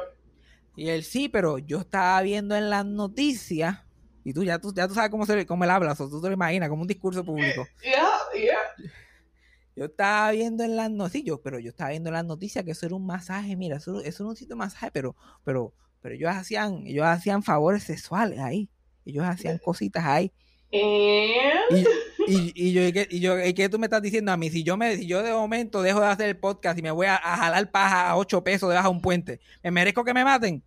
Y 0.76 0.88
él 0.88 1.04
sí, 1.04 1.28
pero 1.28 1.58
yo 1.58 1.80
estaba 1.80 2.20
viendo 2.22 2.56
en 2.56 2.70
las 2.70 2.84
noticias, 2.84 3.78
y 4.24 4.32
tú 4.32 4.42
ya 4.42 4.58
tú, 4.58 4.72
ya 4.74 4.88
tú 4.88 4.94
sabes 4.94 5.10
cómo, 5.10 5.26
se, 5.26 5.46
cómo 5.46 5.64
él 5.64 5.70
habla, 5.70 5.92
o 5.92 6.08
tú 6.08 6.20
te 6.20 6.28
lo 6.28 6.34
imaginas, 6.34 6.68
como 6.68 6.82
un 6.82 6.88
discurso 6.88 7.24
público. 7.24 7.66
Yo 9.76 9.86
estaba 9.86 10.30
viendo 10.30 10.62
en 10.62 10.76
las 10.76 10.88
noticias, 10.88 11.36
pero 11.42 11.58
yo 11.58 11.70
estaba 11.70 11.90
viendo 11.90 12.08
en 12.08 12.14
las 12.14 12.24
noticias 12.24 12.64
que 12.64 12.70
eso 12.70 12.86
era 12.86 12.94
un 12.94 13.04
masaje, 13.04 13.56
mira, 13.56 13.78
eso, 13.78 14.00
eso 14.02 14.22
era 14.22 14.30
un 14.30 14.36
sitio 14.36 14.54
de 14.54 14.58
masaje, 14.60 14.90
pero, 14.92 15.16
pero, 15.42 15.74
pero 16.00 16.14
ellos 16.14 16.30
hacían, 16.30 16.86
ellos 16.86 17.04
hacían 17.04 17.42
favores 17.42 17.82
sexuales 17.82 18.38
ahí, 18.38 18.70
ellos 19.04 19.24
hacían 19.24 19.58
cositas 19.58 20.04
ahí. 20.04 20.32
Y, 20.70 21.84
y, 22.26 22.72
yo, 22.72 22.82
y, 23.10 23.20
yo, 23.20 23.44
y 23.44 23.54
¿qué 23.54 23.68
tú 23.68 23.78
me 23.78 23.86
estás 23.86 24.02
diciendo 24.02 24.32
a 24.32 24.36
mí? 24.36 24.50
Si 24.50 24.62
yo, 24.62 24.76
me, 24.76 24.96
si 24.96 25.06
yo 25.06 25.22
de 25.22 25.32
momento 25.32 25.82
dejo 25.82 26.00
de 26.00 26.06
hacer 26.06 26.28
el 26.28 26.38
podcast 26.38 26.78
y 26.78 26.82
me 26.82 26.90
voy 26.90 27.06
a, 27.06 27.16
jalar 27.18 27.70
paja 27.70 28.10
a 28.10 28.16
8 28.16 28.44
pesos 28.44 28.68
debajo 28.68 28.88
de 28.88 28.94
un 28.94 29.00
puente, 29.00 29.40
¿me 29.62 29.70
merezco 29.70 30.04
que 30.04 30.14
me 30.14 30.24
maten? 30.24 30.62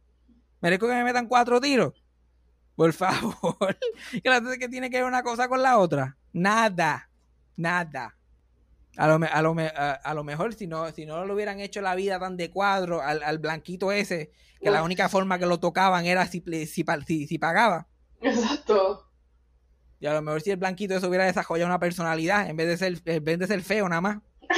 ¿Merezco 0.61 0.87
que 0.87 0.93
me 0.93 1.03
metan 1.03 1.27
cuatro 1.27 1.61
tiros? 1.61 1.93
Por 2.75 2.93
favor. 2.93 3.77
¿Qué 4.59 4.69
tiene 4.69 4.89
que 4.89 4.97
ver 4.97 5.05
una 5.05 5.23
cosa 5.23 5.47
con 5.47 5.61
la 5.61 5.77
otra? 5.77 6.17
Nada. 6.33 7.09
Nada. 7.55 8.15
A 8.97 9.07
lo, 9.07 9.19
a 9.31 9.41
lo, 9.41 9.55
a, 9.59 9.91
a 9.91 10.13
lo 10.13 10.23
mejor 10.23 10.55
si 10.55 10.65
no, 10.65 10.91
si 10.91 11.05
no 11.05 11.23
le 11.25 11.33
hubieran 11.33 11.59
hecho 11.59 11.81
la 11.81 11.95
vida 11.95 12.19
tan 12.19 12.35
de 12.35 12.49
cuadro 12.49 13.01
al, 13.01 13.21
al 13.21 13.37
blanquito 13.37 13.91
ese, 13.91 14.31
que 14.59 14.71
la 14.71 14.83
única 14.83 15.07
forma 15.07 15.37
que 15.37 15.45
lo 15.45 15.59
tocaban 15.59 16.05
era 16.05 16.25
si, 16.25 16.43
si, 16.65 16.83
si, 17.05 17.27
si 17.27 17.37
pagaba. 17.37 17.87
Exacto. 18.21 19.06
Y 19.99 20.05
a 20.05 20.13
lo 20.13 20.21
mejor 20.21 20.41
si 20.41 20.51
el 20.51 20.57
blanquito 20.57 20.95
eso 20.95 21.07
hubiera 21.07 21.25
desarrollado 21.25 21.67
una 21.69 21.79
personalidad 21.79 22.49
en 22.49 22.55
vez 22.57 22.67
de 22.67 22.77
ser, 22.77 23.01
en 23.05 23.23
vez 23.23 23.39
de 23.39 23.47
ser 23.47 23.61
feo 23.63 23.89
nada 23.89 24.01
más. 24.01 24.17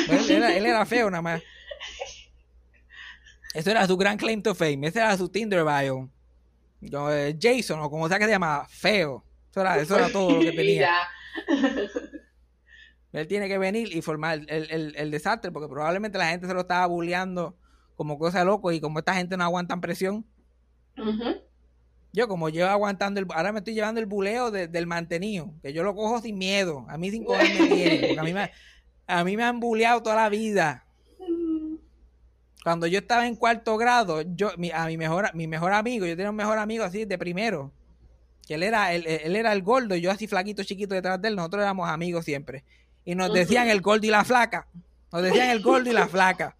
Él 0.09 0.29
era, 0.31 0.55
él 0.55 0.65
era 0.65 0.85
feo 0.85 1.09
nada 1.09 1.21
más. 1.21 1.41
Eso 3.53 3.71
era 3.71 3.87
su 3.87 3.97
gran 3.97 4.17
claim 4.17 4.41
to 4.43 4.53
fame. 4.53 4.87
Ese 4.87 4.99
era 4.99 5.15
su 5.17 5.29
Tinder 5.29 5.63
bio. 5.63 6.09
Como, 6.91 7.09
eh, 7.11 7.37
Jason 7.41 7.79
o 7.79 7.89
como 7.89 8.07
sea 8.07 8.19
que 8.19 8.25
se 8.25 8.31
llamaba, 8.31 8.67
feo. 8.69 9.23
Eso 9.49 9.61
era, 9.61 9.79
eso 9.79 9.95
era 9.97 10.09
todo 10.11 10.31
lo 10.31 10.39
que 10.41 10.51
tenía. 10.53 10.91
Él 13.11 13.27
tiene 13.27 13.47
que 13.47 13.57
venir 13.57 13.95
y 13.95 14.01
formar 14.01 14.41
el, 14.47 14.69
el- 14.69 14.93
el 14.95 15.11
desastre 15.11 15.51
porque 15.51 15.67
probablemente 15.67 16.17
la 16.17 16.29
gente 16.29 16.45
se 16.47 16.53
lo 16.53 16.61
estaba 16.61 16.85
bulleando 16.85 17.57
como 17.95 18.19
cosa 18.19 18.43
loco 18.43 18.71
y 18.71 18.79
como 18.79 18.99
esta 18.99 19.15
gente 19.15 19.35
no 19.35 19.43
aguantan 19.43 19.81
presión. 19.81 20.25
Ujú. 20.97 21.41
Yo 22.11 22.27
como 22.27 22.49
llevo 22.49 22.69
aguantando 22.69 23.19
el... 23.19 23.27
Ahora 23.33 23.51
me 23.51 23.59
estoy 23.59 23.73
llevando 23.75 23.99
el 23.99 24.07
buleo 24.07 24.49
de- 24.51 24.67
del 24.67 24.87
mantenido, 24.87 25.53
que 25.61 25.73
yo 25.73 25.83
lo 25.83 25.93
cojo 25.95 26.21
sin 26.21 26.37
miedo. 26.37 26.85
A 26.89 26.97
mí 26.97 27.11
sin 27.11 27.23
cogerme 27.23 27.67
tiene, 27.67 28.07
porque 28.07 28.19
a 28.19 28.23
mí 28.23 28.33
me, 28.33 28.51
a 29.07 29.23
mí 29.23 29.37
me 29.37 29.43
han 29.43 29.59
buleado 29.59 30.01
toda 30.01 30.15
la 30.15 30.29
vida. 30.29 30.85
Cuando 32.63 32.87
yo 32.87 32.99
estaba 32.99 33.25
en 33.25 33.35
cuarto 33.35 33.77
grado, 33.77 34.21
yo 34.35 34.51
mi- 34.57 34.71
a 34.71 34.85
mi 34.87 34.97
mejor, 34.97 35.33
mi 35.33 35.47
mejor 35.47 35.71
amigo, 35.73 36.05
yo 36.05 36.15
tenía 36.15 36.29
un 36.29 36.35
mejor 36.35 36.57
amigo 36.57 36.83
así 36.83 37.05
de 37.05 37.17
primero, 37.17 37.71
que 38.47 38.55
él 38.55 38.63
era, 38.63 38.93
él, 38.93 39.05
él 39.07 39.35
era 39.35 39.53
el 39.53 39.61
gordo 39.61 39.95
y 39.95 40.01
yo 40.01 40.11
así 40.11 40.27
flaquito, 40.27 40.63
chiquito 40.63 40.93
detrás 40.95 41.21
de 41.21 41.29
él, 41.29 41.35
nosotros 41.35 41.61
éramos 41.61 41.87
amigos 41.87 42.25
siempre. 42.25 42.63
Y 43.05 43.15
nos 43.15 43.31
decían 43.33 43.69
el 43.69 43.81
gordo 43.81 44.05
y 44.05 44.09
la 44.09 44.25
flaca. 44.25 44.67
Nos 45.11 45.23
decían 45.23 45.49
el 45.49 45.61
gordo 45.61 45.89
y 45.89 45.93
la 45.93 46.07
flaca. 46.07 46.55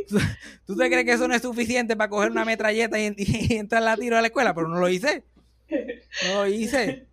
¿Tú 0.66 0.76
te 0.76 0.88
crees 0.88 1.04
que 1.04 1.12
eso 1.12 1.28
no 1.28 1.34
es 1.34 1.42
suficiente 1.42 1.96
para 1.96 2.08
coger 2.10 2.30
una 2.30 2.44
metralleta 2.44 2.98
y, 2.98 3.14
y 3.16 3.54
entrar 3.56 3.86
a 3.86 3.96
tiro 3.96 4.16
a 4.16 4.20
la 4.20 4.28
escuela? 4.28 4.54
Pero 4.54 4.68
no 4.68 4.78
lo 4.78 4.88
hice. 4.88 5.24
No 5.70 6.34
lo 6.34 6.46
hice. 6.46 7.06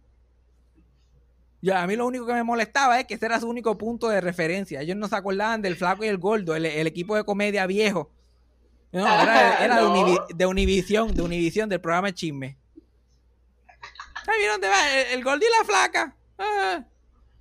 Ya, 1.61 1.83
a 1.83 1.87
mí 1.87 1.95
lo 1.95 2.05
único 2.07 2.25
que 2.25 2.33
me 2.33 2.43
molestaba 2.43 2.99
es 2.99 3.05
que 3.05 3.15
ese 3.15 3.25
era 3.25 3.39
su 3.39 3.49
único 3.49 3.77
punto 3.77 4.07
de 4.07 4.21
referencia. 4.21 4.81
Ellos 4.81 4.95
no 4.95 5.07
se 5.09 5.15
acordaban 5.15 5.61
del 5.61 5.75
flaco 5.75 6.05
y 6.05 6.07
el 6.07 6.17
gordo, 6.17 6.55
el, 6.55 6.65
el 6.65 6.87
equipo 6.87 7.15
de 7.15 7.25
comedia 7.25 7.67
viejo. 7.67 8.09
No, 8.91 9.01
era, 9.05 9.57
era 9.65 9.75
de, 9.77 9.81
No. 9.83 9.93
Univi- 9.95 10.27
de 10.35 10.45
Univisión, 10.45 11.13
de 11.13 11.21
Univisión, 11.21 11.67
del 11.69 11.81
programa 11.81 12.13
Chisme. 12.13 12.57
Ahí 14.27 14.37
vieron 14.39 14.55
dónde 14.61 14.69
va, 14.69 14.89
el, 15.01 15.07
el 15.17 15.23
gordo 15.23 15.45
y 15.45 15.49
la 15.59 15.65
flaca. 15.65 16.15
Ah. 16.37 16.85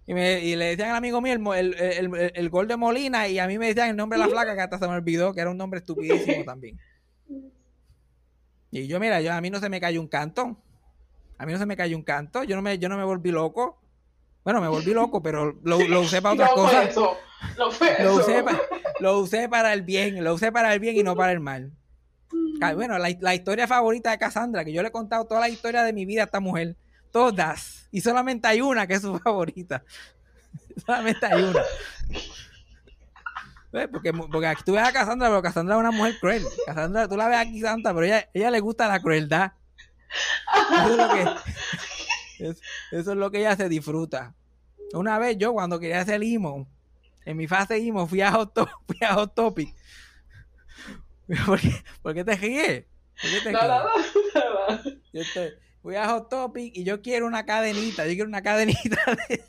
Y, 0.09 0.15
me- 0.15 0.41
y 0.41 0.57
le 0.57 0.65
decían 0.71 0.89
al 0.91 0.97
amigo 0.97 1.21
mío 1.21 1.35
el, 1.55 1.75
el, 1.75 2.33
el, 2.35 2.49
gordo 2.49 2.69
de 2.69 2.77
Molina 2.79 3.29
y 3.29 3.39
a 3.39 3.47
mí 3.47 3.59
me 3.59 3.67
decían 3.67 3.91
el 3.91 3.97
nombre 3.97 4.19
de 4.19 4.25
la 4.25 4.31
flaca 4.31 4.55
que 4.55 4.63
hasta 4.63 4.79
se 4.79 4.89
me 4.89 4.95
olvidó, 4.95 5.35
que 5.35 5.43
era 5.43 5.51
un 5.51 5.59
nombre 5.59 5.81
estupidísimo 5.81 6.45
también. 6.45 6.79
Y 8.71 8.87
yo, 8.87 8.99
mira, 9.01 9.21
yo, 9.21 9.33
a 9.35 9.41
mí 9.43 9.51
no 9.51 9.61
se 9.61 9.69
me 9.69 9.81
cayó 9.81 10.01
un 10.01 10.09
canto. 10.09 10.57
A 11.37 11.45
mí 11.47 11.53
no 11.53 11.59
se 11.59 11.67
me 11.67 11.77
cayó 11.77 11.97
un 11.97 12.03
canto. 12.03 12.43
Yo 12.45 12.57
no 12.57 12.63
me, 12.63 12.79
yo 12.79 12.89
no 12.89 12.97
me 12.97 13.05
volví 13.05 13.31
loco. 13.31 13.81
Bueno, 14.45 14.61
me 14.63 14.69
volví 14.69 14.93
loco, 14.95 15.23
pero 15.23 15.59
lo, 15.63 15.79
lo 15.87 16.01
usé 16.01 16.23
para 16.23 16.35
otras 16.35 16.51
no 16.51 16.55
cosas. 16.57 16.89
Eso. 16.89 17.17
No 17.59 17.69
Lo 18.05 18.15
usé, 18.17 18.43
pa- 18.43 18.61
lo 19.01 19.19
usé 19.19 19.49
para 19.49 19.73
el 19.75 19.83
bien, 19.83 20.25
lo 20.25 20.35
usé 20.35 20.51
para 20.51 20.73
el 20.73 20.81
bien 20.81 20.97
y 20.97 21.03
no 21.03 21.15
para 21.17 21.33
el 21.33 21.41
mal. 21.41 21.73
Ah, 22.61 22.73
Bueno, 22.75 22.99
la, 22.99 23.11
la 23.21 23.35
historia 23.35 23.67
favorita 23.69 24.11
de 24.11 24.19
Cassandra, 24.19 24.65
que 24.65 24.73
yo 24.73 24.81
le 24.83 24.89
he 24.89 24.93
contado 24.93 25.27
toda 25.27 25.41
la 25.41 25.49
historia 25.49 25.83
de 25.85 25.93
mi 25.93 26.05
vida 26.07 26.23
a 26.23 26.25
esta 26.25 26.41
mujer, 26.41 26.77
todas, 27.11 27.89
y 27.91 28.01
solamente 28.01 28.49
hay 28.49 28.61
una 28.61 28.87
que 28.87 28.95
es 28.95 29.03
su 29.03 29.19
favorita. 29.25 29.85
solamente 30.87 31.27
hay 31.27 31.43
una. 31.43 31.63
Porque, 33.93 34.13
porque 34.13 34.47
aquí 34.47 34.63
tú 34.65 34.73
ves 34.73 34.83
a 34.87 34.93
Cassandra, 34.93 35.29
pero 35.29 35.43
Cassandra 35.43 35.75
es 35.75 35.81
una 35.81 35.91
mujer 35.91 36.19
cruel. 36.19 36.43
Cassandra, 36.65 37.07
tú 37.07 37.17
la 37.17 37.29
ves 37.29 37.39
aquí 37.39 37.61
santa, 37.61 37.93
pero 37.93 38.07
ella, 38.07 38.29
ella 38.33 38.51
le 38.51 38.61
gusta 38.61 38.89
la 38.89 39.01
crueldad. 39.01 39.53
Eso 40.73 40.91
es 40.91 40.97
lo 40.97 41.09
que, 41.15 41.23
es- 42.49 42.61
eso 42.93 43.11
es 43.13 43.17
lo 43.19 43.31
que 43.31 43.39
ella 43.41 43.57
se 43.57 43.69
disfruta. 43.69 44.35
Una 44.95 45.19
vez 45.19 45.37
yo 45.37 45.53
cuando 45.53 45.79
quería 45.79 46.01
hacer 46.01 46.23
IMO, 46.23 46.67
en 47.27 47.37
mi 47.37 47.47
fase 47.47 47.79
IMO 47.79 48.07
fui 48.07 48.23
a 48.23 48.33
Hot, 48.33 48.55
fui 48.87 48.97
a 49.07 49.13
Hot 49.15 49.35
Topic. 49.35 49.75
¿Por 51.47 51.61
qué, 51.61 51.85
por 52.01 52.15
qué 52.15 52.25
te 52.25 52.37
ríes? 52.37 52.85
¿Por 53.21 53.31
qué 53.31 53.41
te 53.43 53.53
No, 53.53 53.61
ríes? 53.61 53.71
no, 54.35 54.77
no. 54.77 55.01
Yo 55.13 55.21
estoy- 55.21 55.53
fui 55.83 55.97
a 55.97 56.09
Hot 56.09 56.29
Topic 56.29 56.77
y 56.77 56.85
yo 56.85 57.03
quiero 57.03 57.27
una 57.27 57.45
cadenita, 57.47 58.07
yo 58.07 58.13
quiero 58.15 58.29
una 58.29 58.43
cadenita 58.43 58.99
de 59.29 59.35
esa. 59.35 59.45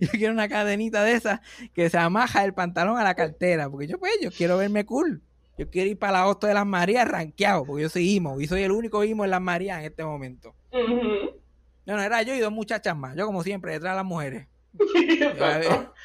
Yo 0.00 0.08
quiero 0.10 0.32
una 0.32 0.48
cadenita 0.48 1.04
de 1.04 1.12
esa 1.12 1.42
que 1.72 1.88
se 1.88 1.98
amaja 1.98 2.44
el 2.44 2.54
pantalón 2.54 2.98
a 2.98 3.04
la 3.04 3.14
cartera, 3.14 3.70
porque 3.70 3.86
yo 3.86 3.98
pues 3.98 4.12
yo 4.20 4.30
quiero 4.32 4.56
verme 4.58 4.84
cool. 4.84 5.22
Yo 5.58 5.70
quiero 5.70 5.90
ir 5.90 5.98
para 5.98 6.14
la 6.14 6.26
hosta 6.26 6.48
de 6.48 6.54
las 6.54 6.66
Marías 6.66 7.08
rankeado, 7.08 7.64
porque 7.64 7.82
yo 7.84 7.88
soy 7.88 8.16
IMO 8.16 8.40
y 8.40 8.46
soy 8.46 8.62
el 8.62 8.72
único 8.72 9.02
IMO 9.04 9.24
en 9.24 9.30
las 9.30 9.40
Marías 9.40 9.78
en 9.78 9.86
este 9.86 10.04
momento. 10.04 10.54
Ujú. 10.72 11.40
No, 11.86 11.96
no, 11.96 12.02
era 12.02 12.20
yo 12.22 12.34
y 12.34 12.40
dos 12.40 12.52
muchachas 12.52 12.96
más. 12.96 13.16
Yo 13.16 13.26
como 13.26 13.42
siempre, 13.42 13.72
detrás 13.72 13.92
de 13.92 13.96
las 13.96 14.04
mujeres. 14.04 14.48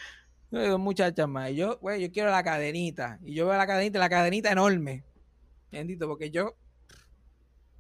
Yo 0.52 0.62
y 0.62 0.68
dos 0.68 0.80
muchachas 0.80 1.30
más. 1.30 1.50
Y 1.52 1.56
yo, 1.56 1.80
güey, 1.80 2.02
yo 2.02 2.12
quiero 2.12 2.30
la 2.30 2.44
cadenita. 2.44 3.20
Y 3.24 3.34
yo 3.34 3.48
veo 3.48 3.58
la 3.58 3.66
cadenita, 3.66 4.00
la 4.00 4.10
cadenita 4.10 4.52
enorme. 4.52 5.06
Bendito, 5.72 6.10
porque 6.10 6.30
yo, 6.30 6.56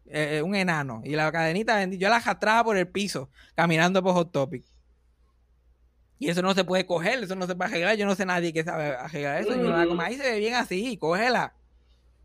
eh, 0.05 0.37
eh, 0.37 0.41
un 0.41 0.55
enano. 0.55 1.01
Y 1.03 1.15
la 1.15 1.31
cadenita, 1.31 1.85
yo 1.85 2.09
la 2.09 2.17
arrastraba 2.17 2.63
por 2.63 2.77
el 2.77 2.87
piso, 2.87 3.29
caminando 3.55 4.01
por 4.03 4.13
Hot 4.13 4.31
Topic. 4.31 4.65
Y 6.19 6.29
eso 6.29 6.41
no 6.41 6.53
se 6.53 6.63
puede 6.63 6.85
coger, 6.85 7.23
eso 7.23 7.35
no 7.35 7.47
se 7.47 7.55
puede 7.55 7.71
arreglar. 7.71 7.95
Yo 7.97 8.05
no 8.05 8.13
sé 8.13 8.25
nadie 8.25 8.53
que 8.53 8.63
sabe 8.63 8.95
arreglar 8.95 9.41
eso. 9.41 9.55
Y 9.55 9.57
mi 9.57 9.67
mamá, 9.67 9.87
como 9.87 10.01
ahí 10.01 10.15
se 10.15 10.23
ve 10.23 10.39
bien 10.39 10.53
así, 10.53 10.97
cógela. 10.97 11.53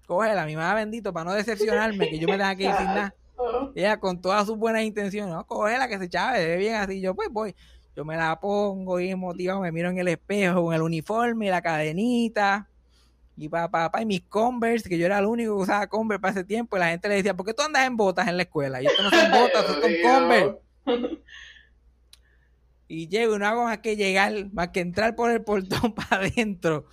Cógela, 0.06 0.44
mi 0.44 0.54
mamá 0.54 0.74
bendito, 0.74 1.12
para 1.12 1.24
no 1.24 1.32
decepcionarme, 1.32 2.10
que 2.10 2.18
yo 2.18 2.28
me 2.28 2.34
tenga 2.34 2.54
que 2.54 2.64
ir 2.64 2.74
sin 2.74 2.86
nada. 2.86 3.14
Ella 3.74 3.98
con 3.98 4.20
todas 4.20 4.46
sus 4.46 4.56
buenas 4.56 4.82
intenciones, 4.82 5.34
no, 5.34 5.46
cógela 5.46 5.88
que 5.88 5.98
se 5.98 6.08
chave, 6.08 6.38
se 6.38 6.46
ve 6.46 6.56
bien 6.58 6.74
así. 6.74 7.00
Yo 7.00 7.14
pues 7.14 7.28
voy, 7.30 7.54
yo 7.96 8.04
me 8.04 8.16
la 8.16 8.38
pongo 8.38 9.00
y 9.00 9.14
motivado, 9.14 9.60
me 9.60 9.72
miro 9.72 9.88
en 9.88 9.98
el 9.98 10.08
espejo 10.08 10.64
con 10.64 10.74
el 10.74 10.82
uniforme 10.82 11.46
y 11.46 11.50
la 11.50 11.62
cadenita. 11.62 12.68
Y 13.37 13.49
pa, 13.49 13.70
pa, 13.70 13.90
pa, 13.90 14.01
y 14.03 14.07
mis 14.07 14.22
Converse, 14.22 14.88
que 14.88 14.96
yo 14.96 15.05
era 15.07 15.18
el 15.18 15.27
único 15.27 15.57
que 15.57 15.62
usaba 15.64 15.87
Converse 15.87 16.20
para 16.20 16.33
ese 16.33 16.44
tiempo, 16.44 16.77
y 16.77 16.81
la 16.81 16.88
gente 16.88 17.09
le 17.09 17.16
decía, 17.16 17.35
¿por 17.35 17.44
qué 17.44 17.53
tú 17.55 17.62
andas 17.62 17.87
en 17.87 17.96
botas 17.96 18.27
en 18.29 18.37
la 18.37 18.44
escuela? 18.44 18.81
Y 18.83 18.87
esto 18.87 19.03
no 19.03 19.11
son 19.11 19.31
botas, 19.31 19.64
esto 19.68 19.81
son. 19.83 19.92
Converse. 20.03 20.59
Y 22.88 23.09
llego 23.09 23.35
y 23.35 23.38
no 23.40 23.46
hago 23.49 23.64
más 23.64 23.79
que 23.79 23.96
llegar, 23.96 24.33
más 24.53 24.68
que 24.68 24.79
entrar 24.81 25.16
por 25.16 25.31
el 25.31 25.42
portón 25.42 25.92
para 25.94 26.25
adentro. 26.25 26.87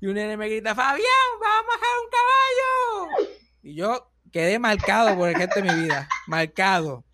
Y 0.00 0.06
un 0.08 0.14
nene 0.14 0.36
me 0.36 0.48
grita, 0.48 0.74
Fabián, 0.74 1.06
vamos 1.40 1.74
a 1.74 1.76
bajar 1.76 1.94
un 2.02 2.10
caballo. 2.10 3.38
Y 3.62 3.74
yo 3.74 4.10
quedé 4.32 4.58
marcado 4.58 5.16
por 5.16 5.28
el 5.28 5.36
resto 5.36 5.62
de 5.62 5.72
mi 5.72 5.82
vida. 5.84 6.08
Marcado. 6.26 7.04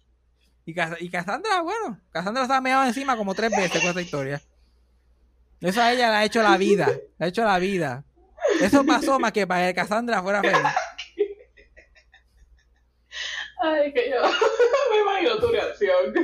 Y, 0.65 0.73
Cas- 0.75 0.97
y 1.01 1.11
Cassandra, 1.11 1.61
bueno, 1.61 2.01
Cassandra 2.11 2.47
se 2.47 2.53
ha 2.55 2.61
meado 2.61 2.85
encima 2.85 3.17
como 3.17 3.35
tres 3.35 3.51
veces 3.51 3.81
con 3.81 3.91
esa 3.91 4.01
historia. 4.01 4.41
Eso 5.61 5.83
a 5.83 5.93
ella 5.93 6.09
le 6.11 6.17
ha 6.17 6.25
hecho 6.25 6.43
la 6.43 6.57
vida. 6.57 6.89
Le 7.19 7.27
ha 7.27 7.29
hecho 7.29 7.45
la 7.45 7.59
vida. 7.59 8.05
Eso 8.61 8.85
pasó 8.85 9.19
más 9.19 9.33
que 9.33 9.47
para 9.47 9.67
que 9.67 9.75
Cassandra 9.75 10.23
fuera 10.23 10.41
feliz. 10.41 10.57
Ay, 13.63 13.93
que 13.93 14.11
yo 14.11 14.23
me 14.91 15.01
imagino 15.01 15.39
tu 15.39 15.49
reacción. 15.49 16.15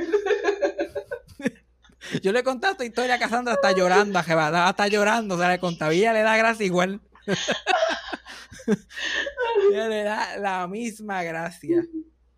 Yo 2.21 2.31
le 2.31 2.43
contado 2.43 2.73
esta 2.73 2.85
historia 2.85 3.15
a 3.15 3.19
Cassandra 3.19 3.53
hasta 3.53 3.71
llorando, 3.73 4.17
arrebatada, 4.17 4.67
hasta 4.67 4.87
llorando, 4.87 5.35
o 5.35 5.37
sea, 5.37 5.49
le 5.49 5.59
contaba 5.59 5.93
y 5.93 5.99
ella 5.99 6.13
le 6.13 6.21
da 6.21 6.37
gracia 6.37 6.65
igual. 6.65 7.01
ella 9.71 9.87
le 9.87 10.03
da 10.03 10.37
la 10.37 10.67
misma 10.67 11.23
gracia. 11.23 11.85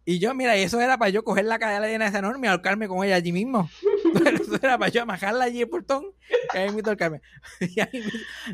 Y 0.05 0.17
yo, 0.17 0.33
mira, 0.33 0.57
y 0.57 0.63
eso 0.63 0.81
era 0.81 0.97
para 0.97 1.09
yo 1.09 1.23
coger 1.23 1.45
la 1.45 1.59
cadena 1.59 1.85
llena 1.85 2.07
esa 2.07 2.17
enorme 2.17 2.47
y 2.47 2.49
ahorcarme 2.49 2.87
con 2.87 3.03
ella 3.03 3.15
allí 3.15 3.31
mismo. 3.31 3.69
Pero 4.11 4.37
eso 4.43 4.55
era 4.55 4.79
para 4.79 4.91
yo 4.91 5.03
amajarla 5.03 5.45
allí 5.45 5.61
el 5.61 5.69
portón 5.69 6.03
y 6.51 6.57
ahí 6.57 6.67
a 6.67 6.71
ahorcarme. 6.71 7.21
Y 7.59 7.79
ahí, 7.79 8.03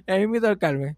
a 0.08 0.48
ahorcarme. 0.48 0.98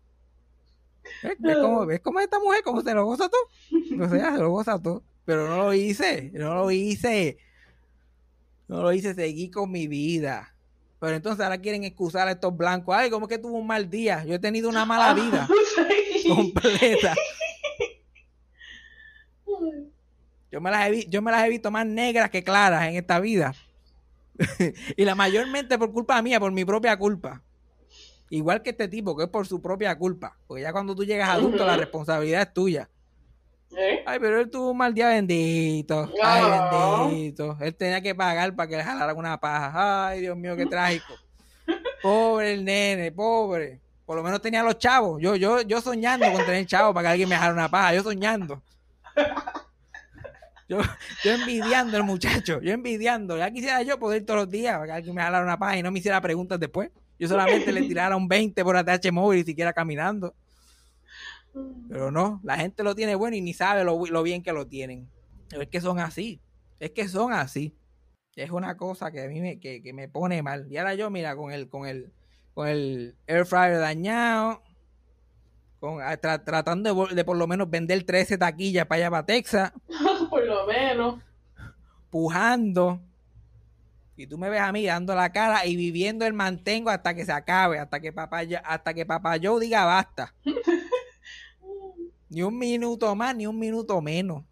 ¿Ves, 1.40 1.58
cómo, 1.58 1.86
¿Ves 1.86 2.00
cómo 2.02 2.20
es 2.20 2.26
esta 2.26 2.40
mujer? 2.40 2.62
¿Cómo 2.64 2.82
se 2.82 2.94
lo 2.94 3.06
goza 3.06 3.30
todo? 3.30 4.06
O 4.06 4.10
sea, 4.10 4.34
se 4.34 4.40
lo 4.40 4.50
goza 4.50 4.82
todo. 4.82 5.04
Pero 5.26 5.48
no 5.48 5.58
lo 5.58 5.74
hice, 5.74 6.32
no 6.34 6.56
lo 6.56 6.72
hice. 6.72 7.38
No 8.68 8.82
lo 8.82 8.92
hice, 8.94 9.14
seguí 9.14 9.50
con 9.50 9.72
mi 9.72 9.88
vida. 9.88 10.54
Pero 11.00 11.16
entonces 11.16 11.44
ahora 11.44 11.60
quieren 11.60 11.84
excusar 11.84 12.28
a 12.28 12.32
estos 12.32 12.56
blancos. 12.56 12.96
Ay, 12.96 13.10
¿cómo 13.10 13.28
que 13.28 13.38
tuvo 13.38 13.58
un 13.58 13.68
mal 13.68 13.90
día? 13.90 14.24
Yo 14.26 14.36
he 14.36 14.40
tenido 14.40 14.70
una 14.70 14.86
mala 14.86 15.14
vida 15.14 15.48
completa. 16.28 17.16
Yo 20.50 20.62
me, 20.62 20.72
las 20.72 20.90
he, 20.90 21.10
yo 21.10 21.22
me 21.22 21.30
las 21.30 21.46
he 21.46 21.50
visto 21.50 21.72
más 21.72 21.86
negras 21.86 22.30
que 22.30 22.42
claras 22.42 22.88
en 22.88 22.96
esta 22.96 23.20
vida. 23.20 23.54
y 24.96 25.04
la 25.04 25.14
mayormente 25.14 25.78
por 25.78 25.92
culpa 25.92 26.22
mía, 26.22 26.40
por 26.40 26.54
mi 26.54 26.64
propia 26.64 26.98
culpa. 26.98 27.44
Igual 28.30 28.62
que 28.62 28.72
este 28.72 28.88
tipo, 28.88 29.16
que 29.16 29.24
es 29.24 29.30
por 29.30 29.48
su 29.48 29.62
propia 29.62 29.98
culpa. 29.98 30.38
Porque 30.48 30.64
ya 30.64 30.72
cuando 30.72 30.96
tú 30.96 31.06
llegas 31.06 31.30
adulto, 31.30 31.66
la 31.66 31.78
responsabilidad 31.78 32.42
es 32.42 32.54
tuya. 32.54 32.90
¿Eh? 33.76 34.04
Ay, 34.06 34.20
pero 34.20 34.40
él 34.40 34.50
tuvo 34.50 34.72
un 34.72 34.78
mal 34.78 34.94
día 34.94 35.10
bendito. 35.10 36.12
Ay, 36.24 37.10
bendito. 37.10 37.58
Él 37.60 37.76
tenía 37.76 38.02
que 38.02 38.16
pagar 38.16 38.56
para 38.56 38.70
que 38.70 38.78
le 38.78 38.84
jalaran 38.84 39.18
una 39.18 39.40
paja. 39.40 40.08
Ay, 40.08 40.22
Dios 40.22 40.38
mío, 40.38 40.56
qué 40.56 40.66
trágico. 40.66 41.14
Pobre 42.02 42.54
el 42.54 42.64
nene, 42.64 43.12
pobre. 43.12 43.82
Por 44.06 44.18
lo 44.18 44.24
menos 44.24 44.42
tenía 44.42 44.64
los 44.64 44.78
chavos. 44.78 45.22
Yo, 45.22 45.36
yo, 45.36 45.62
yo 45.62 45.82
soñando 45.82 46.32
con 46.32 46.46
tener 46.46 46.66
chavos 46.66 46.94
para 46.94 47.10
que 47.10 47.12
alguien 47.14 47.30
me 47.30 47.36
jale 47.36 47.54
una 47.54 47.70
paja. 47.70 47.94
Yo 47.94 48.04
soñando. 48.04 48.62
Yo, 50.70 50.80
yo 51.24 51.32
envidiando 51.32 51.98
al 51.98 52.04
muchacho. 52.04 52.62
Yo 52.62 52.74
envidiando. 52.74 53.38
Ya 53.38 53.52
quisiera 53.52 53.82
yo 53.84 54.00
poder 54.00 54.22
ir 54.22 54.26
todos 54.26 54.42
los 54.42 54.50
días 54.50 54.76
para 54.76 54.86
que 54.86 54.92
alguien 54.94 55.16
me 55.16 55.22
jalara 55.22 55.44
una 55.44 55.58
paja 55.58 55.78
y 55.78 55.84
no 55.84 55.92
me 55.92 56.00
hiciera 56.00 56.22
preguntas 56.22 56.60
después. 56.60 56.90
Yo 57.20 57.28
solamente 57.28 57.72
le 57.72 57.82
tirara 57.84 58.16
un 58.16 58.28
20 58.28 58.64
por 58.64 58.76
ATH 58.78 59.12
móvil 59.12 59.40
y 59.40 59.44
siquiera 59.44 59.74
caminando. 59.74 60.36
Pero 61.90 62.12
no, 62.12 62.40
la 62.44 62.58
gente 62.58 62.84
lo 62.84 62.94
tiene 62.94 63.16
bueno 63.16 63.36
y 63.36 63.42
ni 63.42 63.54
sabe 63.54 63.84
lo, 63.84 64.06
lo 64.06 64.24
bien 64.24 64.44
que 64.44 64.54
lo 64.54 64.68
tienen. 64.68 65.10
Pero 65.50 65.64
es 65.64 65.70
que 65.70 65.82
son 65.82 66.00
así. 66.00 66.40
Es 66.80 66.92
que 66.92 67.08
son 67.08 67.34
así. 67.34 67.76
Es 68.36 68.52
una 68.52 68.78
cosa 68.78 69.12
que 69.12 69.24
a 69.24 69.28
mí 69.28 69.42
me, 69.42 69.60
que, 69.60 69.82
que 69.82 69.94
me 69.94 70.08
pone 70.08 70.44
mal. 70.44 70.68
Y 70.72 70.78
ahora 70.78 70.94
yo, 70.94 71.10
mira, 71.10 71.36
con 71.36 71.52
el, 71.52 71.68
con 71.70 71.88
el, 71.88 72.12
con 72.54 72.68
el 72.68 73.16
air 73.26 73.46
fryer 73.48 73.80
dañado, 73.80 74.62
con, 75.80 75.96
tra- 75.98 76.44
tratando 76.44 77.08
de, 77.08 77.16
de 77.16 77.26
por 77.26 77.36
lo 77.38 77.48
menos 77.48 77.68
vender 77.70 78.04
13 78.04 78.38
taquillas 78.38 78.86
para 78.86 78.98
allá 79.02 79.10
para 79.10 79.26
Texas, 79.26 79.72
Por 80.30 80.46
lo 80.46 80.68
menos. 80.68 81.20
pujando. 82.12 83.02
Y 84.18 84.26
tú 84.26 84.40
me 84.40 84.50
ves 84.50 84.62
a 84.62 84.72
mí 84.72 84.84
dando 84.84 85.14
la 85.14 85.32
cara 85.32 85.66
y 85.68 85.76
viviendo 85.76 86.26
el 86.26 86.34
mantengo 86.34 86.90
hasta 86.90 87.14
que 87.14 87.24
se 87.24 87.32
acabe, 87.32 87.78
hasta 87.78 88.00
que 88.00 88.12
papá, 88.12 88.42
hasta 88.64 88.94
que 88.96 89.06
papá 89.06 89.38
Joe 89.42 89.62
diga 89.62 89.86
basta. 89.86 90.34
Ni 92.30 92.42
un 92.42 92.58
minuto 92.58 93.16
más, 93.16 93.36
ni 93.36 93.48
un 93.48 93.58
minuto 93.58 94.02
menos. 94.02 94.44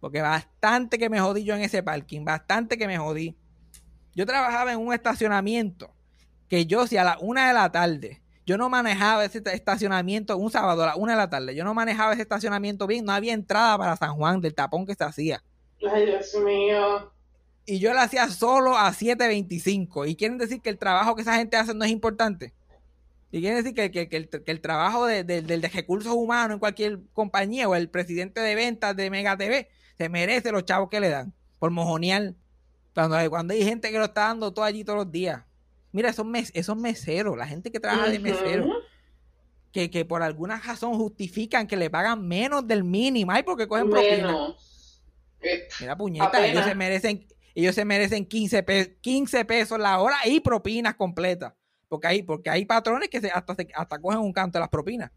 Porque 0.00 0.20
bastante 0.20 0.98
que 0.98 1.08
me 1.08 1.18
jodí 1.18 1.44
yo 1.44 1.54
en 1.54 1.62
ese 1.62 1.82
parking, 1.82 2.24
bastante 2.24 2.76
que 2.76 2.86
me 2.86 2.98
jodí. 2.98 3.38
Yo 4.14 4.26
trabajaba 4.26 4.72
en 4.72 4.80
un 4.80 4.92
estacionamiento 4.92 5.94
que 6.48 6.66
yo, 6.66 6.86
si 6.86 6.98
a 6.98 7.04
la 7.04 7.18
una 7.20 7.48
de 7.48 7.54
la 7.54 7.72
tarde, 7.72 8.22
yo 8.44 8.58
no 8.58 8.68
manejaba 8.68 9.24
ese 9.24 9.42
estacionamiento, 9.46 10.36
un 10.36 10.50
sábado 10.50 10.82
a 10.82 10.86
la 10.88 10.96
una 10.96 11.12
de 11.12 11.18
la 11.18 11.30
tarde, 11.30 11.54
yo 11.54 11.64
no 11.64 11.72
manejaba 11.72 12.12
ese 12.12 12.22
estacionamiento 12.22 12.86
bien, 12.86 13.06
no 13.06 13.12
había 13.12 13.32
entrada 13.32 13.78
para 13.78 13.96
San 13.96 14.14
Juan 14.16 14.42
del 14.42 14.54
tapón 14.54 14.84
que 14.84 14.94
se 14.94 15.04
hacía. 15.04 15.42
Ay, 15.90 16.04
Dios 16.04 16.34
mío. 16.44 17.14
Y 17.66 17.78
yo 17.78 17.92
lo 17.94 18.00
hacía 18.00 18.28
solo 18.28 18.76
a 18.76 18.92
7.25. 18.92 20.08
Y 20.08 20.16
quieren 20.16 20.38
decir 20.38 20.60
que 20.60 20.68
el 20.70 20.78
trabajo 20.78 21.14
que 21.16 21.22
esa 21.22 21.36
gente 21.36 21.56
hace 21.56 21.74
no 21.74 21.84
es 21.84 21.90
importante. 21.90 22.52
Y 23.30 23.40
quieren 23.40 23.56
decir 23.58 23.74
que, 23.74 23.90
que- 23.90 24.08
que 24.08 24.16
el, 24.16 24.28
que 24.28 24.50
el 24.50 24.60
trabajo 24.60 25.06
de, 25.06 25.24
de- 25.24 25.42
del 25.42 25.60
de 25.60 25.68
recursos 25.68 26.12
humanos 26.12 26.54
en 26.54 26.58
cualquier 26.60 27.00
compañía 27.14 27.68
o 27.68 27.74
el 27.74 27.88
presidente 27.88 28.40
de 28.40 28.54
ventas 28.54 28.94
de 28.94 29.10
Mega 29.10 29.36
TV 29.36 29.68
se 29.98 30.08
merece 30.08 30.52
los 30.52 30.64
chavos 30.64 30.88
que 30.90 31.00
le 31.00 31.08
dan 31.08 31.32
por 31.58 31.70
mojonear. 31.70 32.34
Cuando, 32.94 33.16
hay- 33.16 33.28
cuando 33.28 33.54
hay 33.54 33.64
gente 33.64 33.90
que 33.90 33.98
lo 33.98 34.04
está 34.04 34.22
dando 34.28 34.52
todo 34.52 34.64
allí 34.64 34.84
todos 34.84 34.98
los 34.98 35.10
días. 35.10 35.42
Mira, 35.90 36.10
esos, 36.10 36.26
mes, 36.26 36.50
esos 36.54 36.76
meseros, 36.76 37.36
la 37.36 37.46
gente 37.46 37.72
que 37.72 37.80
trabaja 37.80 38.08
de 38.08 38.18
mesero, 38.18 38.68
que, 39.72 39.90
que 39.90 40.04
por 40.04 40.22
alguna 40.22 40.60
razón 40.60 40.94
justifican 40.94 41.66
que 41.66 41.76
le 41.76 41.88
pagan 41.90 42.26
menos 42.28 42.66
del 42.66 42.84
mínimo. 42.84 43.32
Ay, 43.32 43.42
porque 43.42 43.66
cogen 43.66 43.90
propina. 43.90 44.54
Eh, 45.40 45.68
Mira, 45.80 45.96
puñeta, 45.96 46.30
ellos 46.46 46.64
se 46.64 46.74
merecen, 46.74 47.26
ellos 47.54 47.74
se 47.74 47.84
merecen 47.84 48.26
15, 48.26 48.62
pe- 48.62 48.96
15 49.00 49.44
pesos 49.44 49.78
la 49.78 50.00
hora 50.00 50.16
y 50.24 50.40
propinas 50.40 50.94
completas. 50.94 51.52
Porque 51.88 52.06
hay, 52.08 52.22
porque 52.22 52.50
hay 52.50 52.64
patrones 52.64 53.08
que 53.08 53.20
se, 53.20 53.30
hasta, 53.30 53.54
se- 53.54 53.68
hasta 53.74 53.98
cogen 54.00 54.20
un 54.20 54.32
canto 54.32 54.58
de 54.58 54.60
las 54.60 54.68
propinas. 54.70 55.10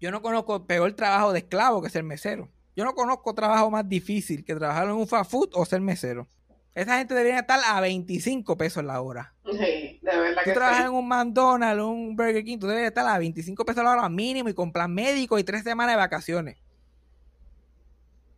Yo 0.00 0.10
no 0.10 0.22
conozco 0.22 0.66
peor 0.66 0.92
trabajo 0.94 1.32
de 1.32 1.40
esclavo 1.40 1.82
que 1.82 1.90
ser 1.90 2.02
mesero. 2.04 2.48
Yo 2.76 2.84
no 2.84 2.94
conozco 2.94 3.34
trabajo 3.34 3.70
más 3.70 3.88
difícil 3.88 4.44
que 4.44 4.54
trabajar 4.54 4.84
en 4.84 4.92
un 4.92 5.06
fast 5.08 5.30
food 5.30 5.50
o 5.54 5.64
ser 5.64 5.80
mesero. 5.80 6.28
Esa 6.74 6.98
gente 6.98 7.12
debería 7.14 7.40
estar 7.40 7.58
a 7.66 7.80
25 7.80 8.56
pesos 8.56 8.84
la 8.84 9.00
hora. 9.00 9.34
Sí, 9.50 9.98
de 10.00 10.00
verdad 10.16 10.42
Tú 10.44 10.50
que 10.50 10.52
trabajas 10.52 10.78
sí. 10.82 10.84
en 10.84 10.92
un 10.94 11.08
McDonald's 11.08 11.82
o 11.82 11.88
un 11.88 12.14
Burger 12.14 12.44
King, 12.44 12.58
tú 12.58 12.68
deberías 12.68 12.90
estar 12.90 13.06
a 13.08 13.18
25 13.18 13.64
pesos 13.64 13.82
la 13.82 13.90
hora 13.90 14.08
mínimo 14.08 14.48
y 14.48 14.54
con 14.54 14.70
plan 14.72 14.94
médico 14.94 15.38
y 15.40 15.44
tres 15.44 15.64
semanas 15.64 15.94
de 15.94 15.96
vacaciones. 15.96 16.56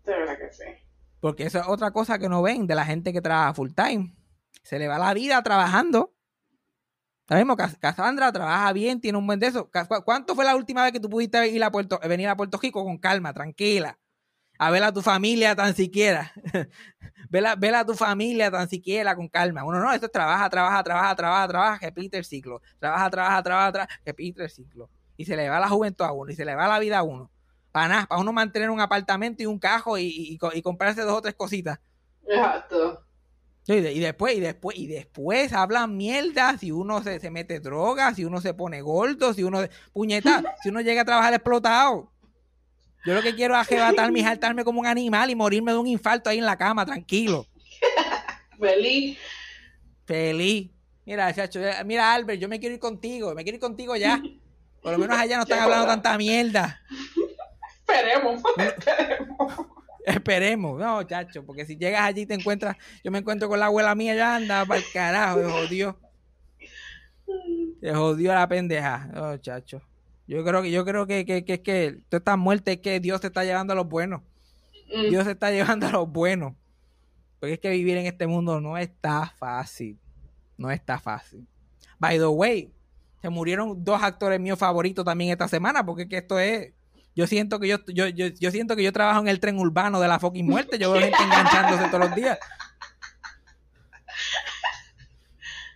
De 0.06 0.12
verdad 0.12 0.38
que 0.38 0.50
sí. 0.52 0.64
Porque 1.20 1.44
eso 1.44 1.58
es 1.60 1.66
otra 1.68 1.90
cosa 1.90 2.18
que 2.18 2.28
no 2.28 2.42
ven 2.42 2.66
de 2.66 2.74
la 2.74 2.84
gente 2.84 3.12
que 3.12 3.20
trabaja 3.20 3.54
full 3.54 3.70
time. 3.74 4.14
Se 4.62 4.78
le 4.78 4.88
va 4.88 4.98
la 4.98 5.14
vida 5.14 5.42
trabajando. 5.42 6.14
Ahora 7.28 7.40
mismo 7.44 7.56
Cas- 7.56 7.76
Cassandra 7.78 8.32
trabaja 8.32 8.72
bien, 8.72 9.00
tiene 9.00 9.16
un 9.18 9.26
buen 9.26 9.38
de 9.38 9.46
eso. 9.46 9.70
Cas- 9.70 9.86
¿cu- 9.86 10.02
¿Cuánto 10.04 10.34
fue 10.34 10.44
la 10.44 10.56
última 10.56 10.82
vez 10.82 10.92
que 10.92 11.00
tú 11.00 11.08
pudiste 11.08 11.46
ir 11.48 11.62
a 11.62 11.70
Puerto, 11.70 12.00
venir 12.08 12.28
a 12.28 12.36
Puerto 12.36 12.58
Rico 12.58 12.84
con 12.84 12.98
calma, 12.98 13.32
tranquila? 13.32 13.98
A 14.58 14.70
ver 14.70 14.82
a 14.82 14.92
tu 14.92 15.00
familia 15.00 15.54
tan 15.56 15.74
siquiera. 15.74 16.32
ver, 17.30 17.46
a, 17.46 17.54
ver 17.56 17.74
a 17.74 17.84
tu 17.86 17.94
familia 17.94 18.50
tan 18.50 18.68
siquiera 18.68 19.14
con 19.14 19.28
calma. 19.28 19.64
Uno 19.64 19.78
no, 19.80 19.92
esto 19.92 20.06
es 20.06 20.12
trabaja, 20.12 20.50
trabaja, 20.50 20.82
trabaja, 20.82 21.16
trabaja, 21.16 21.48
trabaja, 21.48 21.78
repite 21.80 22.18
el 22.18 22.24
ciclo. 22.24 22.60
Trabaja, 22.78 23.08
trabaja, 23.10 23.42
trabaja, 23.42 23.72
trabaja, 23.72 23.94
repite 24.04 24.42
el 24.44 24.50
ciclo. 24.50 24.90
Y 25.16 25.24
se 25.24 25.36
le 25.36 25.48
va 25.48 25.60
la 25.60 25.68
juventud 25.68 26.04
a 26.04 26.12
uno, 26.12 26.30
y 26.32 26.34
se 26.34 26.44
le 26.44 26.54
va 26.54 26.66
la 26.68 26.78
vida 26.78 26.98
a 26.98 27.02
uno. 27.02 27.30
Para 27.72 27.88
nada, 27.88 28.06
para 28.06 28.20
uno 28.20 28.32
mantener 28.32 28.70
un 28.70 28.80
apartamento 28.80 29.42
y 29.42 29.46
un 29.46 29.58
cajo 29.58 29.96
y, 29.98 30.02
y- 30.04 30.32
y 30.34 30.38
co- 30.38 30.52
y 30.52 30.60
comprarse 30.62 31.02
dos 31.02 31.14
o 31.18 31.22
tres 31.22 31.34
cositas. 31.34 31.78
Exacto. 32.26 33.04
Y, 33.66 33.80
de- 33.80 33.92
y 33.92 34.00
después, 34.00 34.34
y 34.36 34.40
después, 34.40 34.76
y 34.76 34.86
después 34.88 35.52
hablan 35.52 35.96
mierda 35.96 36.58
si 36.58 36.72
uno 36.72 37.02
se, 37.02 37.20
se 37.20 37.30
mete 37.30 37.60
droga, 37.60 38.12
si 38.14 38.24
uno 38.24 38.40
se 38.40 38.54
pone 38.54 38.80
gordo, 38.82 39.32
si 39.34 39.44
uno 39.44 39.60
puñeta, 39.92 40.42
si 40.62 40.70
uno 40.70 40.80
llega 40.80 41.02
a 41.02 41.04
trabajar 41.04 41.32
explotado. 41.34 42.10
Yo 43.06 43.14
lo 43.14 43.22
que 43.22 43.34
quiero 43.34 43.54
es 43.54 43.60
arrebatarme 43.66 44.18
y 44.18 44.22
saltarme 44.22 44.64
como 44.64 44.80
un 44.80 44.86
animal 44.86 45.30
y 45.30 45.34
morirme 45.36 45.72
de 45.72 45.78
un 45.78 45.86
infarto 45.86 46.28
ahí 46.28 46.38
en 46.38 46.44
la 46.46 46.56
cama, 46.58 46.84
tranquilo, 46.84 47.46
Feliz. 48.58 49.18
feliz. 50.04 50.70
Mira, 51.06 51.32
chacho, 51.32 51.60
eh, 51.60 51.82
mira, 51.84 52.12
Albert, 52.12 52.40
yo 52.40 52.48
me 52.48 52.60
quiero 52.60 52.74
ir 52.74 52.80
contigo, 52.80 53.34
me 53.34 53.42
quiero 53.42 53.56
ir 53.56 53.60
contigo 53.60 53.96
ya. 53.96 54.22
Por 54.82 54.92
lo 54.92 54.98
menos 54.98 55.16
allá 55.18 55.36
no 55.36 55.42
están 55.44 55.60
hablando 55.62 55.86
tanta 55.86 56.16
mierda. 56.18 56.80
Esperemos. 57.90 58.42
Esperemos. 58.58 59.66
Esperemos, 60.06 60.80
no, 60.80 61.02
chacho, 61.02 61.44
porque 61.44 61.66
si 61.66 61.76
llegas 61.76 62.02
allí 62.02 62.24
te 62.24 62.34
encuentras, 62.34 62.76
yo 63.04 63.10
me 63.10 63.18
encuentro 63.18 63.48
con 63.48 63.60
la 63.60 63.66
abuela 63.66 63.94
mía, 63.94 64.14
ya 64.14 64.36
anda 64.36 64.64
para 64.64 64.80
el 64.80 64.86
carajo, 64.92 65.40
se 65.40 65.50
jodió. 65.50 65.98
Se 67.80 67.94
jodió 67.94 68.34
la 68.34 68.48
pendeja. 68.48 69.10
No, 69.12 69.36
chacho. 69.36 69.82
Yo 70.26 70.44
creo 70.44 70.62
que, 70.62 70.70
yo 70.70 70.84
creo 70.84 71.06
que, 71.06 71.24
que, 71.24 71.44
que 71.44 71.54
es 71.54 71.60
que 71.60 71.98
tú 72.08 72.16
estás 72.16 72.38
muerto, 72.38 72.70
es 72.70 72.78
que 72.78 73.00
Dios 73.00 73.20
te 73.20 73.26
está 73.26 73.44
llevando 73.44 73.72
a 73.72 73.76
los 73.76 73.88
buenos. 73.88 74.22
Mm, 74.94 75.10
Dios 75.10 75.24
te 75.24 75.32
está 75.32 75.50
llevando 75.50 75.86
a 75.86 75.90
los 75.90 76.08
buenos. 76.08 76.54
Porque 77.38 77.54
es 77.54 77.60
que 77.60 77.70
vivir 77.70 77.96
en 77.96 78.06
este 78.06 78.26
mundo 78.26 78.60
no 78.60 78.78
está 78.78 79.32
fácil. 79.38 79.98
No 80.56 80.70
está 80.70 80.98
fácil. 80.98 81.46
By 81.98 82.18
the 82.18 82.26
way, 82.26 82.72
se 83.22 83.28
murieron 83.28 83.82
dos 83.82 84.02
actores 84.02 84.40
míos 84.40 84.58
favoritos 84.58 85.04
también 85.04 85.30
esta 85.30 85.48
semana, 85.48 85.84
porque 85.84 86.02
es 86.02 86.08
que 86.08 86.18
esto 86.18 86.38
es. 86.38 86.72
Yo 87.16 87.26
siento 87.26 87.58
que 87.58 87.68
yo, 87.68 87.78
yo, 87.88 88.06
yo, 88.08 88.28
yo 88.28 88.50
siento 88.50 88.76
que 88.76 88.82
yo 88.82 88.92
trabajo 88.92 89.20
en 89.20 89.28
el 89.28 89.40
tren 89.40 89.58
urbano 89.58 90.00
de 90.00 90.08
la 90.08 90.18
fucking 90.18 90.46
muerte. 90.46 90.78
Yo 90.78 90.92
veo 90.92 91.02
gente 91.02 91.22
enganchándose 91.22 91.86
todos 91.88 92.06
los 92.06 92.14
días. 92.14 92.38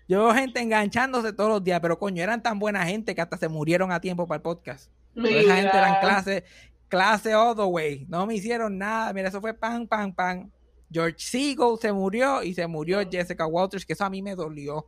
Yo 0.07 0.24
veo 0.24 0.35
gente 0.35 0.61
enganchándose 0.61 1.32
todos 1.32 1.51
los 1.51 1.64
días, 1.64 1.80
pero 1.80 1.99
coño, 1.99 2.22
eran 2.22 2.43
tan 2.43 2.59
buena 2.59 2.85
gente 2.85 3.14
que 3.14 3.20
hasta 3.22 3.37
se 3.39 3.49
murieron 3.49 3.91
a 3.91 4.01
tiempo 4.01 4.26
para 4.26 4.37
el 4.37 4.43
podcast. 4.43 4.91
Toda 5.14 5.28
esa 5.28 5.57
gente 5.57 5.76
eran 5.76 6.01
clase, 6.01 6.45
clase 6.89 7.35
all 7.35 7.57
the 7.57 7.62
way. 7.62 8.05
No 8.09 8.26
me 8.26 8.35
hicieron 8.35 8.76
nada. 8.76 9.12
Mira, 9.12 9.28
eso 9.28 9.41
fue 9.41 9.55
pan, 9.55 9.87
pan, 9.87 10.12
pan. 10.14 10.53
George 10.93 11.16
Siegel 11.18 11.76
se 11.80 11.93
murió 11.93 12.43
y 12.43 12.55
se 12.55 12.66
murió 12.66 13.01
Jessica 13.11 13.47
Walters, 13.47 13.87
que 13.87 13.95
eso 13.95 14.05
a 14.05 14.11
mí 14.11 14.20
me 14.22 14.35
dolió. 14.35 14.87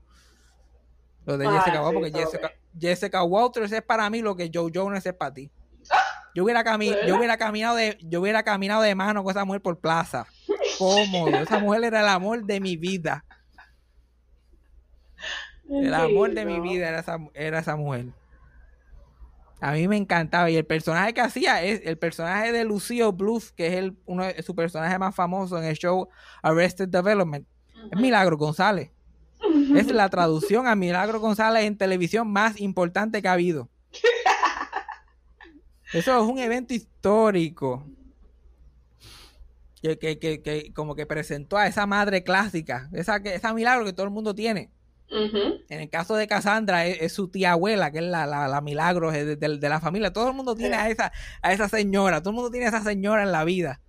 Lo 1.24 1.38
de 1.38 1.46
Ah, 1.46 1.52
Jessica 1.52 1.78
sí, 1.78 1.82
Walters, 1.82 2.28
porque 2.30 2.58
Jessica 2.78 3.22
Walters 3.24 3.72
es 3.72 3.82
para 3.82 4.08
mí 4.10 4.20
lo 4.20 4.36
que 4.36 4.50
Joe 4.52 4.70
Jonas 4.70 5.04
es 5.06 5.14
para 5.14 5.34
ti. 5.34 5.50
Yo 6.36 6.44
hubiera, 6.44 6.62
cami- 6.64 6.90
¿Verdad? 6.90 7.08
yo 7.08 7.16
hubiera 7.16 7.38
caminado 7.38 7.76
de, 7.76 7.96
yo 8.02 8.20
hubiera 8.20 8.42
caminado 8.42 8.82
de 8.82 8.94
mano 8.94 9.24
con 9.24 9.30
esa 9.30 9.46
mujer 9.46 9.62
por 9.62 9.78
plaza. 9.80 10.26
Cómodo. 10.78 11.34
Esa 11.34 11.58
mujer 11.58 11.84
era 11.84 12.00
el 12.02 12.08
amor 12.08 12.44
de 12.44 12.60
mi 12.60 12.76
vida. 12.76 13.24
El 15.70 15.94
amor 15.94 16.34
de 16.34 16.44
mi 16.44 16.60
vida 16.60 16.90
era 16.90 17.00
esa, 17.00 17.16
era 17.32 17.60
esa 17.60 17.74
mujer. 17.76 18.08
A 19.62 19.72
mí 19.72 19.88
me 19.88 19.96
encantaba. 19.96 20.50
Y 20.50 20.56
el 20.56 20.66
personaje 20.66 21.14
que 21.14 21.22
hacía 21.22 21.62
es 21.62 21.80
el 21.84 21.96
personaje 21.96 22.52
de 22.52 22.64
Lucio 22.64 23.12
Bluth, 23.14 23.54
que 23.56 23.68
es 23.68 23.72
el, 23.72 23.96
uno 24.04 24.24
de 24.24 24.42
su 24.42 24.54
personaje 24.54 24.98
más 24.98 25.14
famoso 25.14 25.56
en 25.56 25.64
el 25.64 25.76
show 25.76 26.08
Arrested 26.42 26.88
Development. 26.90 27.46
Es 27.92 27.98
Milagro 27.98 28.36
González. 28.36 28.90
Es 29.74 29.86
la 29.90 30.10
traducción 30.10 30.66
a 30.66 30.74
Milagro 30.74 31.18
González 31.18 31.64
en 31.64 31.78
televisión 31.78 32.30
más 32.30 32.60
importante 32.60 33.22
que 33.22 33.28
ha 33.28 33.32
habido. 33.32 33.70
Eso 35.92 36.16
es 36.22 36.30
un 36.30 36.38
evento 36.38 36.74
histórico. 36.74 37.86
Que, 39.82 39.98
que, 39.98 40.18
que, 40.18 40.42
que 40.42 40.72
como 40.72 40.94
que 40.96 41.06
presentó 41.06 41.58
a 41.58 41.66
esa 41.66 41.86
madre 41.86 42.24
clásica, 42.24 42.88
esa, 42.92 43.20
que- 43.22 43.34
esa 43.34 43.52
milagro 43.52 43.84
que 43.84 43.92
todo 43.92 44.06
el 44.06 44.12
mundo 44.12 44.34
tiene. 44.34 44.70
En 45.68 45.80
el 45.80 45.88
caso 45.88 46.16
de 46.16 46.26
Cassandra 46.26 46.86
es, 46.86 47.00
es 47.00 47.12
su 47.12 47.28
tía 47.28 47.52
abuela, 47.52 47.92
que 47.92 47.98
es 47.98 48.04
la, 48.04 48.26
la, 48.26 48.48
la 48.48 48.60
milagro 48.60 49.12
de, 49.12 49.36
de- 49.36 49.58
de 49.58 49.68
la 49.68 49.78
familia. 49.80 50.12
Todo 50.12 50.28
el 50.28 50.34
mundo 50.34 50.56
tiene 50.56 50.74
a 50.76 50.88
esa, 50.90 51.12
a 51.42 51.52
esa 51.52 51.68
señora, 51.68 52.20
todo 52.20 52.30
el 52.30 52.34
mundo 52.36 52.50
tiene 52.50 52.66
a 52.66 52.70
esa 52.70 52.82
señora 52.82 53.22
en 53.22 53.30
la 53.30 53.44
vida. 53.44 53.80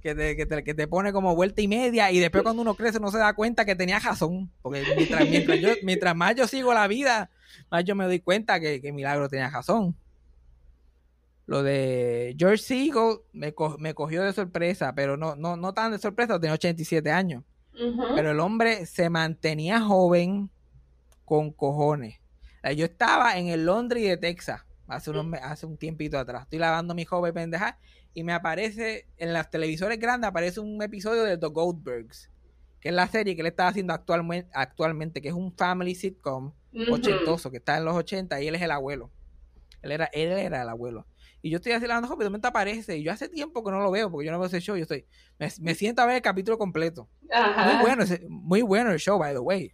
Que 0.00 0.16
te, 0.16 0.34
que, 0.34 0.46
te, 0.46 0.64
que 0.64 0.74
te 0.74 0.88
pone 0.88 1.12
como 1.12 1.36
vuelta 1.36 1.62
y 1.62 1.68
media 1.68 2.10
y 2.10 2.18
después 2.18 2.42
cuando 2.42 2.62
uno 2.62 2.74
crece 2.74 2.98
no 2.98 3.12
se 3.12 3.18
da 3.18 3.34
cuenta 3.34 3.64
que 3.64 3.76
tenía 3.76 4.00
razón. 4.00 4.50
Porque 4.62 4.82
mientras, 4.96 5.28
mientras, 5.28 5.60
yo, 5.60 5.68
mientras 5.84 6.16
más 6.16 6.34
yo 6.34 6.48
sigo 6.48 6.74
la 6.74 6.88
vida, 6.88 7.30
más 7.70 7.84
yo 7.84 7.94
me 7.94 8.06
doy 8.06 8.18
cuenta 8.18 8.58
que, 8.58 8.80
que 8.80 8.90
Milagro 8.90 9.28
tenía 9.28 9.48
razón. 9.50 9.94
Lo 11.52 11.62
de 11.62 12.34
George 12.38 12.56
Siegel 12.62 13.18
me, 13.34 13.52
co- 13.52 13.76
me 13.78 13.92
cogió 13.92 14.22
de 14.22 14.32
sorpresa, 14.32 14.94
pero 14.94 15.18
no, 15.18 15.36
no, 15.36 15.58
no 15.58 15.74
tan 15.74 15.92
de 15.92 15.98
sorpresa, 15.98 16.40
tenía 16.40 16.54
87 16.54 17.10
años. 17.10 17.44
Ujú. 17.74 18.02
Pero 18.14 18.30
el 18.30 18.40
hombre 18.40 18.86
se 18.86 19.10
mantenía 19.10 19.78
joven 19.82 20.48
con 21.26 21.52
cojones. 21.52 22.18
Yo 22.74 22.86
estaba 22.86 23.36
en 23.36 23.48
el 23.48 23.66
Londres 23.66 24.02
de 24.02 24.16
Texas 24.16 24.62
hace, 24.86 25.10
unos 25.10 25.26
hace 25.42 25.66
un 25.66 25.76
tiempito 25.76 26.18
atrás. 26.18 26.44
Estoy 26.44 26.58
lavando 26.58 26.94
mi 26.94 27.04
joven 27.04 27.34
pendeja 27.34 27.78
y 28.14 28.24
me 28.24 28.32
aparece 28.32 29.06
en 29.18 29.34
las 29.34 29.50
televisores 29.50 29.98
grandes 29.98 30.28
aparece 30.28 30.58
un 30.58 30.80
episodio 30.82 31.22
de 31.24 31.36
The 31.36 31.48
Goldbergs, 31.48 32.30
que 32.80 32.88
es 32.88 32.94
la 32.94 33.08
serie 33.08 33.34
que 33.34 33.42
él 33.42 33.48
está 33.48 33.68
haciendo 33.68 33.92
actualmente, 33.92 34.48
actualmente 34.54 35.20
que 35.20 35.28
es 35.28 35.34
un 35.34 35.52
family 35.54 35.94
sitcom 35.94 36.52
ochentoso 36.90 37.50
que 37.50 37.58
está 37.58 37.76
en 37.76 37.84
los 37.84 37.94
80 37.94 38.40
y 38.40 38.48
él 38.48 38.54
es 38.54 38.62
el 38.62 38.70
abuelo. 38.70 39.10
Él 39.82 39.92
era, 39.92 40.06
él 40.14 40.32
era 40.32 40.62
el 40.62 40.68
abuelo. 40.70 41.06
Y 41.42 41.50
yo 41.50 41.56
estoy 41.56 41.72
joven 41.72 41.90
y 41.90 42.18
de 42.18 42.24
momento 42.30 42.46
aparece 42.48 42.96
y 42.96 43.02
yo 43.02 43.12
hace 43.12 43.28
tiempo 43.28 43.64
que 43.64 43.70
no 43.72 43.80
lo 43.80 43.90
veo 43.90 44.10
porque 44.10 44.26
yo 44.26 44.32
no 44.32 44.38
veo 44.38 44.46
ese 44.46 44.60
show. 44.60 44.76
Yo 44.76 44.82
estoy, 44.82 45.04
me, 45.38 45.48
me 45.60 45.74
siento 45.74 46.00
a 46.00 46.06
ver 46.06 46.16
el 46.16 46.22
capítulo 46.22 46.56
completo. 46.56 47.08
Ajá. 47.32 47.72
Muy 47.74 47.82
bueno, 47.82 48.04
ese- 48.04 48.24
muy 48.28 48.62
bueno 48.62 48.92
el 48.92 48.98
show, 49.00 49.18
by 49.18 49.32
the 49.34 49.40
way. 49.40 49.72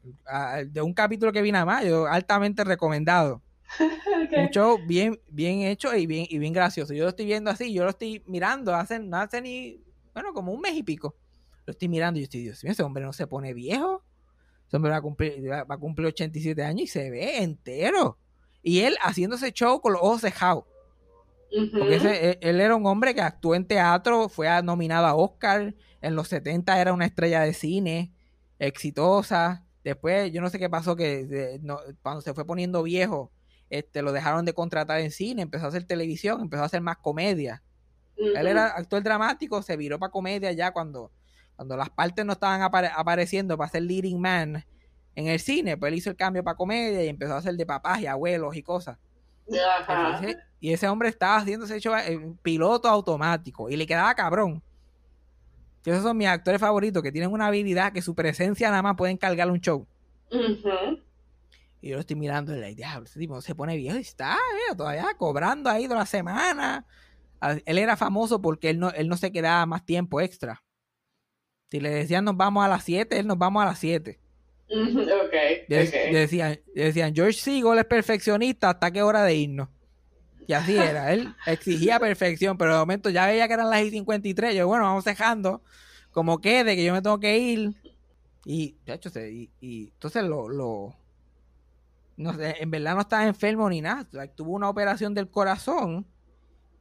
De 0.69 0.81
un 0.81 0.95
capítulo 0.95 1.31
que 1.31 1.43
vi 1.43 1.53
nada 1.53 1.67
más, 1.67 1.85
yo 1.85 2.07
altamente 2.07 2.65
recomendado. 2.65 3.43
Ok. 4.25 4.33
Un 4.37 4.49
show 4.49 4.79
bien, 4.87 5.21
bien 5.29 5.61
hecho 5.61 5.95
y 5.95 6.07
bien, 6.07 6.27
y 6.29 6.39
bien 6.39 6.53
gracioso. 6.53 6.93
Yo 6.95 7.05
lo 7.05 7.11
estoy 7.11 7.27
viendo 7.27 7.51
así, 7.51 7.73
yo 7.73 7.85
lo 7.85 7.91
estoy 7.91 8.23
mirando 8.27 8.75
hace, 8.75 8.99
no 8.99 9.17
hace 9.19 9.41
ni, 9.41 9.81
bueno, 10.13 10.33
como 10.35 10.53
un 10.53 10.61
mes 10.61 10.75
y 10.75 10.83
pico. 10.83 11.15
Lo 11.67 11.71
estoy 11.73 11.89
mirando 11.89 12.19
y 12.19 12.23
yo 12.23 12.25
estoy, 12.25 12.43
Dios 12.43 12.65
mío, 12.65 12.73
ese 12.73 12.83
hombre 12.83 13.05
no 13.05 13.13
se 13.13 13.27
pone 13.27 13.53
viejo. 13.55 14.03
Ese 14.67 14.77
hombre 14.77 14.91
va 14.91 14.97
a 14.99 15.03
cumplir, 15.03 15.51
va 15.51 15.65
va 15.65 15.75
a 15.77 15.79
cumplir 15.79 16.09
87 16.09 16.63
años 16.65 16.83
y 16.83 16.87
se 16.89 17.11
ve 17.11 17.39
entero. 17.43 18.19
Y 18.63 18.81
él 18.81 18.97
haciendo 19.03 19.37
ese 19.37 19.53
show 19.53 19.81
con 19.81 19.93
los 19.93 20.03
ojos 20.03 20.23
cejados. 20.23 20.65
Porque 21.79 21.97
ese- 21.97 22.39
él, 22.41 22.61
era 22.61 22.75
un 22.77 22.87
hombre 22.87 23.15
que 23.15 23.21
actuó 23.23 23.55
en 23.55 23.67
teatro, 23.67 24.29
fue 24.29 24.49
nominado 24.63 25.07
a 25.07 25.15
Oscar, 25.15 25.75
en 26.01 26.15
los 26.15 26.29
70 26.29 26.81
era 26.81 26.93
una 26.93 27.07
estrella 27.07 27.41
de 27.41 27.53
cine, 27.55 28.13
exitosa. 28.59 29.65
Después, 29.85 30.31
yo 30.33 30.41
no 30.41 30.51
sé 30.51 30.59
qué 30.59 30.69
pasó, 30.69 30.97
que 30.97 31.25
de- 31.27 31.59
no- 31.61 31.79
cuando 32.03 32.21
se 32.21 32.35
fue 32.35 32.45
poniendo 32.47 32.83
viejo, 32.83 33.33
este, 33.71 34.03
lo 34.03 34.13
dejaron 34.13 34.45
de 34.45 34.53
contratar 34.53 35.01
en 35.01 35.11
cine, 35.11 35.43
empezó 35.43 35.67
a 35.67 35.69
hacer 35.69 35.85
televisión, 35.85 36.41
empezó 36.41 36.63
a 36.63 36.67
hacer 36.67 36.81
más 36.81 36.99
comedia. 36.99 37.63
Él 38.37 38.47
era 38.47 38.67
actor 38.69 39.03
dramático, 39.03 39.63
se 39.63 39.77
viró 39.77 39.99
para 39.99 40.11
comedia 40.11 40.53
ya 40.53 40.73
cuando, 40.73 41.13
cuando 41.57 41.77
las 41.77 41.91
partes 41.91 42.25
no 42.25 42.33
estaban 42.33 42.61
apare- 42.63 42.91
apareciendo 42.95 43.57
para 43.57 43.71
ser 43.71 43.83
leading 43.83 44.21
man 44.21 44.65
en 45.15 45.27
el 45.29 45.39
cine, 45.41 45.77
pues 45.77 45.93
él 45.93 45.99
hizo 45.99 46.11
el 46.11 46.17
cambio 46.17 46.43
para 46.45 46.57
comedia 46.57 47.05
y 47.05 47.09
empezó 47.09 47.35
a 47.35 47.39
hacer 47.39 47.55
de 47.57 47.67
papás 47.67 48.01
y 48.01 48.07
abuelos 48.07 48.57
y 48.57 48.63
cosas. 48.63 48.99
Ajá. 49.87 50.21
Y 50.61 50.73
ese 50.73 50.89
hombre 50.89 51.09
estaba 51.09 51.37
haciendo 51.37 51.67
ese 51.67 51.81
show 51.81 51.95
en 51.95 52.37
piloto 52.39 52.89
automático 52.89 53.71
y 53.71 53.77
le 53.77 53.87
quedaba 53.87 54.15
cabrón. 54.15 54.63
Que 55.83 55.91
esos 55.91 56.03
son 56.03 56.17
mis 56.17 56.27
actores 56.27 56.61
favoritos 56.61 57.03
que 57.03 57.13
tienen 57.13 57.31
una 57.31 57.47
habilidad 57.47 57.93
que 57.93 58.03
su 58.03 58.15
presencia 58.15 58.69
nada 58.71 58.83
más 58.83 58.97
pueden 58.97 59.17
cargar 59.17 59.51
un 59.51 59.61
show. 59.61 59.87
Y 61.81 61.91
yo 61.91 61.95
lo 61.95 62.01
estoy 62.01 62.17
mirando 62.17 62.55
y 62.57 62.59
le 62.59 62.75
diablo, 62.75 63.07
ese 63.07 63.21
tipo 63.21 63.41
se 63.41 63.55
pone 63.55 63.77
viejo 63.77 63.97
y 63.97 64.01
está 64.01 64.35
eh, 64.35 64.75
todavía 64.77 65.07
cobrando 65.17 65.71
ahí 65.71 65.87
de 65.87 65.95
la 65.95 66.07
semana. 66.07 66.85
Él 67.65 67.79
era 67.79 67.97
famoso 67.97 68.43
porque 68.43 68.71
él 68.71 68.81
no, 68.81 68.91
él 68.91 69.09
no 69.09 69.17
se 69.17 69.31
quedaba 69.31 69.65
más 69.65 69.85
tiempo 69.85 70.21
extra. 70.21 70.65
Si 71.71 71.79
le 71.79 71.91
decían 71.91 72.25
nos 72.25 72.37
vamos 72.37 72.65
a 72.65 72.69
las 72.69 72.83
7, 72.83 73.17
él 73.21 73.29
nos 73.29 73.39
vamos 73.39 73.63
a 73.63 73.67
las 73.67 73.79
7. 73.79 74.19
Ujú. 74.71 75.01
Ok. 75.03 75.35
Le, 75.69 75.83
ok. 75.85 75.95
le 76.13 76.19
decían, 76.21 76.61
decían, 76.75 77.15
George 77.15 77.39
Siegel 77.41 77.79
es 77.79 77.85
perfeccionista, 77.85 78.71
¿hasta 78.71 78.91
qué 78.91 79.03
hora 79.03 79.23
de 79.25 79.35
irnos? 79.35 79.69
Y 80.47 80.55
así 80.55 80.77
era, 80.83 81.13
él 81.13 81.37
exigía 81.47 82.01
perfección, 82.01 82.57
pero 82.59 82.73
de 82.75 82.79
momento 82.81 83.11
ya 83.11 83.27
veía 83.27 83.49
que 83.49 83.55
eran 83.55 83.71
las 83.71 83.83
y 83.83 83.91
53, 83.91 84.55
yo, 84.55 84.67
bueno, 84.67 84.85
vamos 84.85 85.05
dejando, 85.05 85.63
como 86.11 86.41
quede, 86.41 86.77
que 86.77 86.85
yo 86.85 86.93
me 86.95 87.03
tengo 87.03 87.21
que 87.21 87.39
ir. 87.39 87.75
Y, 88.45 88.79
de 88.87 88.95
hecho, 88.95 89.11
se- 89.11 89.31
y, 89.33 89.53
y 89.61 89.89
entonces 89.91 90.25
lo, 90.25 90.49
lo, 90.49 90.97
no 92.17 92.35
sé, 92.35 92.57
en 92.63 92.71
verdad 92.71 92.95
no 92.95 93.01
estaba 93.03 93.27
enfermo 93.27 93.69
ni 93.71 93.81
nada, 93.81 94.07
like, 94.13 94.35
tuvo 94.35 94.53
una 94.53 94.69
operación 94.69 95.15
del 95.15 95.31
corazón 95.31 96.07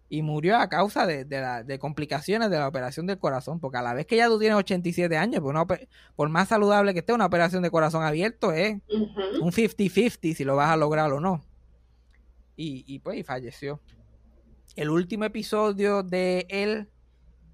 y 0.09 0.21
murió 0.21 0.57
a 0.57 0.69
causa 0.69 1.05
de, 1.05 1.25
de, 1.25 1.41
la- 1.41 1.63
de 1.63 1.79
complicaciones 1.79 2.49
de 2.49 2.57
la 2.57 2.67
operación 2.67 3.05
del 3.07 3.17
corazón, 3.19 3.59
porque 3.59 3.77
a 3.77 3.81
la 3.81 3.93
vez 3.93 4.05
que 4.05 4.15
ya 4.15 4.27
tú 4.27 4.39
tienes 4.39 4.57
87 4.57 5.17
años, 5.17 5.41
pues 5.41 5.49
una 5.51 5.63
ope- 5.65 5.87
por 6.15 6.29
más 6.29 6.47
saludable 6.47 6.93
que 6.93 6.99
esté, 6.99 7.13
una 7.13 7.25
operación 7.25 7.61
de 7.63 7.71
corazón 7.71 8.03
abierto 8.03 8.51
es 8.53 8.77
un 9.41 9.51
50-50 9.51 10.33
si 10.35 10.43
lo 10.45 10.55
vas 10.55 10.69
a 10.69 10.77
lograr 10.77 11.11
o 11.11 11.19
no. 11.19 11.43
Y, 12.55 12.83
y 12.87 12.99
pues 12.99 13.17
y 13.19 13.23
falleció. 13.23 13.81
El 14.75 14.89
último 14.89 15.25
episodio 15.25 16.03
de 16.03 16.45
él 16.49 16.87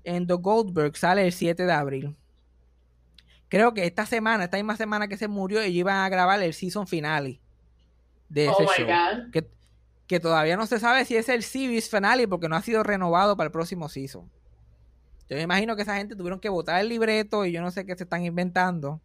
en 0.03 0.27
The 0.27 0.33
Goldberg 0.33 0.95
sale 0.97 1.25
el 1.25 1.31
7 1.33 1.65
de 1.65 1.71
abril. 1.71 2.17
Creo 3.49 3.73
que 3.73 3.85
esta 3.85 4.05
semana, 4.05 4.45
esta 4.45 4.57
misma 4.57 4.75
semana 4.77 5.07
que 5.07 5.17
se 5.17 5.27
murió, 5.27 5.59
ellos 5.61 5.75
iban 5.77 5.97
a 5.97 6.09
grabar 6.09 6.41
el 6.41 6.53
season 6.53 6.87
finale 6.87 7.39
de 8.29 8.49
Oh 8.49 8.53
ese 8.53 8.63
my 8.63 8.69
show. 8.77 8.87
God. 8.87 9.31
Que, 9.31 9.47
que 10.07 10.19
todavía 10.19 10.57
no 10.57 10.65
se 10.67 10.79
sabe 10.79 11.05
si 11.05 11.15
es 11.15 11.29
el 11.29 11.43
series 11.43 11.89
finale 11.89 12.27
porque 12.27 12.49
no 12.49 12.55
ha 12.55 12.61
sido 12.61 12.83
renovado 12.83 13.35
para 13.37 13.47
el 13.47 13.51
próximo 13.51 13.89
season. 13.89 14.29
Yo 15.29 15.37
me 15.37 15.43
imagino 15.43 15.75
que 15.75 15.83
esa 15.83 15.95
gente 15.95 16.15
tuvieron 16.15 16.39
que 16.39 16.49
votar 16.49 16.81
el 16.81 16.89
libreto 16.89 17.45
y 17.45 17.51
yo 17.53 17.61
no 17.61 17.71
sé 17.71 17.85
qué 17.85 17.95
se 17.95 18.03
están 18.03 18.25
inventando 18.25 19.01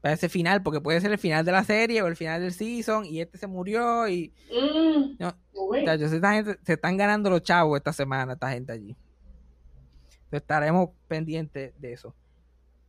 para 0.00 0.14
ese 0.14 0.28
final, 0.28 0.62
porque 0.62 0.80
puede 0.80 1.00
ser 1.00 1.10
el 1.12 1.18
final 1.18 1.44
de 1.44 1.52
la 1.52 1.64
serie 1.64 2.00
o 2.02 2.06
el 2.06 2.16
final 2.16 2.40
del 2.40 2.52
season 2.52 3.04
y 3.04 3.20
este 3.20 3.38
se 3.38 3.46
murió 3.46 4.08
y 4.08 4.32
Mm. 4.50 5.16
No, 5.18 5.34
Uy. 5.52 5.80
Muchachos, 5.80 6.12
esta 6.12 6.32
gente- 6.32 6.58
se 6.64 6.74
están 6.74 6.96
ganando 6.96 7.28
los 7.30 7.42
chavos 7.42 7.76
esta 7.78 7.92
semana, 7.92 8.34
esta 8.34 8.50
gente 8.50 8.72
allí. 8.72 8.96
Entonces, 10.24 10.40
estaremos 10.42 10.90
pendientes 11.08 11.72
de 11.80 11.92
eso. 11.92 12.14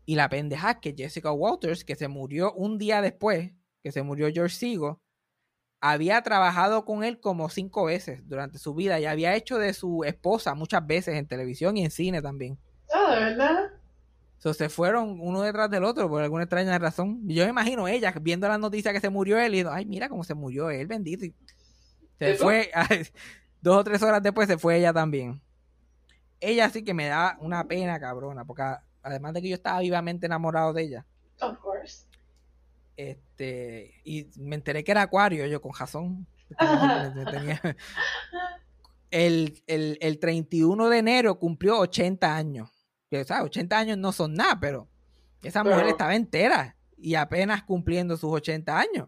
Y 0.05 0.15
la 0.15 0.30
pendeja 0.30 0.80
que 0.80 0.93
Jessica 0.97 1.32
Walters, 1.32 1.84
que 1.84 1.95
se 1.95 2.07
murió 2.07 2.53
un 2.53 2.78
día 2.78 3.01
después, 3.01 3.51
que 3.84 3.91
se 3.91 4.01
murió 4.03 4.28
George 4.34 4.55
Siegel, 4.55 4.95
había 5.80 6.21
trabajado 6.21 6.86
con 6.86 7.03
él 7.03 7.19
como 7.19 7.49
cinco 7.49 7.86
veces 7.86 8.28
durante 8.28 8.57
su 8.57 8.73
vida 8.73 8.99
y 8.99 9.05
había 9.05 9.36
hecho 9.36 9.57
de 9.57 9.73
su 9.73 10.03
esposa 10.03 10.55
muchas 10.55 10.86
veces 10.86 11.15
en 11.15 11.28
televisión 11.28 11.78
y 11.78 11.84
en 11.84 11.91
cine 11.91 12.21
también. 12.21 12.57
Ah, 12.93 13.15
¿de 13.15 13.19
verdad? 13.25 13.71
So, 14.39 14.53
se 14.53 14.69
fueron 14.69 15.19
uno 15.19 15.41
detrás 15.41 15.69
del 15.69 15.84
otro 15.84 16.09
por 16.09 16.21
alguna 16.21 16.43
extraña 16.43 16.78
razón. 16.78 17.21
Yo 17.28 17.43
me 17.43 17.49
imagino 17.49 17.88
ella 17.88 18.13
viendo 18.21 18.47
la 18.47 18.57
noticia 18.57 18.93
que 18.93 18.99
se 18.99 19.09
murió 19.09 19.39
él 19.39 19.55
y 19.55 19.57
dijo, 19.57 19.71
ay, 19.71 19.86
mira 19.86 20.09
cómo 20.09 20.23
se 20.23 20.36
murió 20.36 20.69
él, 20.69 20.88
bendito. 20.88 21.25
Y 21.25 21.34
se 22.19 22.36
fue, 22.36 22.71
dos 23.61 23.78
o 23.78 23.84
tres 23.84 24.01
horas 24.03 24.21
después 24.21 24.47
se 24.47 24.57
fue 24.57 24.78
ella 24.78 24.93
también. 24.93 25.41
Ella 26.39 26.69
sí 26.69 26.84
que 26.84 26.93
me 26.93 27.07
da 27.07 27.38
una 27.41 27.63
pena 27.67 27.99
cabrona, 27.99 28.45
porque 28.45 28.63
además 29.01 29.34
de 29.34 29.41
que 29.41 29.49
yo 29.49 29.55
estaba 29.55 29.80
vivamente 29.80 30.28
enamorado 30.28 30.71
de 30.73 30.84
ella, 30.84 31.05
Of 31.39 31.59
course. 31.59 32.05
Este, 32.98 33.93
y 34.04 34.30
me 34.38 34.56
enteré 34.56 34.84
que 34.84 34.91
era 34.91 35.04
acuario, 35.04 35.45
yo 35.45 35.62
con 35.62 35.74
razón. 35.74 36.28
Tenía- 37.32 37.62
el, 39.12 39.64
el, 39.68 39.98
el 40.02 40.20
31 40.20 40.89
de 40.89 40.98
enero 40.98 41.39
cumplió 41.39 41.80
80 41.80 42.36
años. 42.36 42.70
Que, 43.10 43.24
¿sabes? 43.24 43.45
80 43.45 43.78
años 43.78 43.98
no 43.98 44.12
son 44.12 44.34
nada, 44.34 44.60
pero 44.60 44.89
esa 45.41 45.64
mujer 45.64 45.88
estaba 45.88 46.16
entera 46.16 46.76
y 46.98 47.16
apenas 47.16 47.64
cumpliendo 47.64 48.18
sus 48.18 48.32
80 48.34 48.78
años. 48.78 49.08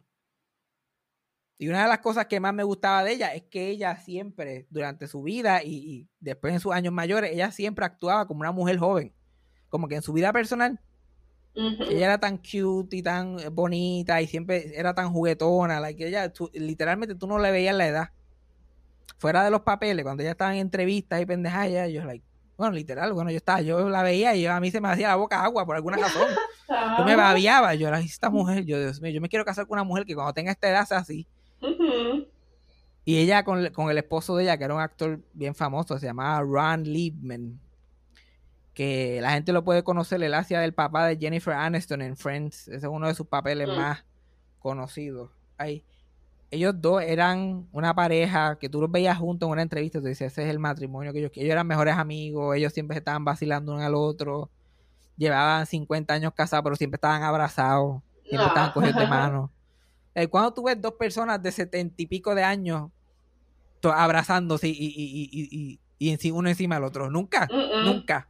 Y 1.57 1.67
una 1.67 1.81
de 1.81 1.89
las 1.89 1.99
cosas 1.99 2.27
que 2.27 2.39
más 2.39 2.53
me 2.53 2.63
gustaba 2.63 3.03
de 3.03 3.11
ella 3.11 3.33
es 3.33 3.43
que 3.43 3.67
ella 3.67 3.97
siempre, 3.97 4.65
durante 4.69 5.07
su 5.07 5.21
vida 5.21 5.61
y, 5.61 5.73
y 5.75 6.09
después 6.21 6.53
en 6.53 6.61
sus 6.61 6.71
años 6.71 6.93
mayores, 6.93 7.31
ella 7.33 7.51
siempre 7.51 7.83
actuaba 7.83 8.25
como 8.27 8.39
una 8.39 8.53
mujer 8.53 8.77
joven. 8.77 9.13
Como 9.67 9.89
que 9.89 9.95
en 9.95 10.01
su 10.01 10.13
vida 10.13 10.31
personal, 10.31 10.79
Ella 11.55 12.05
era 12.05 12.17
tan 12.19 12.37
cute 12.37 12.95
y 12.97 13.03
tan 13.03 13.37
bonita 13.51 14.21
y 14.21 14.27
siempre 14.27 14.71
era 14.79 14.93
tan 14.93 15.11
juguetona. 15.11 15.79
Like 15.79 16.07
ella, 16.07 16.31
tú- 16.31 16.49
literalmente 16.53 17.15
tú 17.15 17.27
no 17.27 17.37
le 17.39 17.51
veías 17.51 17.75
la 17.75 17.87
edad. 17.87 18.09
Fuera 19.17 19.43
de 19.43 19.51
los 19.51 19.61
papeles, 19.61 20.03
cuando 20.03 20.23
ella 20.23 20.31
estaba 20.31 20.53
en 20.53 20.59
entrevistas 20.61 21.21
y 21.21 21.25
pendejadas, 21.25 21.91
yo, 21.91 22.05
like, 22.05 22.23
bueno, 22.57 22.73
literal, 22.73 23.11
bueno, 23.13 23.31
yo 23.31 23.37
estaba, 23.37 23.61
yo 23.61 23.89
la 23.89 24.03
veía 24.03 24.35
y 24.35 24.43
yo- 24.43 24.53
a 24.53 24.59
mí 24.61 24.71
se 24.71 24.79
me 24.79 24.87
hacía 24.89 25.09
la 25.09 25.15
boca 25.15 25.43
agua 25.43 25.65
por 25.65 25.75
alguna 25.75 25.97
razón. 25.97 26.27
Yo 26.99 27.03
me 27.03 27.13
Ah. 27.13 27.17
babiaba, 27.17 27.73
yo 27.73 27.87
era 27.87 27.99
esta 27.99 28.29
mujer, 28.29 28.63
yo, 28.63 28.79
Dios 28.79 29.01
mío, 29.01 29.11
yo 29.11 29.21
me 29.21 29.27
quiero 29.27 29.43
casar 29.43 29.65
con 29.65 29.77
una 29.77 29.83
mujer 29.83 30.05
que 30.05 30.13
cuando 30.13 30.33
tenga 30.33 30.51
esta 30.51 30.69
edad 30.69 30.85
sea 30.85 30.99
así. 30.99 31.25
Y 33.05 33.17
ella 33.17 33.43
con, 33.43 33.67
con 33.71 33.89
el 33.89 33.97
esposo 33.97 34.35
de 34.35 34.43
ella, 34.43 34.57
que 34.57 34.65
era 34.65 34.75
un 34.75 34.81
actor 34.81 35.19
bien 35.33 35.55
famoso, 35.55 35.97
se 35.97 36.05
llamaba 36.05 36.41
Ron 36.41 36.83
Liebman, 36.83 37.59
que 38.79 39.19
la 39.21 39.31
gente 39.31 39.51
lo 39.51 39.65
puede 39.65 39.83
conocer, 39.83 40.23
él 40.23 40.33
hacía 40.33 40.61
del 40.61 40.73
papá 40.73 41.05
de 41.05 41.17
Jennifer 41.17 41.53
Aniston 41.53 42.01
en 42.01 42.15
Friends, 42.15 42.69
ese 42.69 42.77
es 42.77 42.83
uno 42.85 43.09
de 43.09 43.13
sus 43.13 43.27
papeles 43.27 43.67
Mm. 43.67 43.75
más 43.75 44.05
conocidos. 44.59 45.31
Ahí. 45.57 45.83
Ellos 46.49 46.73
dos 46.79 47.01
eran 47.03 47.67
una 47.73 47.93
pareja 47.93 48.57
que 48.57 48.69
tú 48.69 48.79
los 48.79 48.89
veías 48.89 49.17
juntos 49.17 49.47
en 49.47 49.51
una 49.51 49.63
entrevista, 49.63 49.99
tú 49.99 50.05
dices, 50.07 50.31
ese 50.31 50.43
es 50.43 50.49
el 50.49 50.59
matrimonio 50.59 51.11
que 51.11 51.19
ellos, 51.19 51.31
ellos 51.35 51.51
eran 51.51 51.67
mejores 51.67 51.95
amigos, 51.97 52.55
ellos 52.55 52.71
siempre 52.71 52.95
se 52.95 52.99
estaban 52.99 53.25
vacilando 53.25 53.73
uno 53.73 53.83
al 53.83 53.95
otro, 53.95 54.49
llevaban 55.17 55.65
50 55.65 56.13
años 56.13 56.31
casados, 56.33 56.63
pero 56.63 56.77
siempre 56.77 56.95
estaban 56.95 57.21
abrazados, 57.23 58.01
siempre 58.23 58.47
estaban 58.47 58.69
Ah. 58.69 58.73
cogidos 58.73 58.95
de 59.05 59.07
mano. 59.07 59.51
Eh, 60.15 60.27
cuando 60.27 60.53
tú 60.53 60.63
ves 60.63 60.81
dos 60.81 60.93
personas 60.93 61.43
de 61.43 61.51
setenta 61.51 62.01
y 62.01 62.07
pico 62.07 62.33
de 62.33 62.43
años 62.43 62.89
abrazándose 63.83 64.69
y, 64.69 64.71
y, 64.71 65.29
y, 65.99 66.17
y, 66.17 66.31
uno 66.31 66.47
encima 66.47 66.75
del 66.75 66.85
otro, 66.85 67.09
nunca, 67.09 67.45
nunca. 67.83 68.29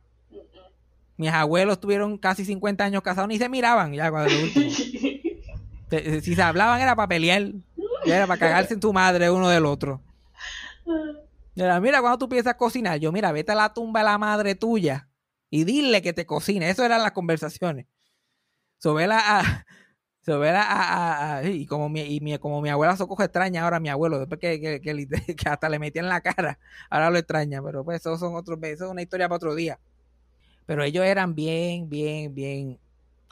Mis 1.19 1.29
abuelos 1.31 1.81
tuvieron 1.81 2.17
casi 2.17 2.45
50 2.45 2.85
años 2.85 3.01
casados, 3.03 3.27
ni 3.27 3.37
se 3.37 3.49
miraban 3.49 3.91
ya 3.93 4.09
cuando 4.09 4.31
lo 4.33 4.41
último. 4.41 4.71
Si 6.21 6.35
se 6.35 6.41
hablaban 6.43 6.79
era 6.79 6.95
para 6.95 7.07
pelear, 7.07 7.51
ya 8.05 8.15
era 8.17 8.27
para 8.27 8.39
cagarse 8.39 8.75
en 8.75 8.79
tu 8.79 8.93
madre 8.93 9.31
uno 9.31 9.49
del 9.49 9.65
otro. 9.65 10.01
Era, 11.55 11.79
mira, 11.81 11.99
cuando 11.99 12.19
tú 12.19 12.29
piensas 12.29 12.53
cocinar, 12.53 12.99
yo, 12.99 13.11
mira, 13.11 13.31
vete 13.31 13.51
a 13.51 13.55
la 13.55 13.73
tumba 13.73 14.01
de 14.01 14.05
la 14.05 14.17
madre 14.19 14.53
tuya 14.53 15.09
y 15.49 15.63
dile 15.63 16.03
que 16.03 16.13
te 16.13 16.27
cocine. 16.27 16.69
Eso 16.69 16.85
eran 16.85 17.01
las 17.01 17.11
conversaciones. 17.11 17.87
Sobre 18.77 19.05
a, 19.05 19.65
sobre 20.23 20.51
a, 20.51 20.61
a- 20.61 21.37
a- 21.37 21.43
y 21.43 21.65
como 21.65 21.89
mi, 21.89 22.01
y 22.01 22.19
mi- 22.21 22.37
como 22.37 22.61
mi 22.61 22.69
abuela 22.69 22.95
se 22.95 23.07
coge 23.07 23.23
extraña 23.23 23.63
ahora 23.63 23.79
mi 23.79 23.89
abuelo, 23.89 24.19
después 24.19 24.39
que, 24.39 24.61
que, 24.61 24.79
que, 24.81 24.93
li- 24.93 25.07
que 25.35 25.49
hasta 25.49 25.69
le 25.69 25.79
metían 25.79 26.05
en 26.05 26.09
la 26.09 26.21
cara, 26.21 26.59
ahora 26.91 27.09
lo 27.09 27.17
extraña, 27.17 27.63
pero 27.63 27.83
pues 27.83 27.99
eso 28.01 28.15
son 28.19 28.35
otros, 28.35 28.59
eso 28.61 28.85
es 28.85 28.91
una 28.91 29.01
historia 29.01 29.27
para 29.27 29.37
otro 29.37 29.55
día. 29.55 29.79
Pero 30.69 30.83
ellos 30.83 31.03
eran 31.03 31.33
bien, 31.33 31.89
bien, 31.89 32.35
bien 32.35 32.79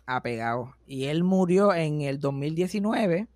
apegados. 0.07 0.71
Y 0.87 1.03
él 1.05 1.23
murió 1.23 1.71
en 1.71 2.01
el 2.01 2.19
2019 2.19 3.27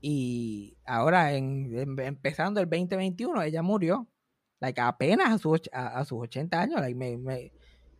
y 0.00 0.76
ahora, 0.86 1.32
en, 1.32 1.76
en- 1.76 1.98
empezando 1.98 2.60
el 2.60 2.70
2021, 2.70 3.42
ella 3.42 3.62
murió. 3.62 4.06
Like, 4.60 4.80
apenas 4.80 5.32
a, 5.32 5.38
sus 5.38 5.62
a, 5.72 5.98
a 5.98 6.04
sus 6.04 6.20
80 6.22 6.60
años. 6.60 6.80
Like, 6.80 6.94
me- 6.94 7.16
me- 7.18 7.52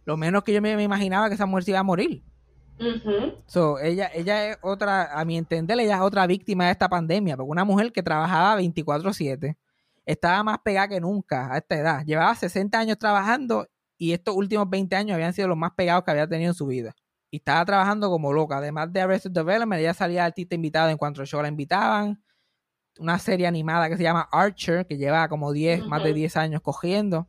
lo 0.04 0.16
menos 0.16 0.44
que 0.44 0.52
yo 0.52 0.62
me, 0.62 0.76
me 0.76 0.84
imaginaba 0.84 1.26
que 1.28 1.34
esa 1.34 1.46
mujer 1.46 1.64
se 1.64 1.70
iba 1.72 1.80
a 1.80 1.82
morir. 1.82 2.22
So, 3.46 3.80
ella, 3.80 4.12
ella 4.14 4.50
es 4.50 4.58
otra, 4.62 5.18
a 5.18 5.24
mi 5.24 5.36
entender, 5.36 5.80
ella 5.80 5.96
es 5.96 6.00
otra 6.02 6.24
víctima 6.28 6.66
de 6.66 6.70
esta 6.70 6.88
pandemia. 6.88 7.36
Porque 7.36 7.50
una 7.50 7.64
mujer 7.64 7.90
que 7.90 8.04
trabajaba 8.04 8.60
24-7 8.60 9.56
estaba 10.06 10.44
más 10.44 10.58
pegada 10.60 10.86
que 10.86 11.00
nunca 11.00 11.52
a 11.52 11.58
esta 11.58 11.74
edad. 11.74 12.04
Llevaba 12.06 12.32
60 12.36 12.78
años 12.78 12.96
trabajando 12.96 13.66
y 13.98 14.12
estos 14.12 14.34
últimos 14.34 14.68
20 14.68 14.96
años 14.96 15.14
habían 15.14 15.32
sido 15.32 15.48
los 15.48 15.56
más 15.56 15.72
pegados 15.72 16.04
que 16.04 16.10
había 16.10 16.26
tenido 16.26 16.50
en 16.50 16.54
su 16.54 16.66
vida. 16.66 16.94
Y 17.30 17.38
estaba 17.38 17.64
trabajando 17.64 18.10
como 18.10 18.32
loca. 18.32 18.58
Además 18.58 18.92
de 18.92 19.00
Arrested 19.00 19.30
Development, 19.30 19.80
ella 19.80 19.94
salía 19.94 20.24
artista 20.24 20.54
invitada 20.54 20.90
en 20.90 20.96
cuanto 20.96 21.20
al 21.20 21.26
show 21.26 21.42
la 21.42 21.48
invitaban. 21.48 22.22
Una 22.98 23.18
serie 23.18 23.46
animada 23.46 23.88
que 23.88 23.96
se 23.96 24.04
llama 24.04 24.28
Archer, 24.30 24.86
que 24.86 24.96
lleva 24.96 25.28
como 25.28 25.52
10, 25.52 25.84
más 25.86 26.02
de 26.02 26.10
Ujú. 26.10 26.16
10 26.16 26.36
años 26.36 26.60
cogiendo. 26.60 27.28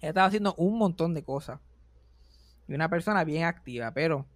Ella 0.00 0.08
estaba 0.08 0.26
haciendo 0.26 0.54
un 0.56 0.78
montón 0.78 1.14
de 1.14 1.22
cosas. 1.22 1.60
Y 2.68 2.74
una 2.74 2.88
persona 2.88 3.24
bien 3.24 3.44
activa, 3.44 3.92
pero 3.92 4.26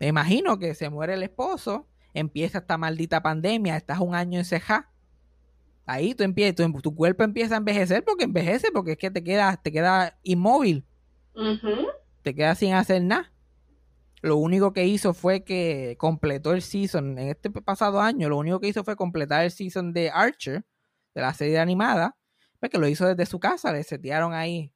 me 0.00 0.08
imagino 0.08 0.58
que 0.58 0.74
se 0.74 0.90
muere 0.90 1.14
el 1.14 1.22
esposo, 1.22 1.86
empieza 2.14 2.58
esta 2.58 2.78
maldita 2.78 3.22
pandemia, 3.22 3.76
estás 3.76 4.00
un 4.00 4.14
año 4.14 4.38
en 4.38 4.44
ceja. 4.44 4.89
Ahí 5.90 6.14
tú 6.14 6.22
empiezas, 6.24 6.54
tu, 6.54 6.72
tu 6.80 6.94
cuerpo 6.94 7.24
empieza 7.24 7.54
a 7.54 7.58
envejecer 7.58 8.04
porque 8.04 8.24
envejece, 8.24 8.68
porque 8.72 8.92
es 8.92 8.98
que 8.98 9.10
te 9.10 9.24
quedas, 9.24 9.60
te 9.62 9.72
queda 9.72 10.18
inmóvil, 10.22 10.86
te 12.22 12.34
quedas 12.34 12.58
sin 12.58 12.74
hacer 12.74 13.02
nada. 13.02 13.32
Lo 14.22 14.36
único 14.36 14.72
que 14.72 14.86
hizo 14.86 15.14
fue 15.14 15.42
que 15.44 15.96
completó 15.98 16.52
el 16.52 16.60
season 16.62 17.18
en 17.18 17.28
este 17.28 17.50
pasado 17.50 18.00
año. 18.00 18.28
Lo 18.28 18.36
único 18.36 18.60
que 18.60 18.68
hizo 18.68 18.84
fue 18.84 18.94
completar 18.94 19.44
el 19.44 19.50
season 19.50 19.92
de 19.92 20.10
Archer, 20.10 20.64
de 21.14 21.20
la 21.22 21.32
serie 21.34 21.58
animada, 21.58 22.16
pues 22.58 22.70
que 22.70 22.78
lo 22.78 22.86
hizo 22.86 23.06
desde 23.06 23.24
su 23.26 23.40
casa. 23.40 23.72
Le 23.72 23.82
setearon 23.82 24.34
ahí 24.34 24.72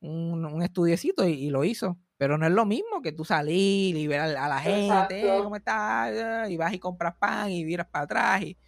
un, 0.00 0.44
un 0.44 0.62
estudiecito 0.62 1.26
y, 1.28 1.32
y 1.32 1.50
lo 1.50 1.62
hizo. 1.64 1.96
Pero 2.18 2.38
no 2.38 2.46
es 2.46 2.52
lo 2.52 2.64
mismo 2.66 3.02
que 3.02 3.12
tú 3.12 3.24
salir 3.24 3.96
y 3.96 4.06
ver 4.06 4.20
a, 4.20 4.44
a 4.46 4.48
la 4.48 4.58
gente, 4.58 4.86
Exacto. 4.86 5.14
"Eh, 5.14 5.40
¿cómo 5.44 5.56
estás? 5.56 6.50
Y 6.50 6.56
vas 6.56 6.72
y 6.72 6.78
compras 6.78 7.14
pan 7.20 7.50
y 7.50 7.62
viras 7.64 7.86
para 7.88 8.04
atrás. 8.04 8.42
Y 8.42 8.58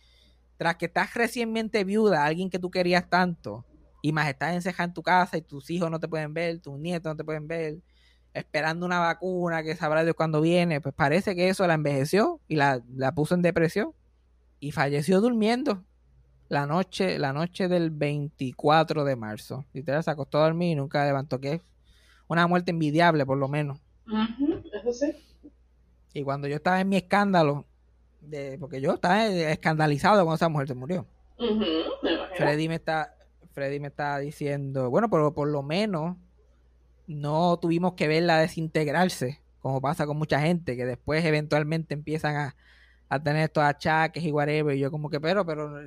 tras 0.58 0.76
que 0.76 0.86
estás 0.86 1.14
recientemente 1.14 1.84
viuda, 1.84 2.26
alguien 2.26 2.50
que 2.50 2.58
tú 2.58 2.70
querías 2.70 3.08
tanto, 3.08 3.64
y 4.02 4.12
más 4.12 4.28
estás 4.28 4.54
encejada 4.54 4.88
en 4.88 4.94
tu 4.94 5.02
casa 5.02 5.36
y 5.38 5.42
tus 5.42 5.70
hijos 5.70 5.90
no 5.90 5.98
te 5.98 6.08
pueden 6.08 6.34
ver, 6.34 6.60
tus 6.60 6.78
nietos 6.78 7.10
no 7.10 7.16
te 7.16 7.24
pueden 7.24 7.48
ver, 7.48 7.78
esperando 8.34 8.84
una 8.84 8.98
vacuna 8.98 9.62
que 9.62 9.74
sabrá 9.74 10.04
Dios 10.04 10.14
cuándo 10.14 10.40
viene, 10.40 10.80
pues 10.80 10.94
parece 10.94 11.34
que 11.34 11.48
eso 11.48 11.66
la 11.66 11.74
envejeció 11.74 12.40
y 12.46 12.56
la, 12.56 12.82
la 12.94 13.14
puso 13.14 13.34
en 13.34 13.42
depresión 13.42 13.92
y 14.60 14.72
falleció 14.72 15.20
durmiendo 15.20 15.84
la 16.48 16.66
noche, 16.66 17.18
la 17.18 17.32
noche 17.32 17.68
del 17.68 17.90
24 17.90 19.04
de 19.04 19.16
marzo. 19.16 19.64
Literal 19.72 20.02
se 20.02 20.10
acostó 20.10 20.38
a 20.38 20.44
dormir 20.44 20.72
y 20.72 20.74
nunca 20.76 21.04
levantó, 21.04 21.40
que 21.40 21.54
es 21.54 21.62
una 22.26 22.46
muerte 22.46 22.70
envidiable 22.70 23.24
por 23.26 23.38
lo 23.38 23.48
menos. 23.48 23.80
Ujú. 24.06 24.62
Eso 24.72 24.92
sí. 24.92 25.12
Y 26.14 26.22
cuando 26.22 26.48
yo 26.48 26.56
estaba 26.56 26.80
en 26.80 26.88
mi 26.88 26.96
escándalo, 26.96 27.66
de, 28.20 28.56
porque 28.58 28.80
yo 28.80 28.94
estaba 28.94 29.26
escandalizado 29.26 30.16
cuando 30.24 30.34
esa 30.36 30.48
mujer 30.48 30.68
se 30.68 30.74
murió. 30.74 31.06
Me. 31.38 32.36
Freddy 32.36 32.68
me 32.68 32.74
está, 32.76 33.14
Freddy 33.52 33.80
me 33.80 33.88
está 33.88 34.18
diciendo, 34.18 34.90
bueno, 34.90 35.08
pero 35.08 35.32
por 35.34 35.48
lo 35.48 35.62
menos 35.62 36.16
no 37.06 37.58
tuvimos 37.58 37.94
que 37.94 38.08
verla 38.08 38.38
desintegrarse, 38.38 39.40
como 39.60 39.80
pasa 39.80 40.06
con 40.06 40.16
mucha 40.18 40.40
gente, 40.40 40.76
que 40.76 40.84
después 40.84 41.24
eventualmente 41.24 41.94
empiezan 41.94 42.36
a, 42.36 42.56
a 43.08 43.22
tener 43.22 43.44
estos 43.44 43.62
achaques 43.64 44.22
y 44.22 44.32
whatever. 44.32 44.76
Y 44.76 44.80
yo 44.80 44.90
como 44.90 45.08
que, 45.10 45.20
pero, 45.20 45.44
pero, 45.46 45.80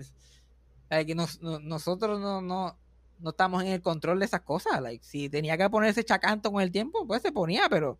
like, 0.90 1.06
que 1.06 1.16
nos- 1.16 1.42
no- 1.42 1.60
nosotros 1.60 2.20
no, 2.20 2.42
no, 2.42 2.78
no 3.20 3.30
estamos 3.30 3.62
en 3.64 3.70
el 3.70 3.82
control 3.82 4.20
de 4.20 4.26
esas 4.26 4.42
cosas. 4.42 4.82
Like, 4.82 5.04
si 5.06 5.30
tenía 5.30 5.58
que 5.58 5.70
ponerse 5.70 6.04
chacanto 6.04 6.52
con 6.52 6.62
el 6.62 6.72
tiempo, 6.72 7.06
pues 7.06 7.22
se 7.22 7.32
ponía, 7.32 7.68
pero 7.70 8.00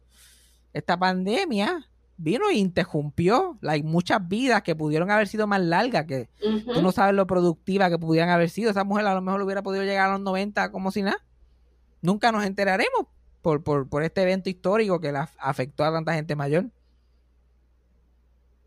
esta 0.74 0.98
pandemia 0.98 1.88
vino 2.22 2.50
e 2.50 2.56
interrumpió 2.56 3.58
like, 3.62 3.86
muchas 3.88 4.28
vidas 4.28 4.62
que 4.62 4.76
pudieron 4.76 5.10
haber 5.10 5.28
sido 5.28 5.48
más 5.48 5.62
largas, 5.62 6.06
que. 6.06 6.30
Tú 6.40 6.82
no 6.82 6.92
sabes 6.92 7.16
lo 7.16 7.26
productiva 7.28 7.90
que 7.90 7.98
pudieran 7.98 8.30
haber 8.30 8.50
sido. 8.50 8.72
Esa 8.72 8.84
mujer 8.84 9.06
a 9.08 9.16
lo 9.16 9.22
mejor 9.22 9.42
hubiera 9.42 9.62
podido 9.64 9.84
llegar 9.84 10.10
a 10.10 10.14
los 10.14 10.22
90 10.22 10.72
como 10.72 10.92
si 10.92 11.02
nada. 11.02 11.18
Nunca 12.02 12.32
nos 12.32 12.46
enteraremos 12.46 13.08
por, 13.42 13.64
por, 13.64 13.90
por 13.90 14.04
este 14.04 14.22
evento 14.22 14.50
histórico 14.50 15.00
que 15.00 15.12
la 15.12 15.30
afectó 15.40 15.84
a 15.84 15.92
tanta 15.92 16.14
gente 16.14 16.36
mayor. 16.36 16.70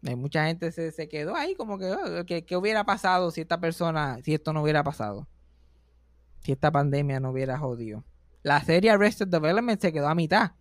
Y 0.02 0.14
mucha 0.16 0.46
gente 0.46 0.70
se, 0.70 0.92
se 0.92 1.08
quedó 1.08 1.34
ahí 1.34 1.54
como 1.54 1.78
que, 1.78 1.90
oh, 1.90 2.26
¿qué, 2.26 2.44
qué 2.44 2.56
hubiera 2.56 2.84
pasado 2.84 3.30
si 3.30 3.40
esta 3.40 3.58
persona, 3.58 4.18
si 4.22 4.34
esto 4.34 4.52
no 4.52 4.62
hubiera 4.62 4.84
pasado? 4.84 5.26
Si 6.40 6.52
esta 6.52 6.70
pandemia 6.70 7.20
no 7.20 7.30
hubiera 7.30 7.58
jodido. 7.58 8.04
La 8.42 8.62
serie 8.62 8.90
Arrested 8.90 9.28
Development 9.28 9.80
se 9.80 9.92
quedó 9.92 10.08
a 10.08 10.14
mitad 10.14 10.52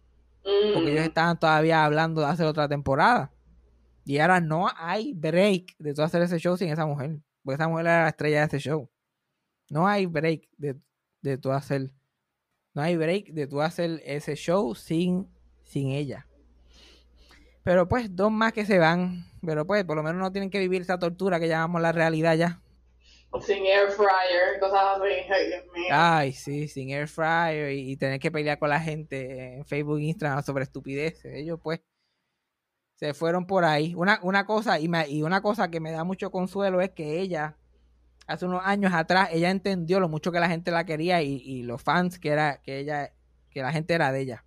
porque 0.43 0.91
ellos 0.91 1.05
estaban 1.05 1.39
todavía 1.39 1.85
hablando 1.85 2.21
de 2.21 2.27
hacer 2.27 2.45
otra 2.45 2.67
temporada. 2.67 3.31
Y 4.05 4.17
ahora 4.17 4.41
no 4.41 4.67
hay 4.75 5.13
break 5.13 5.75
de 5.79 5.93
tú 5.93 6.01
hacer 6.01 6.21
ese 6.21 6.37
show 6.39 6.57
sin 6.57 6.69
esa 6.69 6.85
mujer. 6.85 7.21
Porque 7.43 7.55
esa 7.55 7.67
mujer 7.67 7.85
era 7.85 8.03
la 8.03 8.09
estrella 8.09 8.39
de 8.39 8.45
ese 8.45 8.59
show. 8.59 8.89
No 9.69 9.87
hay 9.87 10.05
break 10.05 10.49
de, 10.57 10.77
de 11.21 11.37
tú 11.37 11.51
hacer. 11.51 11.93
No 12.73 12.81
hay 12.81 12.97
break 12.97 13.27
de 13.33 13.47
tú 13.47 13.61
hacer 13.61 14.01
ese 14.05 14.35
show 14.35 14.75
sin, 14.75 15.29
sin 15.63 15.89
ella. 15.89 16.27
Pero 17.63 17.87
pues, 17.87 18.13
dos 18.13 18.31
más 18.31 18.51
que 18.51 18.65
se 18.65 18.79
van. 18.79 19.25
Pero 19.41 19.65
pues, 19.65 19.85
por 19.85 19.95
lo 19.95 20.03
menos 20.03 20.19
no 20.19 20.31
tienen 20.31 20.49
que 20.49 20.59
vivir 20.59 20.81
esa 20.81 20.99
tortura 20.99 21.39
que 21.39 21.47
llamamos 21.47 21.81
la 21.81 21.91
realidad 21.91 22.35
ya. 22.35 22.62
Sin 23.41 23.65
air 23.65 23.89
fryer, 23.91 24.59
cosas 24.59 25.01
así. 25.01 25.09
Ay, 25.89 26.33
sí, 26.33 26.67
sin 26.67 26.89
air 26.91 27.07
fryer 27.07 27.71
y, 27.73 27.91
y 27.91 27.97
tener 27.97 28.19
que 28.19 28.31
pelear 28.31 28.59
con 28.59 28.69
la 28.69 28.79
gente 28.79 29.55
en 29.57 29.65
Facebook 29.65 29.99
e 29.99 30.03
Instagram 30.03 30.43
sobre 30.43 30.63
estupideces. 30.63 31.33
Ellos 31.35 31.59
pues 31.61 31.81
se 32.95 33.13
fueron 33.13 33.45
por 33.47 33.65
ahí. 33.65 33.93
Una, 33.95 34.19
una 34.23 34.45
cosa, 34.45 34.79
y, 34.79 34.87
me- 34.87 35.09
y 35.09 35.23
una 35.23 35.41
cosa 35.41 35.69
que 35.69 35.79
me 35.79 35.91
da 35.91 36.03
mucho 36.03 36.31
consuelo 36.31 36.79
es 36.81 36.91
que 36.91 37.19
ella, 37.19 37.57
hace 38.27 38.45
unos 38.45 38.61
años 38.63 38.93
atrás, 38.93 39.29
ella 39.31 39.49
entendió 39.49 39.99
lo 39.99 40.09
mucho 40.09 40.31
que 40.31 40.39
la 40.39 40.47
gente 40.49 40.71
la 40.71 40.85
quería 40.85 41.21
y, 41.21 41.35
y 41.37 41.63
los 41.63 41.81
fans 41.81 42.19
que 42.19 42.29
era, 42.29 42.61
que 42.61 42.79
ella, 42.79 43.13
que 43.49 43.61
la 43.61 43.71
gente 43.71 43.93
era 43.93 44.11
de 44.11 44.21
ella. 44.21 44.45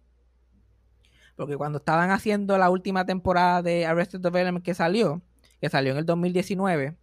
Porque 1.36 1.56
cuando 1.56 1.78
estaban 1.78 2.10
haciendo 2.10 2.56
la 2.56 2.70
última 2.70 3.04
temporada 3.04 3.62
de 3.62 3.84
Arrested 3.86 4.20
Development 4.20 4.64
que 4.64 4.74
salió, 4.74 5.22
que 5.60 5.68
salió 5.68 5.92
en 5.92 5.98
el 5.98 6.06
2019, 6.06 6.96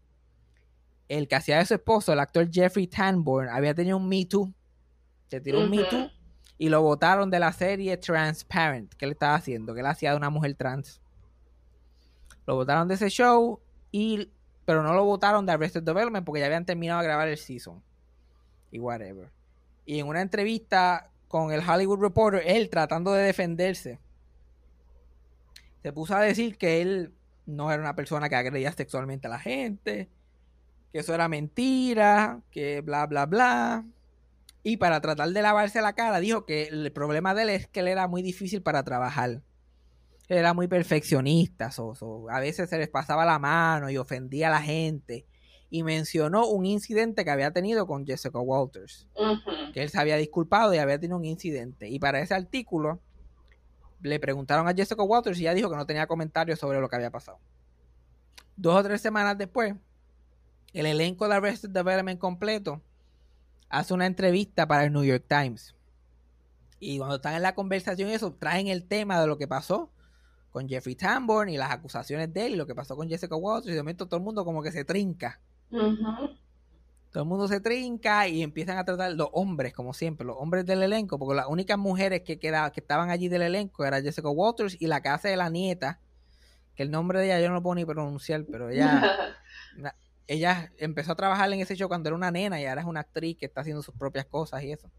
el 1.10 1.28
que 1.28 1.36
hacía 1.36 1.58
de 1.58 1.66
su 1.66 1.74
esposo, 1.76 2.14
el 2.14 2.20
actor 2.20 2.49
Jeffrey 2.51 2.88
Tanborn, 2.88 3.49
había 3.49 3.74
tenido 3.74 3.97
un 3.97 4.08
Me 4.08 4.26
Too. 4.26 4.54
Se 5.30 5.41
tiró 5.41 5.62
un 5.62 5.70
Me. 5.70 5.84
Too 5.84 6.10
y 6.58 6.70
lo 6.70 6.82
votaron 6.82 7.30
de 7.30 7.39
la 7.39 7.51
serie 7.51 7.97
Transparent 7.97 8.93
que 8.93 9.06
él 9.06 9.12
estaba 9.12 9.36
haciendo, 9.36 9.74
que 9.74 9.82
él 9.82 9.86
hacía 9.86 10.12
de 10.12 10.16
una 10.18 10.30
mujer 10.30 10.56
trans. 10.56 11.01
Lo 12.45 12.56
votaron 12.56 12.88
de 12.88 12.95
ese 12.95 13.10
show, 13.10 13.60
y, 13.91 14.32
pero 14.66 14.84
no 14.84 14.93
lo 14.93 15.04
votaron 15.04 15.45
de 15.45 15.51
Arrested 15.51 15.84
Development 15.84 16.26
porque 16.26 16.39
ya 16.39 16.45
habían 16.45 16.66
terminado 16.66 17.01
de 17.01 17.08
grabar 17.08 17.28
el 17.28 17.38
season. 17.38 17.84
Y 18.72 18.80
whatever. 18.80 19.30
Y 19.86 19.99
en 19.99 20.08
una 20.08 20.22
entrevista 20.22 21.12
con 21.28 21.51
el 21.51 21.68
Hollywood 21.68 21.99
Reporter, 21.99 22.43
él 22.45 22.70
tratando 22.70 23.12
de 23.14 23.24
defenderse, 23.24 23.99
se 25.82 25.91
puso 25.91 26.16
a 26.16 26.22
decir 26.22 26.58
que 26.58 26.82
él 26.82 27.14
no 27.45 27.72
era 27.72 27.82
una 27.82 27.95
persona 27.95 28.30
que 28.30 28.36
agredía 28.36 28.72
sexualmente 28.72 29.28
a 29.28 29.32
la 29.32 29.39
gente, 29.39 30.08
que 30.94 31.00
eso 31.00 31.16
era 31.16 31.28
mentira, 31.28 32.44
que 32.52 32.82
bla, 32.82 33.08
bla, 33.08 33.26
bla. 33.26 33.84
Y 34.62 34.78
para 34.78 35.02
tratar 35.02 35.30
de 35.30 35.41
lavarse 35.41 35.82
la 35.82 35.94
cara, 35.94 36.20
dijo 36.20 36.46
que 36.46 36.68
el 36.68 36.91
problema 36.94 37.34
de 37.34 37.41
él 37.41 37.50
es 37.50 37.68
que 37.68 37.80
él 37.80 37.88
era 37.88 38.08
muy 38.08 38.22
difícil 38.22 38.62
para 38.62 38.84
trabajar. 38.84 39.41
Era 40.30 40.54
muy 40.54 40.68
perfeccionista, 40.68 41.72
a 42.30 42.39
veces 42.39 42.70
se 42.70 42.78
les 42.78 42.89
pasaba 42.89 43.26
la 43.26 43.39
mano 43.39 43.89
y 43.89 43.98
ofendía 43.98 44.48
a 44.48 44.52
la 44.52 44.62
gente. 44.62 45.26
Y 45.72 45.82
mencionó 45.82 46.48
un 46.48 46.68
incidente 46.68 47.26
que 47.26 47.32
había 47.32 47.52
tenido 47.52 47.88
con 47.88 48.06
Jessica 48.06 48.39
Walters. 48.39 49.08
Que 49.74 49.82
él 49.82 49.89
se 49.89 50.00
había 50.00 50.18
disculpado 50.18 50.76
y 50.76 50.78
había 50.78 51.00
tenido 51.00 51.18
un 51.18 51.26
incidente. 51.26 51.89
Y 51.89 51.98
para 51.98 52.22
ese 52.22 52.36
artículo 52.36 53.02
le 54.02 54.20
preguntaron 54.20 54.68
a 54.68 54.76
Jessica 54.76 55.02
Walters 55.02 55.39
y 55.39 55.41
ella 55.41 55.56
dijo 55.56 55.72
que 55.72 55.76
no 55.76 55.88
tenía 55.88 56.06
comentarios 56.06 56.60
sobre 56.60 56.80
lo 56.80 56.88
que 56.88 56.96
había 56.98 57.10
pasado. 57.10 57.39
Dos 58.56 58.80
o 58.80 58.84
tres 58.84 59.02
semanas 59.02 59.36
después, 59.39 59.74
el 60.74 60.86
elenco 60.86 61.28
de 61.28 61.36
Arrested 61.36 61.69
Development 61.69 62.19
completo 62.19 62.82
hace 63.69 63.93
una 63.93 64.05
entrevista 64.05 64.67
para 64.67 64.86
el 64.86 64.93
New 64.93 65.03
York 65.03 65.26
Times. 65.28 65.76
Y 66.80 66.97
cuando 66.97 67.15
están 67.15 67.36
en 67.36 67.41
la 67.41 67.55
conversación, 67.55 68.09
eso 68.09 68.34
traen 68.34 68.67
el 68.67 68.86
tema 68.88 69.19
de 69.21 69.28
lo 69.28 69.38
que 69.38 69.47
pasó 69.47 69.91
con 70.51 70.67
Jeffrey 70.67 70.95
Tambor 70.95 71.49
y 71.49 71.57
las 71.57 71.71
acusaciones 71.71 72.32
de 72.34 72.45
él 72.45 72.53
y 72.53 72.55
lo 72.55 72.67
que 72.67 72.76
pasó 72.76 72.95
con 72.95 73.09
Jessica 73.09 73.36
Walters. 73.36 73.71
Y 73.71 73.76
de 73.76 73.82
momento 73.82 74.07
todo 74.07 74.17
el 74.17 74.24
mundo 74.24 74.45
como 74.45 74.61
que 74.61 74.71
se 74.71 74.84
trinca. 74.84 75.39
Todo 77.11 77.24
el 77.24 77.30
mundo 77.30 77.47
se 77.47 77.59
trinca 77.59 78.28
y 78.28 78.41
empiezan 78.41 78.78
a 78.78 78.86
tratar 78.86 79.13
los 79.13 79.30
hombres, 79.34 79.74
como 79.74 79.93
siempre, 79.93 80.26
los 80.26 80.36
hombres 80.38 80.65
del 80.65 80.84
elenco, 80.84 81.17
porque 81.17 81.36
las 81.36 81.47
únicas 81.47 81.78
mujeres 81.78 82.21
que, 82.21 82.39
que 82.39 82.51
estaban 82.76 83.11
allí 83.11 83.28
del 83.30 83.43
elenco 83.43 83.86
era 83.86 84.01
Jessica 84.01 84.30
Walters 84.30 84.76
y 84.80 84.88
la 84.88 85.01
casa 85.01 85.30
de 85.30 85.38
la 85.38 85.49
nieta, 85.49 85.99
que 86.76 86.84
el 86.84 86.91
nombre 86.91 87.19
de 87.19 87.26
ella 87.26 87.39
yo 87.39 87.49
no 87.49 87.55
lo 87.55 87.63
puedo 87.63 87.76
ni 87.76 87.86
pronunciar, 87.86 88.45
pero 88.49 88.69
ella 88.69 89.03
ella 90.28 90.71
empezó 90.78 91.11
a 91.11 91.15
trabajar 91.15 91.51
en 91.51 91.59
ese 91.59 91.76
show 91.76 91.88
cuando 91.88 92.09
era 92.09 92.15
una 92.15 92.32
nena 92.32 92.59
y 92.61 92.65
ahora 92.65 92.82
es 92.82 92.88
una 92.88 93.01
actriz 93.01 93.38
que 93.38 93.45
está 93.45 93.61
haciendo 93.61 93.82
sus 93.84 93.95
propias 93.95 94.26
cosas 94.26 94.63
y 94.63 94.71
eso. 94.71 94.89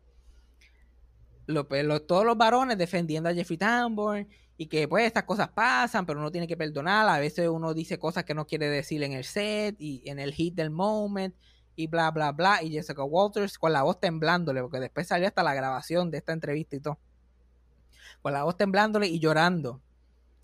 Pues, 1.69 2.07
todos 2.07 2.25
los 2.25 2.37
varones 2.37 2.79
defendiendo 2.79 3.29
a 3.29 3.35
Jeffrey 3.35 3.59
Tambor 3.59 4.27
y 4.57 4.67
que 4.67 4.87
pues 4.87 5.05
estas 5.05 5.25
cosas 5.25 5.49
pasan, 5.49 6.07
pero 6.07 6.21
uno 6.21 6.31
tiene 6.31 6.47
que 6.47 6.57
perdonar. 6.57 7.09
A 7.09 7.19
veces 7.19 7.49
uno 7.49 7.75
dice 7.75 7.99
cosas 7.99 8.25
que 8.25 8.35
no 8.35 8.47
quiere 8.47 8.69
decir 8.69 9.03
en 9.03 9.13
el 9.13 9.25
set 9.25 9.77
y 9.79 10.03
en 10.09 10.19
el 10.19 10.33
hit 10.33 10.55
del 10.55 10.71
moment 10.71 11.35
y 11.77 11.87
bla, 11.87 12.11
bla, 12.11 12.33
bla. 12.33 12.63
Y 12.63 12.71
Jessica 12.71 13.03
Walters 13.03 13.59
con 13.59 13.73
la 13.73 13.83
voz 13.83 14.01
temblándole, 14.01 14.61
porque 14.61 14.81
después 14.81 15.07
salió 15.07 15.27
hasta 15.27 15.43
la 15.43 15.55
grabación 15.55 16.11
de 16.11 16.19
esta 16.19 16.33
entrevista 16.33 16.77
y 16.77 16.81
todo. 16.81 16.99
Con 18.23 18.33
la 18.33 18.45
voz 18.45 18.57
temblándole 18.57 19.07
y 19.07 19.19
llorando. 19.19 19.81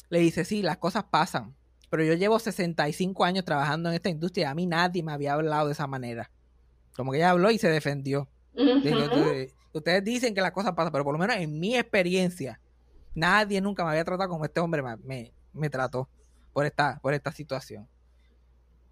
Le 0.08 0.18
dice, 0.18 0.44
sí, 0.44 0.62
las 0.62 0.78
cosas 0.78 1.04
pasan 1.04 1.54
pero 1.90 2.04
yo 2.04 2.14
llevo 2.14 2.38
65 2.38 3.24
años 3.24 3.44
trabajando 3.44 3.88
en 3.88 3.96
esta 3.96 4.08
industria 4.08 4.44
y 4.44 4.46
a 4.46 4.54
mí 4.54 4.64
nadie 4.64 5.02
me 5.02 5.12
había 5.12 5.34
hablado 5.34 5.66
de 5.66 5.72
esa 5.72 5.88
manera. 5.88 6.30
Como 6.96 7.10
que 7.10 7.18
ella 7.18 7.30
habló 7.30 7.50
y 7.50 7.58
se 7.58 7.68
defendió. 7.68 8.28
ustedes, 9.72 10.04
dicen 10.04 10.34
que 10.34 10.40
las 10.40 10.52
cosas 10.52 10.72
pasan, 10.72 10.92
pero 10.92 11.04
por 11.04 11.12
lo 11.12 11.18
menos 11.18 11.36
en 11.36 11.58
mi 11.58 11.76
experiencia, 11.76 12.60
nadie 13.14 13.60
nunca 13.60 13.84
me 13.84 13.90
había 13.90 14.04
tratado 14.04 14.30
como 14.30 14.44
este 14.44 14.60
hombre 14.60 14.82
me, 14.82 15.32
me, 15.52 15.70
trató 15.70 16.08
por 16.52 16.64
esta, 16.64 17.00
por 17.02 17.12
esta 17.12 17.32
situación. 17.32 17.88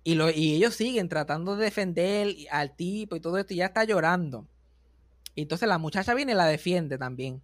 Y, 0.02 0.16
lo, 0.16 0.30
y 0.30 0.54
ellos 0.54 0.74
siguen 0.74 1.08
tratando 1.08 1.56
de 1.56 1.66
defender 1.66 2.34
al 2.50 2.74
tipo 2.74 3.14
y 3.14 3.20
todo 3.20 3.38
esto 3.38 3.54
y 3.54 3.58
ya 3.58 3.66
está 3.66 3.84
llorando. 3.84 4.48
Y 5.36 5.42
entonces 5.42 5.68
la 5.68 5.78
muchacha 5.78 6.14
viene 6.14 6.32
y 6.32 6.34
la 6.34 6.46
defiende 6.46 6.98
también 6.98 7.42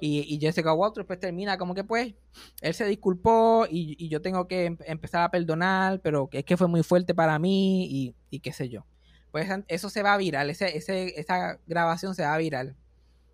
y, 0.00 0.38
Jessica 0.40 0.72
Walters 0.72 1.06
pues 1.06 1.20
termina 1.20 1.58
como 1.58 1.74
que 1.74 1.84
pues 1.84 2.14
él 2.60 2.74
se 2.74 2.86
disculpó 2.86 3.66
y, 3.70 4.08
yo 4.08 4.22
tengo 4.22 4.48
que 4.48 4.66
em, 4.66 4.78
empezar 4.86 5.22
a 5.22 5.30
perdonar, 5.30 6.00
pero 6.00 6.28
que 6.28 6.38
es 6.38 6.44
que 6.44 6.56
fue 6.56 6.68
muy 6.68 6.82
fuerte 6.82 7.14
para 7.14 7.38
mí 7.38 8.14
y, 8.30 8.40
qué 8.40 8.52
sé 8.52 8.68
yo. 8.68 8.84
Pues 9.30 9.48
eso 9.68 9.90
se 9.90 10.02
va 10.02 10.14
a 10.14 10.16
viral, 10.16 10.50
ese, 10.50 10.76
esa 10.76 11.58
grabación 11.66 12.14
se 12.14 12.22
va 12.22 12.34
a 12.34 12.38
viral. 12.38 12.74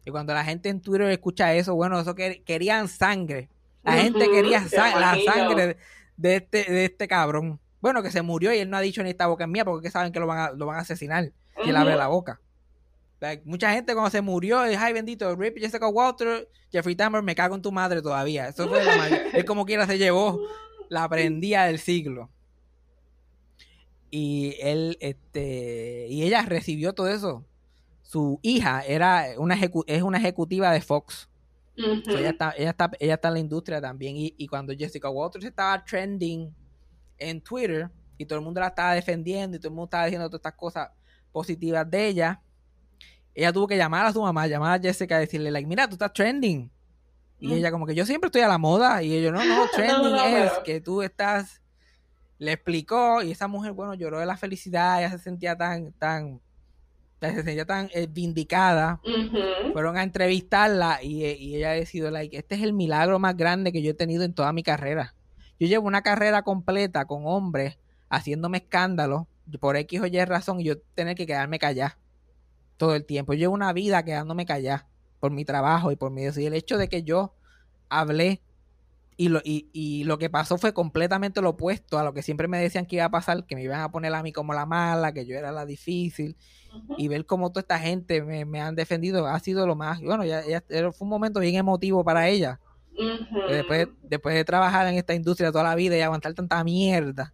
Y 0.04 0.10
cuando 0.10 0.34
la 0.34 0.44
gente 0.44 0.68
en 0.68 0.80
Twitter 0.80 1.10
escucha 1.10 1.54
eso, 1.54 1.74
bueno, 1.74 1.98
eso 1.98 2.14
que 2.14 2.42
querían 2.44 2.88
sangre. 2.88 3.48
La 3.82 3.92
gente 3.92 4.28
quería 4.30 4.60
la 4.60 5.16
sangre 5.24 5.76
de 6.16 6.36
este, 6.36 6.64
de 6.70 6.84
este 6.84 7.08
cabrón. 7.08 7.60
Bueno, 7.80 8.02
que 8.02 8.10
se 8.10 8.22
murió 8.22 8.52
y 8.52 8.58
él 8.58 8.68
no 8.70 8.76
ha 8.76 8.80
dicho 8.80 9.02
ni 9.02 9.10
esta 9.10 9.26
boca 9.26 9.44
en 9.44 9.52
mía 9.52 9.64
porque 9.64 9.90
saben 9.90 10.12
que 10.12 10.20
lo 10.20 10.26
van 10.26 10.38
a, 10.38 10.50
lo 10.50 10.66
van 10.66 10.78
a 10.78 10.80
asesinar. 10.80 11.32
Y 11.64 11.70
él 11.70 11.76
abre 11.76 11.96
la 11.96 12.08
boca 12.08 12.40
mucha 13.44 13.72
gente 13.72 13.94
cuando 13.94 14.10
se 14.10 14.20
murió, 14.20 14.64
es 14.64 14.76
ay 14.78 14.92
bendito, 14.92 15.34
Rip 15.36 15.58
Jessica 15.58 15.88
Walter, 15.88 16.48
Jeffrey 16.70 16.94
Tambor, 16.94 17.22
me 17.22 17.34
cago 17.34 17.54
en 17.54 17.62
tu 17.62 17.72
madre 17.72 18.02
todavía. 18.02 18.48
Eso 18.48 18.68
fue 18.68 18.80
Él 19.32 19.44
como 19.44 19.64
quiera 19.64 19.86
se 19.86 19.98
llevó 19.98 20.40
la 20.88 21.08
prendía 21.08 21.64
del 21.64 21.78
siglo. 21.78 22.30
Y 24.10 24.54
él, 24.60 24.96
este, 25.00 26.06
y 26.08 26.22
ella 26.22 26.42
recibió 26.42 26.92
todo 26.94 27.08
eso. 27.08 27.44
Su 28.02 28.38
hija 28.42 28.82
era 28.82 29.34
una 29.38 29.56
es 29.86 30.02
una 30.02 30.18
ejecutiva 30.18 30.70
de 30.70 30.80
Fox. 30.80 31.28
ella, 31.76 32.30
está, 32.30 32.54
ella, 32.56 32.70
está, 32.70 32.90
ella 33.00 33.14
está 33.14 33.28
en 33.28 33.34
la 33.34 33.40
industria 33.40 33.80
también. 33.80 34.16
Y, 34.16 34.34
y 34.38 34.46
cuando 34.46 34.72
Jessica 34.74 35.10
Walters 35.10 35.44
estaba 35.44 35.84
trending 35.84 36.54
en 37.18 37.40
Twitter 37.40 37.90
y 38.16 38.24
todo 38.24 38.38
el 38.38 38.44
mundo 38.44 38.60
la 38.60 38.68
estaba 38.68 38.94
defendiendo 38.94 39.56
y 39.56 39.60
todo 39.60 39.68
el 39.68 39.74
mundo 39.74 39.86
estaba 39.86 40.04
diciendo 40.04 40.28
todas 40.28 40.40
estas 40.40 40.54
cosas 40.54 40.90
positivas 41.32 41.90
de 41.90 42.06
ella, 42.06 42.40
ella 43.36 43.52
tuvo 43.52 43.66
que 43.66 43.76
llamar 43.76 44.06
a 44.06 44.12
su 44.14 44.22
mamá, 44.22 44.46
llamar 44.46 44.80
a 44.80 44.82
Jessica 44.82 45.18
y 45.18 45.20
decirle, 45.20 45.50
like, 45.50 45.68
mira, 45.68 45.86
tú 45.86 45.92
estás 45.92 46.12
trending. 46.14 46.70
Y 47.38 47.52
ella 47.52 47.70
como 47.70 47.86
que 47.86 47.94
yo 47.94 48.06
siempre 48.06 48.28
estoy 48.28 48.40
a 48.40 48.48
la 48.48 48.56
moda. 48.56 49.02
Y 49.02 49.14
ellos, 49.14 49.30
no, 49.30 49.44
no, 49.44 49.66
trending 49.74 50.16
es 50.16 50.52
que 50.64 50.80
tú 50.80 51.02
estás... 51.02 51.60
Le 52.38 52.52
explicó 52.52 53.22
y 53.22 53.30
esa 53.30 53.46
mujer, 53.46 53.72
bueno, 53.72 53.94
lloró 53.94 54.20
de 54.20 54.26
la 54.26 54.36
felicidad, 54.36 54.98
ella 54.98 55.10
se 55.10 55.18
sentía 55.18 55.56
tan, 55.56 55.92
tan, 55.92 56.40
se 57.20 57.34
sentía 57.42 57.64
tan 57.64 57.88
eh, 57.94 58.06
vindicada. 58.10 59.00
Fueron 59.72 59.96
a 59.96 60.02
entrevistarla 60.02 61.02
y, 61.02 61.24
y 61.24 61.56
ella 61.56 61.72
decidió, 61.72 62.10
like, 62.10 62.36
este 62.36 62.54
es 62.54 62.62
el 62.62 62.72
milagro 62.72 63.18
más 63.18 63.36
grande 63.36 63.72
que 63.72 63.82
yo 63.82 63.90
he 63.90 63.94
tenido 63.94 64.22
en 64.22 64.34
toda 64.34 64.52
mi 64.52 64.62
carrera. 64.62 65.14
Yo 65.58 65.66
llevo 65.66 65.86
una 65.86 66.02
carrera 66.02 66.42
completa 66.42 67.06
con 67.06 67.22
hombres 67.26 67.78
haciéndome 68.10 68.58
escándalo 68.58 69.28
por 69.60 69.76
X 69.76 70.00
o 70.00 70.06
Y 70.06 70.24
razón 70.24 70.60
y 70.60 70.64
yo 70.64 70.78
tener 70.94 71.16
que 71.16 71.26
quedarme 71.26 71.58
callada 71.58 71.98
todo 72.76 72.94
el 72.94 73.04
tiempo. 73.04 73.32
Yo 73.32 73.38
llevo 73.38 73.54
una 73.54 73.72
vida 73.72 74.04
quedándome 74.04 74.46
callada 74.46 74.88
por 75.20 75.30
mi 75.30 75.44
trabajo 75.44 75.92
y 75.92 75.96
por 75.96 76.10
mi 76.10 76.22
y 76.22 76.46
el 76.46 76.54
hecho 76.54 76.78
de 76.78 76.88
que 76.88 77.02
yo 77.02 77.34
hablé 77.88 78.42
y 79.18 79.28
lo, 79.28 79.40
y, 79.42 80.04
lo 80.04 80.18
que 80.18 80.28
pasó 80.28 80.58
fue 80.58 80.74
completamente 80.74 81.40
lo 81.40 81.50
opuesto 81.50 81.98
a 81.98 82.04
lo 82.04 82.12
que 82.12 82.22
siempre 82.22 82.48
me 82.48 82.58
decían 82.58 82.84
que 82.84 82.96
iba 82.96 83.06
a 83.06 83.10
pasar, 83.10 83.46
que 83.46 83.54
me 83.54 83.62
iban 83.62 83.80
a 83.80 83.90
poner 83.90 84.14
a 84.14 84.22
mí 84.22 84.30
como 84.30 84.52
la 84.52 84.66
mala, 84.66 85.12
que 85.12 85.24
yo 85.24 85.36
era 85.36 85.52
la 85.52 85.64
difícil, 85.64 86.36
y 86.98 87.08
ver 87.08 87.24
cómo 87.24 87.50
toda 87.50 87.62
esta 87.62 87.78
gente 87.78 88.22
me, 88.22 88.60
han 88.60 88.74
defendido 88.74 89.26
ha 89.26 89.40
sido 89.40 89.66
lo 89.66 89.74
más, 89.74 90.02
bueno, 90.02 90.24
ya, 90.24 90.42
fue 90.68 90.92
un 91.00 91.08
momento 91.08 91.40
bien 91.40 91.54
emotivo 91.54 92.04
para 92.04 92.28
ella. 92.28 92.60
después, 93.48 93.88
después 94.02 94.34
de 94.34 94.44
trabajar 94.44 94.86
en 94.86 94.96
esta 94.96 95.14
industria 95.14 95.50
toda 95.50 95.64
la 95.64 95.74
vida 95.74 95.96
y 95.96 96.02
aguantar 96.02 96.34
tanta 96.34 96.62
mierda, 96.62 97.32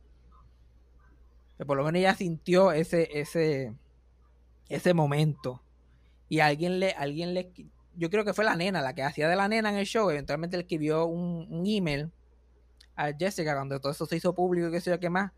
que 1.59 1.67
por 1.67 1.77
lo 1.77 1.83
menos 1.83 1.99
ella 1.99 2.15
sintió 2.15 2.71
ese, 2.71 3.09
ese, 3.13 3.75
ese 4.75 4.95
momento. 4.95 5.63
Y 6.29 6.41
alguien 6.41 6.81
le, 6.81 6.93
alguien 6.93 7.35
le, 7.35 7.53
yo 7.95 8.11
creo 8.11 8.25
que 8.25 8.33
fue 8.33 8.45
la 8.45 8.57
nena, 8.57 8.81
la 8.81 8.95
que 8.95 9.03
hacía 9.03 9.29
de 9.29 9.37
la 9.37 9.49
nena 9.49 9.71
en 9.71 9.77
el 9.77 9.87
show, 9.87 10.11
eventualmente 10.11 10.57
le 10.57 10.63
escribió 10.63 11.07
un, 11.07 11.47
un 11.51 11.67
email 11.67 12.11
a 12.97 13.13
Jessica 13.13 13.55
cuando 13.55 13.81
todo 13.81 13.93
eso 13.93 14.07
se 14.07 14.17
hizo 14.17 14.35
público 14.35 14.69
y 14.69 14.71
qué 14.71 14.81
sé 14.81 14.91
yo 14.91 15.01
qué 15.01 15.11
más. 15.11 15.33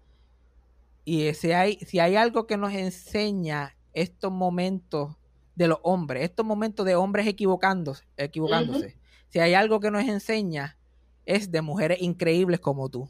Y 1.04 1.34
si 1.34 1.52
hay, 1.52 1.76
si 1.80 1.98
hay 1.98 2.16
algo 2.16 2.46
que 2.46 2.56
nos 2.56 2.72
enseña 2.72 3.76
estos 3.92 4.32
momentos 4.32 5.16
de 5.54 5.68
los 5.68 5.78
hombres, 5.82 6.24
estos 6.24 6.46
momentos 6.46 6.86
de 6.86 6.96
hombres 6.96 7.26
equivocándose, 7.26 8.04
equivocándose, 8.16 8.96
si 9.28 9.40
hay 9.40 9.54
algo 9.54 9.80
que 9.80 9.90
nos 9.90 10.04
enseña 10.04 10.78
es 11.26 11.50
de 11.50 11.62
mujeres 11.62 12.00
increíbles 12.00 12.60
como 12.60 12.88
tú 12.88 13.08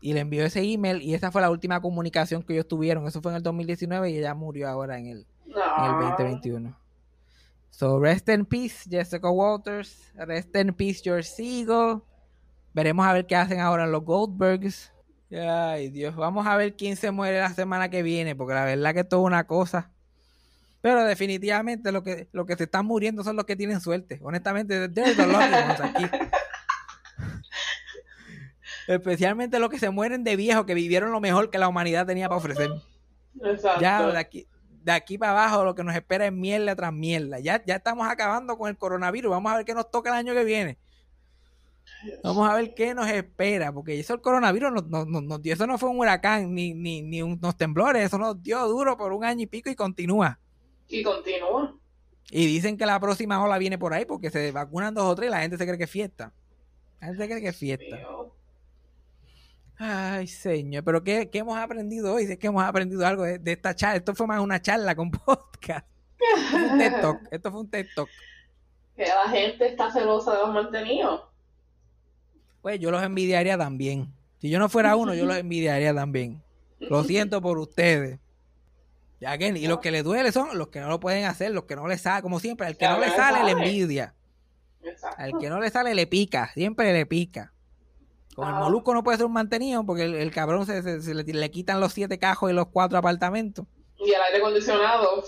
y 0.00 0.12
le 0.12 0.20
envió 0.20 0.44
ese 0.44 0.60
email 0.62 1.00
y 1.02 1.14
esa 1.14 1.30
fue 1.30 1.40
la 1.40 1.50
última 1.50 1.80
comunicación 1.80 2.42
que 2.42 2.52
ellos 2.52 2.68
tuvieron. 2.68 3.06
Eso 3.06 3.22
fue 3.22 3.32
en 3.32 3.36
el 3.36 3.42
2019 3.42 4.10
y 4.10 4.18
ella 4.18 4.34
murió 4.34 4.68
ahora 4.68 4.98
en 4.98 5.06
el, 5.06 5.26
2021. 5.46 6.78
So, 7.70 7.98
rest 7.98 8.28
in 8.28 8.44
peace, 8.44 8.88
Jessica 8.88 9.28
Walters. 9.30 10.12
Rest 10.14 10.54
in 10.56 10.74
peace, 10.74 11.00
George 11.02 11.28
Siegel. 11.28 12.02
Veremos 12.72 13.06
a 13.06 13.12
ver 13.12 13.26
qué 13.26 13.34
hacen 13.36 13.60
ahora 13.60 13.86
los 13.86 14.04
Goldbergs. 14.04 14.92
Ay, 15.32 15.88
Dios. 15.90 16.14
Vamos 16.14 16.46
a 16.46 16.56
ver 16.56 16.76
quién 16.76 16.96
se 16.96 17.10
muere 17.10 17.40
la 17.40 17.50
semana 17.50 17.88
que 17.88 18.02
viene, 18.02 18.36
porque 18.36 18.54
la 18.54 18.64
verdad 18.64 18.94
que 18.94 19.00
es 19.00 19.08
toda 19.08 19.22
una 19.22 19.46
cosa. 19.46 19.90
Pero 20.80 21.02
definitivamente 21.04 21.92
lo 21.92 22.02
que, 22.02 22.28
lo 22.32 22.44
que 22.44 22.56
se 22.56 22.64
están 22.64 22.84
muriendo 22.84 23.24
son 23.24 23.36
los 23.36 23.46
que 23.46 23.56
tienen 23.56 23.80
suerte. 23.80 24.20
Honestamente, 24.22 24.88
desde 24.88 25.26
los 25.26 25.80
aquí. 25.80 26.04
Especialmente 28.86 29.58
los 29.58 29.70
que 29.70 29.78
se 29.78 29.90
mueren 29.90 30.24
de 30.24 30.36
viejos, 30.36 30.66
que 30.66 30.74
vivieron 30.74 31.12
lo 31.12 31.20
mejor 31.20 31.50
que 31.50 31.58
la 31.58 31.68
humanidad 31.68 32.06
tenía 32.06 32.28
para 32.28 32.38
ofrecer. 32.38 32.70
Exacto. 33.42 33.80
Ya 33.80 34.06
de 34.06 34.18
aquí, 34.18 34.46
de 34.68 34.92
aquí 34.92 35.18
para 35.18 35.32
abajo 35.32 35.64
lo 35.64 35.74
que 35.74 35.82
nos 35.82 35.94
espera 35.94 36.26
es 36.26 36.32
mierda 36.32 36.76
tras 36.76 36.92
mierda. 36.92 37.38
Ya, 37.40 37.64
ya 37.64 37.76
estamos 37.76 38.06
acabando 38.08 38.58
con 38.58 38.68
el 38.68 38.76
coronavirus. 38.76 39.30
Vamos 39.30 39.52
a 39.52 39.56
ver 39.56 39.64
qué 39.64 39.74
nos 39.74 39.90
toca 39.90 40.10
el 40.10 40.16
año 40.16 40.34
que 40.34 40.44
viene. 40.44 40.78
Vamos 42.22 42.48
a 42.48 42.54
ver 42.54 42.74
qué 42.74 42.94
nos 42.94 43.08
espera, 43.08 43.72
porque 43.72 43.98
eso 43.98 44.14
el 44.14 44.20
coronavirus 44.20 44.72
nos, 44.72 45.06
nos, 45.06 45.22
nos 45.22 45.42
dio, 45.42 45.54
eso 45.54 45.66
no 45.66 45.78
fue 45.78 45.88
un 45.88 45.98
huracán 45.98 46.54
ni, 46.54 46.74
ni, 46.74 47.02
ni 47.02 47.22
unos 47.22 47.56
temblores, 47.56 48.04
eso 48.04 48.18
nos 48.18 48.42
dio 48.42 48.66
duro 48.66 48.96
por 48.96 49.12
un 49.12 49.24
año 49.24 49.42
y 49.42 49.46
pico 49.46 49.70
y 49.70 49.74
continúa. 49.74 50.38
Y 50.88 51.02
continúa. 51.02 51.76
Y 52.30 52.46
dicen 52.46 52.76
que 52.76 52.86
la 52.86 53.00
próxima 53.00 53.42
ola 53.42 53.58
viene 53.58 53.78
por 53.78 53.94
ahí 53.94 54.04
porque 54.04 54.30
se 54.30 54.50
vacunan 54.52 54.94
dos 54.94 55.04
o 55.04 55.14
tres 55.14 55.28
y 55.28 55.30
la 55.30 55.40
gente 55.40 55.56
se 55.56 55.64
cree 55.64 55.78
que 55.78 55.84
es 55.84 55.90
fiesta. 55.90 56.32
La 57.00 57.08
gente 57.08 57.22
se 57.22 57.28
cree 57.28 57.40
que 57.40 57.48
es 57.48 57.56
fiesta. 57.56 57.96
Mío. 57.96 58.33
Ay, 59.78 60.26
señor, 60.28 60.84
pero 60.84 61.02
¿qué, 61.02 61.28
qué 61.30 61.38
hemos 61.38 61.58
aprendido 61.58 62.14
hoy? 62.14 62.26
Si 62.26 62.32
es 62.32 62.38
que 62.38 62.46
hemos 62.46 62.62
aprendido 62.62 63.06
algo 63.06 63.24
de, 63.24 63.38
de 63.38 63.52
esta 63.52 63.74
charla. 63.74 63.96
Esto 63.96 64.14
fue 64.14 64.26
más 64.26 64.40
una 64.40 64.62
charla 64.62 64.94
con 64.94 65.10
podcast. 65.10 65.86
Esto 66.18 66.50
fue 66.50 66.62
un 66.62 66.78
TED 66.78 67.00
Talk. 67.00 67.20
Esto 67.30 67.50
fue 67.50 67.60
un 67.60 67.70
TED 67.70 67.86
Talk. 67.94 68.08
Que 68.96 69.06
la 69.06 69.30
gente 69.30 69.66
está 69.66 69.90
celosa 69.90 70.32
de 70.32 70.38
los 70.38 70.54
mantenidos. 70.54 71.22
Pues 72.62 72.78
yo 72.78 72.90
los 72.90 73.02
envidiaría 73.02 73.58
también. 73.58 74.12
Si 74.38 74.48
yo 74.48 74.58
no 74.58 74.68
fuera 74.68 74.96
uno, 74.96 75.14
yo 75.14 75.26
los 75.26 75.36
envidiaría 75.38 75.94
también. 75.94 76.42
Lo 76.78 77.02
siento 77.02 77.40
por 77.40 77.58
ustedes. 77.58 78.18
Ya 79.20 79.38
que, 79.38 79.48
y 79.48 79.66
los 79.66 79.78
que 79.78 79.90
les 79.90 80.04
duele 80.04 80.32
son 80.32 80.58
los 80.58 80.68
que 80.68 80.80
no 80.80 80.88
lo 80.88 81.00
pueden 81.00 81.24
hacer, 81.24 81.50
los 81.50 81.64
que 81.64 81.76
no 81.76 81.88
les 81.88 82.02
sale, 82.02 82.20
como 82.20 82.40
siempre, 82.40 82.66
al 82.66 82.76
que 82.76 82.86
no 82.86 82.98
le 82.98 83.06
le 83.06 83.16
sale, 83.16 83.42
le 83.42 83.52
envidia. 83.52 84.14
Exacto. 84.82 85.16
Al 85.22 85.38
que 85.38 85.48
no 85.48 85.60
le 85.60 85.70
sale, 85.70 85.94
le 85.94 86.06
pica. 86.06 86.50
Siempre 86.52 86.92
le 86.92 87.06
pica. 87.06 87.53
Con 88.34 88.48
el 88.48 88.54
Ah. 88.54 88.58
molusco 88.60 88.92
no 88.94 89.02
puede 89.04 89.16
ser 89.18 89.26
un 89.26 89.32
mantenido 89.32 89.84
porque 89.86 90.04
el, 90.04 90.14
el 90.14 90.30
cabrón 90.30 90.66
se, 90.66 90.82
se- 90.82 91.00
se 91.02 91.14
le, 91.14 91.22
le 91.24 91.50
quitan 91.50 91.80
los 91.80 91.92
siete 91.92 92.18
cajos 92.18 92.50
y 92.50 92.54
los 92.54 92.66
cuatro 92.68 92.98
apartamentos. 92.98 93.66
Y 93.96 94.10
el 94.10 94.20
aire 94.20 94.38
acondicionado, 94.38 95.22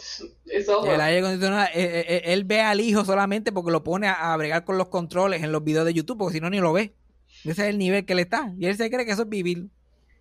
eso 0.47 0.85
El 0.87 1.01
aire 1.01 1.21
acondicionado, 1.21 1.67
eh, 1.67 1.71
eh, 1.75 2.05
eh, 2.09 2.23
él 2.27 2.45
ve 2.45 2.61
al 2.61 2.81
hijo 2.81 3.05
solamente 3.05 3.53
porque 3.53 3.71
lo 3.71 3.85
pone 3.85 4.09
a, 4.09 4.33
a 4.33 4.37
bregar 4.37 4.65
con 4.65 4.77
los 4.77 4.89
controles 4.89 5.43
en 5.45 5.53
los 5.53 5.63
videos 5.63 5.87
de 5.87 5.95
YouTube, 5.95 6.19
porque 6.19 6.35
si 6.35 6.41
no 6.41 6.51
ni 6.51 6.59
lo 6.59 6.73
ve. 6.73 6.95
Ese 7.45 7.51
es 7.51 7.59
el 7.61 7.79
nivel 7.79 8.05
que 8.05 8.15
le 8.17 8.23
está. 8.23 8.53
Y 8.59 8.67
él 8.67 8.77
se 8.77 8.91
cree 8.91 9.07
que 9.07 9.13
eso 9.13 9.23
es 9.23 9.29
vivir. 9.29 9.69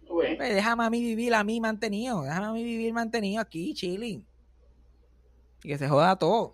Pues 0.08 0.38
déjame 0.38 0.86
a 0.86 0.90
mí 0.92 1.02
vivir 1.02 1.34
a 1.34 1.44
mí 1.44 1.60
mantenido. 1.60 2.22
Déjame 2.22 2.46
a 2.46 2.52
mí 2.52 2.64
vivir 2.64 2.94
mantenido 2.94 3.42
aquí, 3.42 3.74
chilling. 3.74 4.26
Y 5.64 5.68
que 5.68 5.78
se 5.78 5.90
joda 5.90 6.16
todo. 6.16 6.54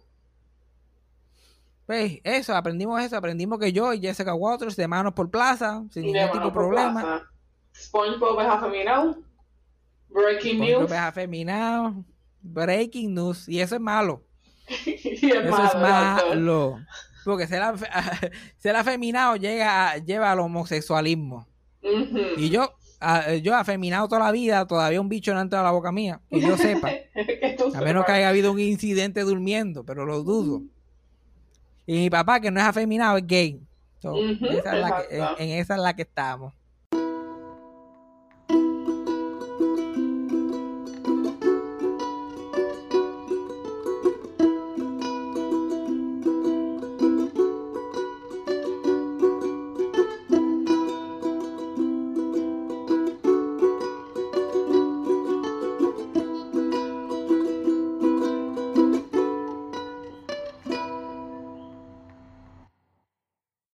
Pues 1.91 2.21
eso, 2.23 2.55
aprendimos 2.55 3.01
eso. 3.01 3.17
Aprendimos 3.17 3.59
que 3.59 3.73
yo 3.73 3.91
y 3.93 3.99
Jessica 3.99 4.33
Waters 4.33 4.77
de 4.77 4.87
manos 4.87 5.11
por 5.11 5.29
plaza, 5.29 5.83
sin 5.91 6.03
de 6.03 6.13
ningún 6.13 6.31
tipo 6.31 6.45
de 6.45 6.51
problema. 6.53 7.01
plaza. 7.01 7.25
SpongeBob 7.75 8.39
es 8.39 8.47
afeminado. 8.47 9.17
Breaking 10.07 10.59
Poncho 10.59 10.79
news. 10.79 10.91
es 10.93 10.97
afeminado. 10.97 12.05
Breaking 12.41 13.13
news. 13.13 13.49
Y 13.49 13.59
eso 13.59 13.75
es 13.75 13.81
malo. 13.81 14.23
y 14.85 14.91
es 14.93 15.33
Eso 15.45 15.63
es 15.65 15.75
malo. 15.75 16.79
Porque 17.25 17.45
ser, 17.45 17.61
afe- 17.61 18.31
ser 18.57 18.75
afeminado 18.77 19.35
llega 19.35 19.91
a- 19.91 19.97
lleva 19.97 20.31
al 20.31 20.39
homosexualismo. 20.39 21.45
Y 22.37 22.49
yo, 22.49 22.73
a- 23.01 23.33
yo 23.35 23.53
afeminado 23.53 24.07
toda 24.07 24.21
la 24.23 24.31
vida, 24.31 24.65
todavía 24.65 25.01
un 25.01 25.09
bicho 25.09 25.33
no 25.33 25.39
ha 25.39 25.43
entrado 25.43 25.65
a 25.65 25.67
la 25.67 25.73
boca 25.73 25.91
mía. 25.91 26.21
Que 26.29 26.39
yo 26.39 26.55
sepa. 26.55 26.89
Que 27.13 27.57
A 27.75 27.81
menos 27.81 28.05
que 28.05 28.13
haya 28.13 28.29
habido 28.29 28.53
un 28.53 28.59
incidente 28.61 29.21
durmiendo, 29.23 29.83
pero 29.83 30.05
lo 30.05 30.23
dudo. 30.23 30.61
Y 31.91 31.97
mi 31.99 32.09
papá, 32.09 32.39
que 32.39 32.49
no 32.51 32.59
es 32.61 32.65
afeminado, 32.65 33.17
es 33.17 33.27
gay. 33.27 33.59
So, 33.99 34.15
esa 34.15 34.75
es 34.75 34.81
la 34.81 35.03
que- 35.09 35.17
en, 35.17 35.49
en 35.51 35.59
esa 35.59 35.75
es 35.75 35.81
la 35.81 35.93
que 35.93 36.03
estamos. 36.03 36.53